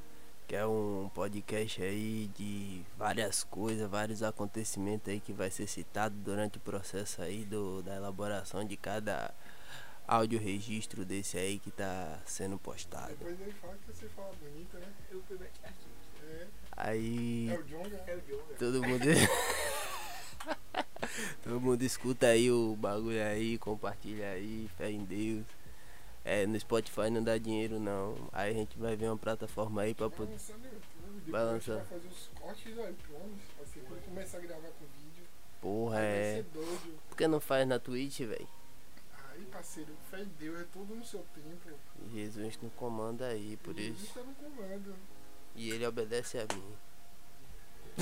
que 0.47 0.55
é 0.55 0.67
um 0.67 1.09
podcast 1.15 1.82
aí 1.82 2.30
de 2.38 2.84
várias 2.95 3.43
coisas, 3.43 3.89
vários 3.89 4.22
acontecimentos 4.22 5.09
aí 5.09 5.20
que 5.20 5.34
vai 5.34 5.49
ser 5.49 5.65
citado 5.65 6.13
durante 6.17 6.59
o 6.59 6.61
processo 6.61 7.24
aí 7.24 7.43
do, 7.43 7.82
da 7.82 7.95
elaboração 7.95 8.63
de 8.63 8.78
cada 8.78 9.34
áudio 10.10 10.39
registro 10.39 11.05
desse 11.05 11.38
aí 11.38 11.60
que 11.60 11.70
tá 11.70 12.20
sendo 12.26 12.57
postado. 12.57 13.10
Depois 13.10 13.39
ele 13.39 13.51
fala 13.53 13.76
que 13.76 13.93
você 13.93 14.07
fala 14.10 14.34
bonito, 14.41 14.78
né? 14.78 14.91
Eu 15.12 15.22
pivete 15.22 15.60
artista. 15.64 15.89
É, 16.24 16.47
Aí 16.76 17.49
é 17.49 17.60
o 17.60 17.64
Jonga. 17.64 18.03
É 18.07 18.16
o 18.16 18.22
Diogo. 18.22 18.53
todo 18.57 18.84
mundo 18.84 19.05
Todo 21.43 21.62
mundo 21.62 21.84
escuta 21.84 22.28
aí 22.28 22.49
o 22.51 22.76
bagulho 22.76 23.24
aí, 23.24 23.57
compartilha 23.60 24.32
aí, 24.32 24.68
fé 24.78 24.89
em 24.89 25.03
Deus. 25.03 25.45
É, 26.26 26.45
no 26.47 26.60
Spotify 26.60 27.10
não 27.12 27.24
dá 27.24 27.38
dinheiro 27.38 27.80
não. 27.80 28.16
Aí 28.32 28.51
a 28.51 28.53
gente 28.53 28.78
vai 28.78 28.95
ver 28.95 29.07
uma 29.07 29.18
plataforma 29.18 29.84
aí 29.84 29.93
pra 29.93 30.10
poder. 30.10 30.38
Vai 31.28 31.43
lançar. 31.43 31.76
vai 31.76 31.86
fazer 31.86 32.07
os 32.07 32.30
cortes 32.39 32.76
do 32.76 32.82
iPhones. 32.82 33.41
Assim, 33.62 33.80
quando 33.88 34.05
começar 34.05 34.38
a 34.38 34.41
gravar 34.41 34.70
com 34.70 34.86
vídeo, 34.97 35.24
Porra, 35.62 35.95
vai 35.95 36.05
é. 36.05 36.36
ser 36.38 36.43
doido. 36.53 36.99
Por 37.10 37.18
que 37.18 37.28
não 37.28 37.39
faz 37.39 37.68
na 37.68 37.80
Twitch, 37.80 38.22
velho? 38.22 38.59
Parceiro, 39.50 39.91
fé 40.10 40.22
em 40.22 40.32
Deus, 40.39 40.62
é 40.62 40.66
tudo 40.72 40.95
no 40.95 41.04
seu 41.04 41.26
tempo. 41.34 41.78
Jesus 42.14 42.60
não 42.62 42.70
comanda 42.70 43.28
aí, 43.28 43.58
por 43.58 43.74
Jesus 43.76 44.04
isso. 44.04 44.14
tá 44.14 44.22
no 44.24 44.34
comando. 44.36 44.95
E 45.56 45.70
ele 45.72 45.86
obedece 45.86 46.38
a 46.38 46.45
mim. 46.54 46.76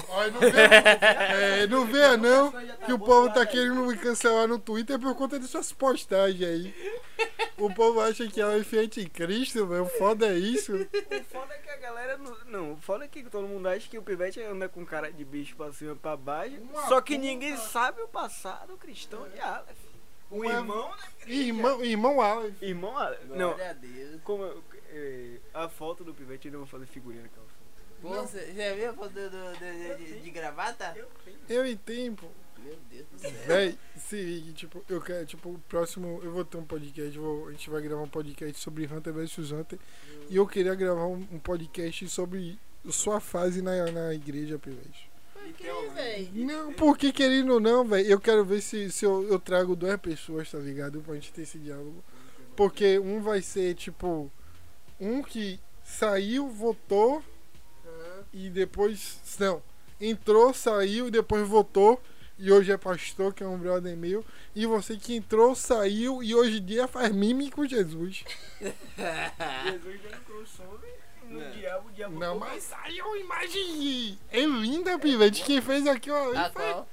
Olha, 0.09 0.31
não 0.31 0.39
vê, 0.39 0.61
é, 0.61 1.67
não 1.67 1.85
vê 1.87 2.17
não, 2.17 2.51
que 2.85 2.93
o 2.93 2.99
povo 2.99 3.33
tá 3.33 3.45
querendo 3.45 3.83
me 3.85 3.97
cancelar 3.97 4.47
no 4.47 4.59
Twitter 4.59 4.99
por 4.99 5.15
conta 5.15 5.39
de 5.39 5.47
suas 5.47 5.71
postagens 5.71 6.47
aí. 6.47 6.75
O 7.57 7.73
povo 7.73 7.99
acha 7.99 8.27
que 8.27 8.39
ela 8.39 8.55
é 8.55 8.63
filha 8.63 8.87
de 8.87 9.09
Cristo, 9.09 9.65
velho. 9.65 9.83
O 9.83 9.89
foda 9.89 10.27
é 10.27 10.37
isso. 10.37 10.73
O 10.75 11.23
foda 11.23 11.53
é 11.53 11.57
que 11.57 11.69
a 11.71 11.77
galera. 11.77 12.17
Não, 12.17 12.37
não, 12.45 12.73
o 12.73 12.77
foda 12.77 13.05
é 13.05 13.07
que 13.07 13.23
todo 13.23 13.47
mundo 13.47 13.67
acha 13.67 13.89
que 13.89 13.97
o 13.97 14.03
Pivete 14.03 14.39
anda 14.41 14.69
com 14.69 14.85
cara 14.85 15.11
de 15.11 15.25
bicho 15.25 15.55
pra 15.55 15.71
cima 15.73 15.93
e 15.93 15.95
pra 15.95 16.15
baixo. 16.15 16.57
Uma 16.61 16.87
só 16.87 17.01
que 17.01 17.15
puta. 17.15 17.27
ninguém 17.27 17.57
sabe 17.57 18.01
o 18.01 18.07
passado 18.07 18.77
cristão 18.77 19.27
de 19.29 19.39
Aleph. 19.39 19.86
O 20.29 20.37
Uma- 20.41 20.51
irmão. 20.53 20.89
né? 20.91 20.97
Irmão, 21.27 21.83
irmão 21.83 22.21
Aleph. 22.21 22.61
Irmão 22.61 22.97
Aleph. 22.97 23.23
Não, 23.29 23.35
Glória 23.49 23.69
a 23.69 23.73
Deus. 23.73 24.21
como 24.23 24.43
eu- 24.43 24.63
é, 24.89 25.37
a 25.53 25.69
foto 25.69 26.03
do 26.03 26.13
Pivete 26.13 26.47
eu 26.47 26.51
não 26.53 26.59
vou 26.59 26.67
fazer 26.67 26.85
figurinha 26.85 27.23
naquela 27.23 27.45
foto. 27.45 27.57
Pô, 28.01 28.09
você 28.21 28.53
já 28.53 28.73
viu 28.75 28.89
a 28.89 28.93
foto 28.93 29.09
do, 29.13 29.29
do- 29.29 29.57
de, 29.57 30.05
de- 30.05 30.19
de 30.21 30.29
gravata? 30.29 30.93
Eu 30.95 31.07
tenho. 31.25 31.37
Eu 31.49 31.65
entendo, 31.65 32.17
pô. 32.17 32.27
Meu 32.59 32.75
Deus 32.89 33.05
do 33.11 33.19
céu. 33.19 33.31
Véi, 33.45 33.77
se 33.95 34.15
ligue, 34.21 34.51
tipo, 34.53 34.83
eu 34.89 34.99
quero, 34.99 35.25
tipo, 35.25 35.49
o 35.49 35.59
próximo, 35.69 36.19
eu 36.23 36.31
vou 36.31 36.43
ter 36.43 36.57
um 36.57 36.65
podcast, 36.65 37.17
vou, 37.17 37.47
a 37.47 37.51
gente 37.51 37.69
vai 37.69 37.81
gravar 37.81 38.01
um 38.01 38.09
podcast 38.09 38.59
sobre 38.59 38.85
Hunter 38.85 39.13
vs 39.13 39.51
Hunter. 39.51 39.79
E 40.29 40.35
eu 40.35 40.45
queria 40.47 40.75
gravar 40.75 41.05
um, 41.05 41.25
um 41.31 41.39
podcast 41.39 42.09
sobre 42.09 42.59
sua 42.89 43.19
fase 43.19 43.61
na, 43.61 43.91
na 43.91 44.13
igreja, 44.13 44.57
Pivete. 44.59 45.09
Por 45.43 45.53
que, 45.53 45.89
velho? 45.93 46.29
Não, 46.33 46.73
porque 46.73 47.11
querendo 47.11 47.53
ou 47.53 47.59
não, 47.59 47.85
velho, 47.85 48.07
eu 48.07 48.19
quero 48.19 48.43
ver 48.43 48.61
se, 48.61 48.91
se 48.91 49.05
eu, 49.05 49.23
eu 49.27 49.39
trago 49.39 49.75
duas 49.75 49.99
pessoas, 49.99 50.49
tá 50.51 50.57
ligado? 50.57 51.01
Pra 51.01 51.15
gente 51.15 51.31
ter 51.31 51.43
esse 51.43 51.57
diálogo. 51.57 52.03
Porque 52.55 52.97
um 52.99 53.21
vai 53.21 53.41
ser, 53.41 53.75
tipo, 53.75 54.31
um 54.99 55.21
que 55.21 55.59
saiu, 55.83 56.49
votou 56.49 57.23
e 58.33 58.49
depois. 58.49 59.19
Não, 59.39 59.61
entrou, 60.01 60.53
saiu 60.53 61.07
e 61.07 61.11
depois 61.11 61.47
votou. 61.47 62.01
E 62.39 62.51
hoje 62.51 62.71
é 62.71 62.77
pastor, 62.77 63.33
que 63.33 63.43
é 63.43 63.47
um 63.47 63.57
brother 63.57 63.97
meu. 63.97 64.23
E 64.55 64.65
você 64.65 64.95
que 64.95 65.15
entrou, 65.15 65.55
saiu 65.55 66.21
e 66.21 66.35
hoje 66.35 66.57
em 66.59 66.65
dia 66.65 66.87
faz 66.87 67.11
mime 67.11 67.49
com 67.49 67.65
Jesus. 67.65 68.23
Jesus 68.61 70.01
dando 70.03 70.23
crossover 70.25 70.99
no 71.27 71.39
Não. 71.39 71.51
diabo, 71.51 71.89
o 71.89 71.91
diabo. 71.93 72.19
Não, 72.19 72.37
mas 72.39 72.63
saiu 72.63 73.05
uma 73.05 73.17
imagem. 73.17 74.19
É 74.31 74.41
linda, 74.45 74.97
pivete. 74.99 75.43
Quem 75.43 75.59
fez 75.61 75.85
aqui, 75.87 76.11
ó. 76.11 76.15
A 76.23 76.25
ele 76.27 76.35
faz- 76.35 76.53
qual? 76.53 76.89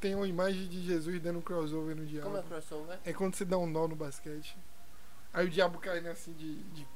Tem 0.00 0.14
uma 0.14 0.26
imagem 0.26 0.66
de 0.66 0.84
Jesus 0.84 1.20
dando 1.20 1.40
crossover 1.40 1.94
no 1.94 2.04
Como 2.06 2.36
é 2.36 2.40
diabo. 2.40 2.42
crossover? 2.48 2.98
É 3.04 3.12
quando 3.12 3.34
você 3.36 3.44
dá 3.44 3.56
um 3.58 3.66
nó 3.66 3.86
no 3.86 3.94
basquete. 3.96 4.56
Aí 5.32 5.46
o 5.46 5.50
diabo 5.50 5.78
cai 5.78 5.98
assim 6.08 6.32
de, 6.32 6.54
de, 6.62 6.86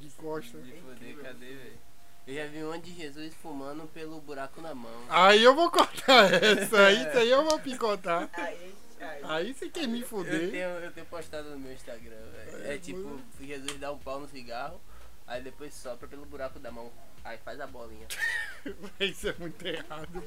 de 0.00 0.08
costa. 0.16 0.58
De 0.58 0.72
foder, 0.80 1.16
cadê, 1.18 1.46
velho? 1.54 1.78
Eu 2.26 2.34
já 2.34 2.46
vi 2.46 2.62
um 2.62 2.78
de 2.80 2.94
Jesus 2.94 3.34
fumando 3.42 3.86
pelo 3.88 4.20
buraco 4.20 4.60
na 4.60 4.74
mão. 4.74 5.04
Aí 5.08 5.42
eu 5.42 5.54
vou 5.54 5.70
cortar 5.70 6.32
essa. 6.32 6.86
Aí, 6.86 6.96
isso 7.08 7.18
aí 7.18 7.30
eu 7.30 7.44
vou 7.44 7.58
picotar. 7.58 8.28
Aí, 8.34 8.74
aí. 9.00 9.20
Aí 9.24 9.54
você 9.54 9.68
quer 9.68 9.88
me 9.88 10.00
Eu 10.02 10.06
fuder. 10.06 10.50
tenho, 10.50 10.68
eu 10.68 10.92
tenho 10.92 11.06
postado 11.06 11.50
no 11.50 11.58
meu 11.58 11.72
Instagram, 11.72 12.16
velho. 12.32 12.66
É, 12.66 12.74
É 12.74 12.78
tipo, 12.78 13.20
Jesus 13.40 13.78
dá 13.80 13.90
um 13.90 13.98
pau 13.98 14.20
no 14.20 14.28
cigarro, 14.28 14.80
aí 15.26 15.42
depois 15.42 15.74
sopra 15.74 16.06
pelo 16.06 16.24
buraco 16.26 16.58
da 16.58 16.70
mão. 16.70 16.92
Aí 17.24 17.36
faz 17.38 17.60
a 17.60 17.66
bolinha. 17.66 18.06
Isso 19.00 19.28
é 19.28 19.34
muito 19.38 19.66
errado. 19.66 20.22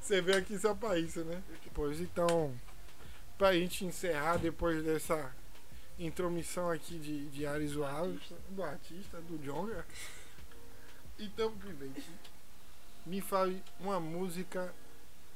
Você 0.00 0.20
veio 0.22 0.38
aqui 0.38 0.58
só 0.58 0.74
pra 0.74 0.98
isso, 0.98 1.22
né? 1.24 1.42
Pois 1.74 2.00
então, 2.00 2.54
pra 3.36 3.52
gente 3.52 3.84
encerrar 3.84 4.38
depois 4.38 4.82
dessa 4.84 5.30
intromissão 5.98 6.70
aqui 6.70 6.98
de, 6.98 7.26
de 7.28 7.46
Ares 7.46 7.76
Wallace, 7.76 8.34
do 8.48 8.62
artista, 8.62 9.20
do 9.20 9.36
Jonga. 9.38 9.84
Então, 11.18 11.56
Private, 11.56 12.10
me 13.06 13.20
fale 13.20 13.62
uma 13.78 14.00
música 14.00 14.74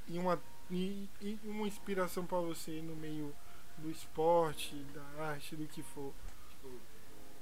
e 0.08 0.18
uma, 0.18 0.40
e, 0.70 1.08
e 1.20 1.38
uma 1.44 1.66
inspiração 1.66 2.26
pra 2.26 2.38
você 2.38 2.82
no 2.82 2.96
meio 2.96 3.34
do 3.78 3.90
esporte, 3.90 4.74
da 4.94 5.24
arte, 5.24 5.54
do 5.54 5.66
que 5.66 5.82
for. 5.82 6.12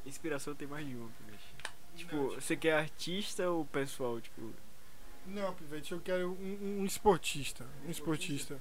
Inspiração 0.04 0.54
tem 0.54 0.68
mais 0.68 0.86
de 0.86 0.94
uma, 0.94 1.08
Pivete. 1.10 1.54
Tipo, 1.96 2.34
você 2.34 2.56
quer 2.56 2.74
artista 2.74 3.48
ou 3.50 3.64
pessoal? 3.64 4.20
Tipo, 4.20 4.52
Não, 5.26 5.54
Pivete, 5.54 5.92
eu 5.92 6.00
quero 6.00 6.32
um, 6.32 6.80
um 6.80 6.84
esportista. 6.84 7.66
Um 7.86 7.90
esportista. 7.90 8.60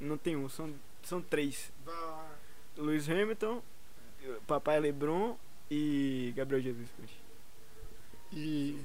não 0.00 0.18
tem 0.18 0.36
um, 0.36 0.48
são, 0.48 0.74
são 1.02 1.22
três. 1.22 1.72
Vai. 1.84 2.28
Lewis 2.76 3.08
Hamilton, 3.08 3.62
Papai 4.46 4.80
Lebron 4.80 5.38
e 5.70 6.32
Gabriel 6.36 6.60
Jesus. 6.60 6.88
Pivete. 6.90 7.24
E, 8.32 8.82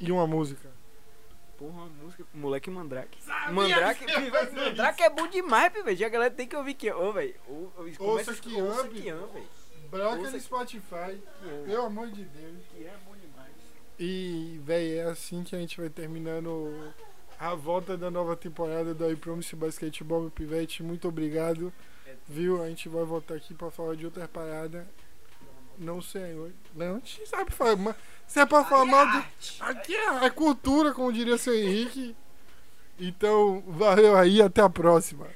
e 0.00 0.10
uma 0.10 0.26
música. 0.26 0.68
Porra, 1.58 1.72
uma 1.72 1.86
música. 1.86 2.24
Moleque 2.32 2.70
Mandrake. 2.70 3.22
Sabia 3.22 3.52
Mandrake, 3.52 4.06
Pivete, 4.06 4.54
Mandrake 4.54 5.02
é 5.02 5.10
bom 5.10 5.26
demais, 5.28 5.72
Pivete. 5.72 6.04
A 6.04 6.08
galera 6.08 6.30
tem 6.32 6.48
que 6.48 6.56
ouvir 6.56 6.74
que. 6.74 6.90
Ô, 6.90 7.12
velho. 7.12 7.34
ou- 7.46 7.72
ou- 7.76 7.92
começa 7.96 8.02
Ouça 8.30 8.34
que 8.36 8.60
ouça 8.62 8.80
ame. 8.82 9.00
que 9.00 9.08
ama, 9.10 9.26
velho. 9.28 9.48
Broca 9.90 10.16
no 10.16 10.30
que- 10.32 10.40
Spotify. 10.40 11.20
Que 11.42 11.48
ama. 11.50 11.66
Pelo 11.66 11.82
amor 11.84 12.06
de 12.08 12.24
Deus. 12.24 12.56
Que 12.74 12.84
é 12.84 12.96
bom 13.04 13.14
demais. 13.14 13.52
E, 13.98 14.58
véi, 14.64 14.98
é 14.98 15.02
assim 15.04 15.44
que 15.44 15.54
a 15.54 15.58
gente 15.58 15.78
vai 15.78 15.90
terminando 15.90 16.92
a 17.38 17.54
volta 17.54 17.96
da 17.96 18.10
nova 18.10 18.34
temporada 18.36 18.94
do 18.94 19.10
I 19.10 19.16
Promise 19.16 19.54
Basketball 19.54 20.30
Pivete. 20.30 20.82
Muito 20.82 21.06
obrigado. 21.08 21.70
Viu? 22.26 22.62
A 22.62 22.68
gente 22.68 22.88
vai 22.88 23.04
voltar 23.04 23.34
aqui 23.34 23.52
pra 23.52 23.70
falar 23.70 23.96
de 23.96 24.04
outra 24.06 24.26
parada. 24.26 24.88
Não 25.80 26.02
sei. 26.02 26.36
Leão 26.76 27.00
sabe 27.24 27.50
falar. 27.50 27.74
Mas, 27.74 27.96
se 28.26 28.38
é 28.38 28.44
pra 28.44 28.62
falar 28.64 28.84
mal 28.84 29.06
de. 29.10 29.24
Aqui 29.60 29.96
é, 29.96 30.26
é 30.26 30.30
cultura, 30.30 30.92
como 30.92 31.10
diria 31.10 31.38
seu 31.38 31.54
Henrique. 31.54 32.14
Então, 32.98 33.64
valeu 33.66 34.14
aí, 34.14 34.42
até 34.42 34.60
a 34.60 34.68
próxima. 34.68 35.26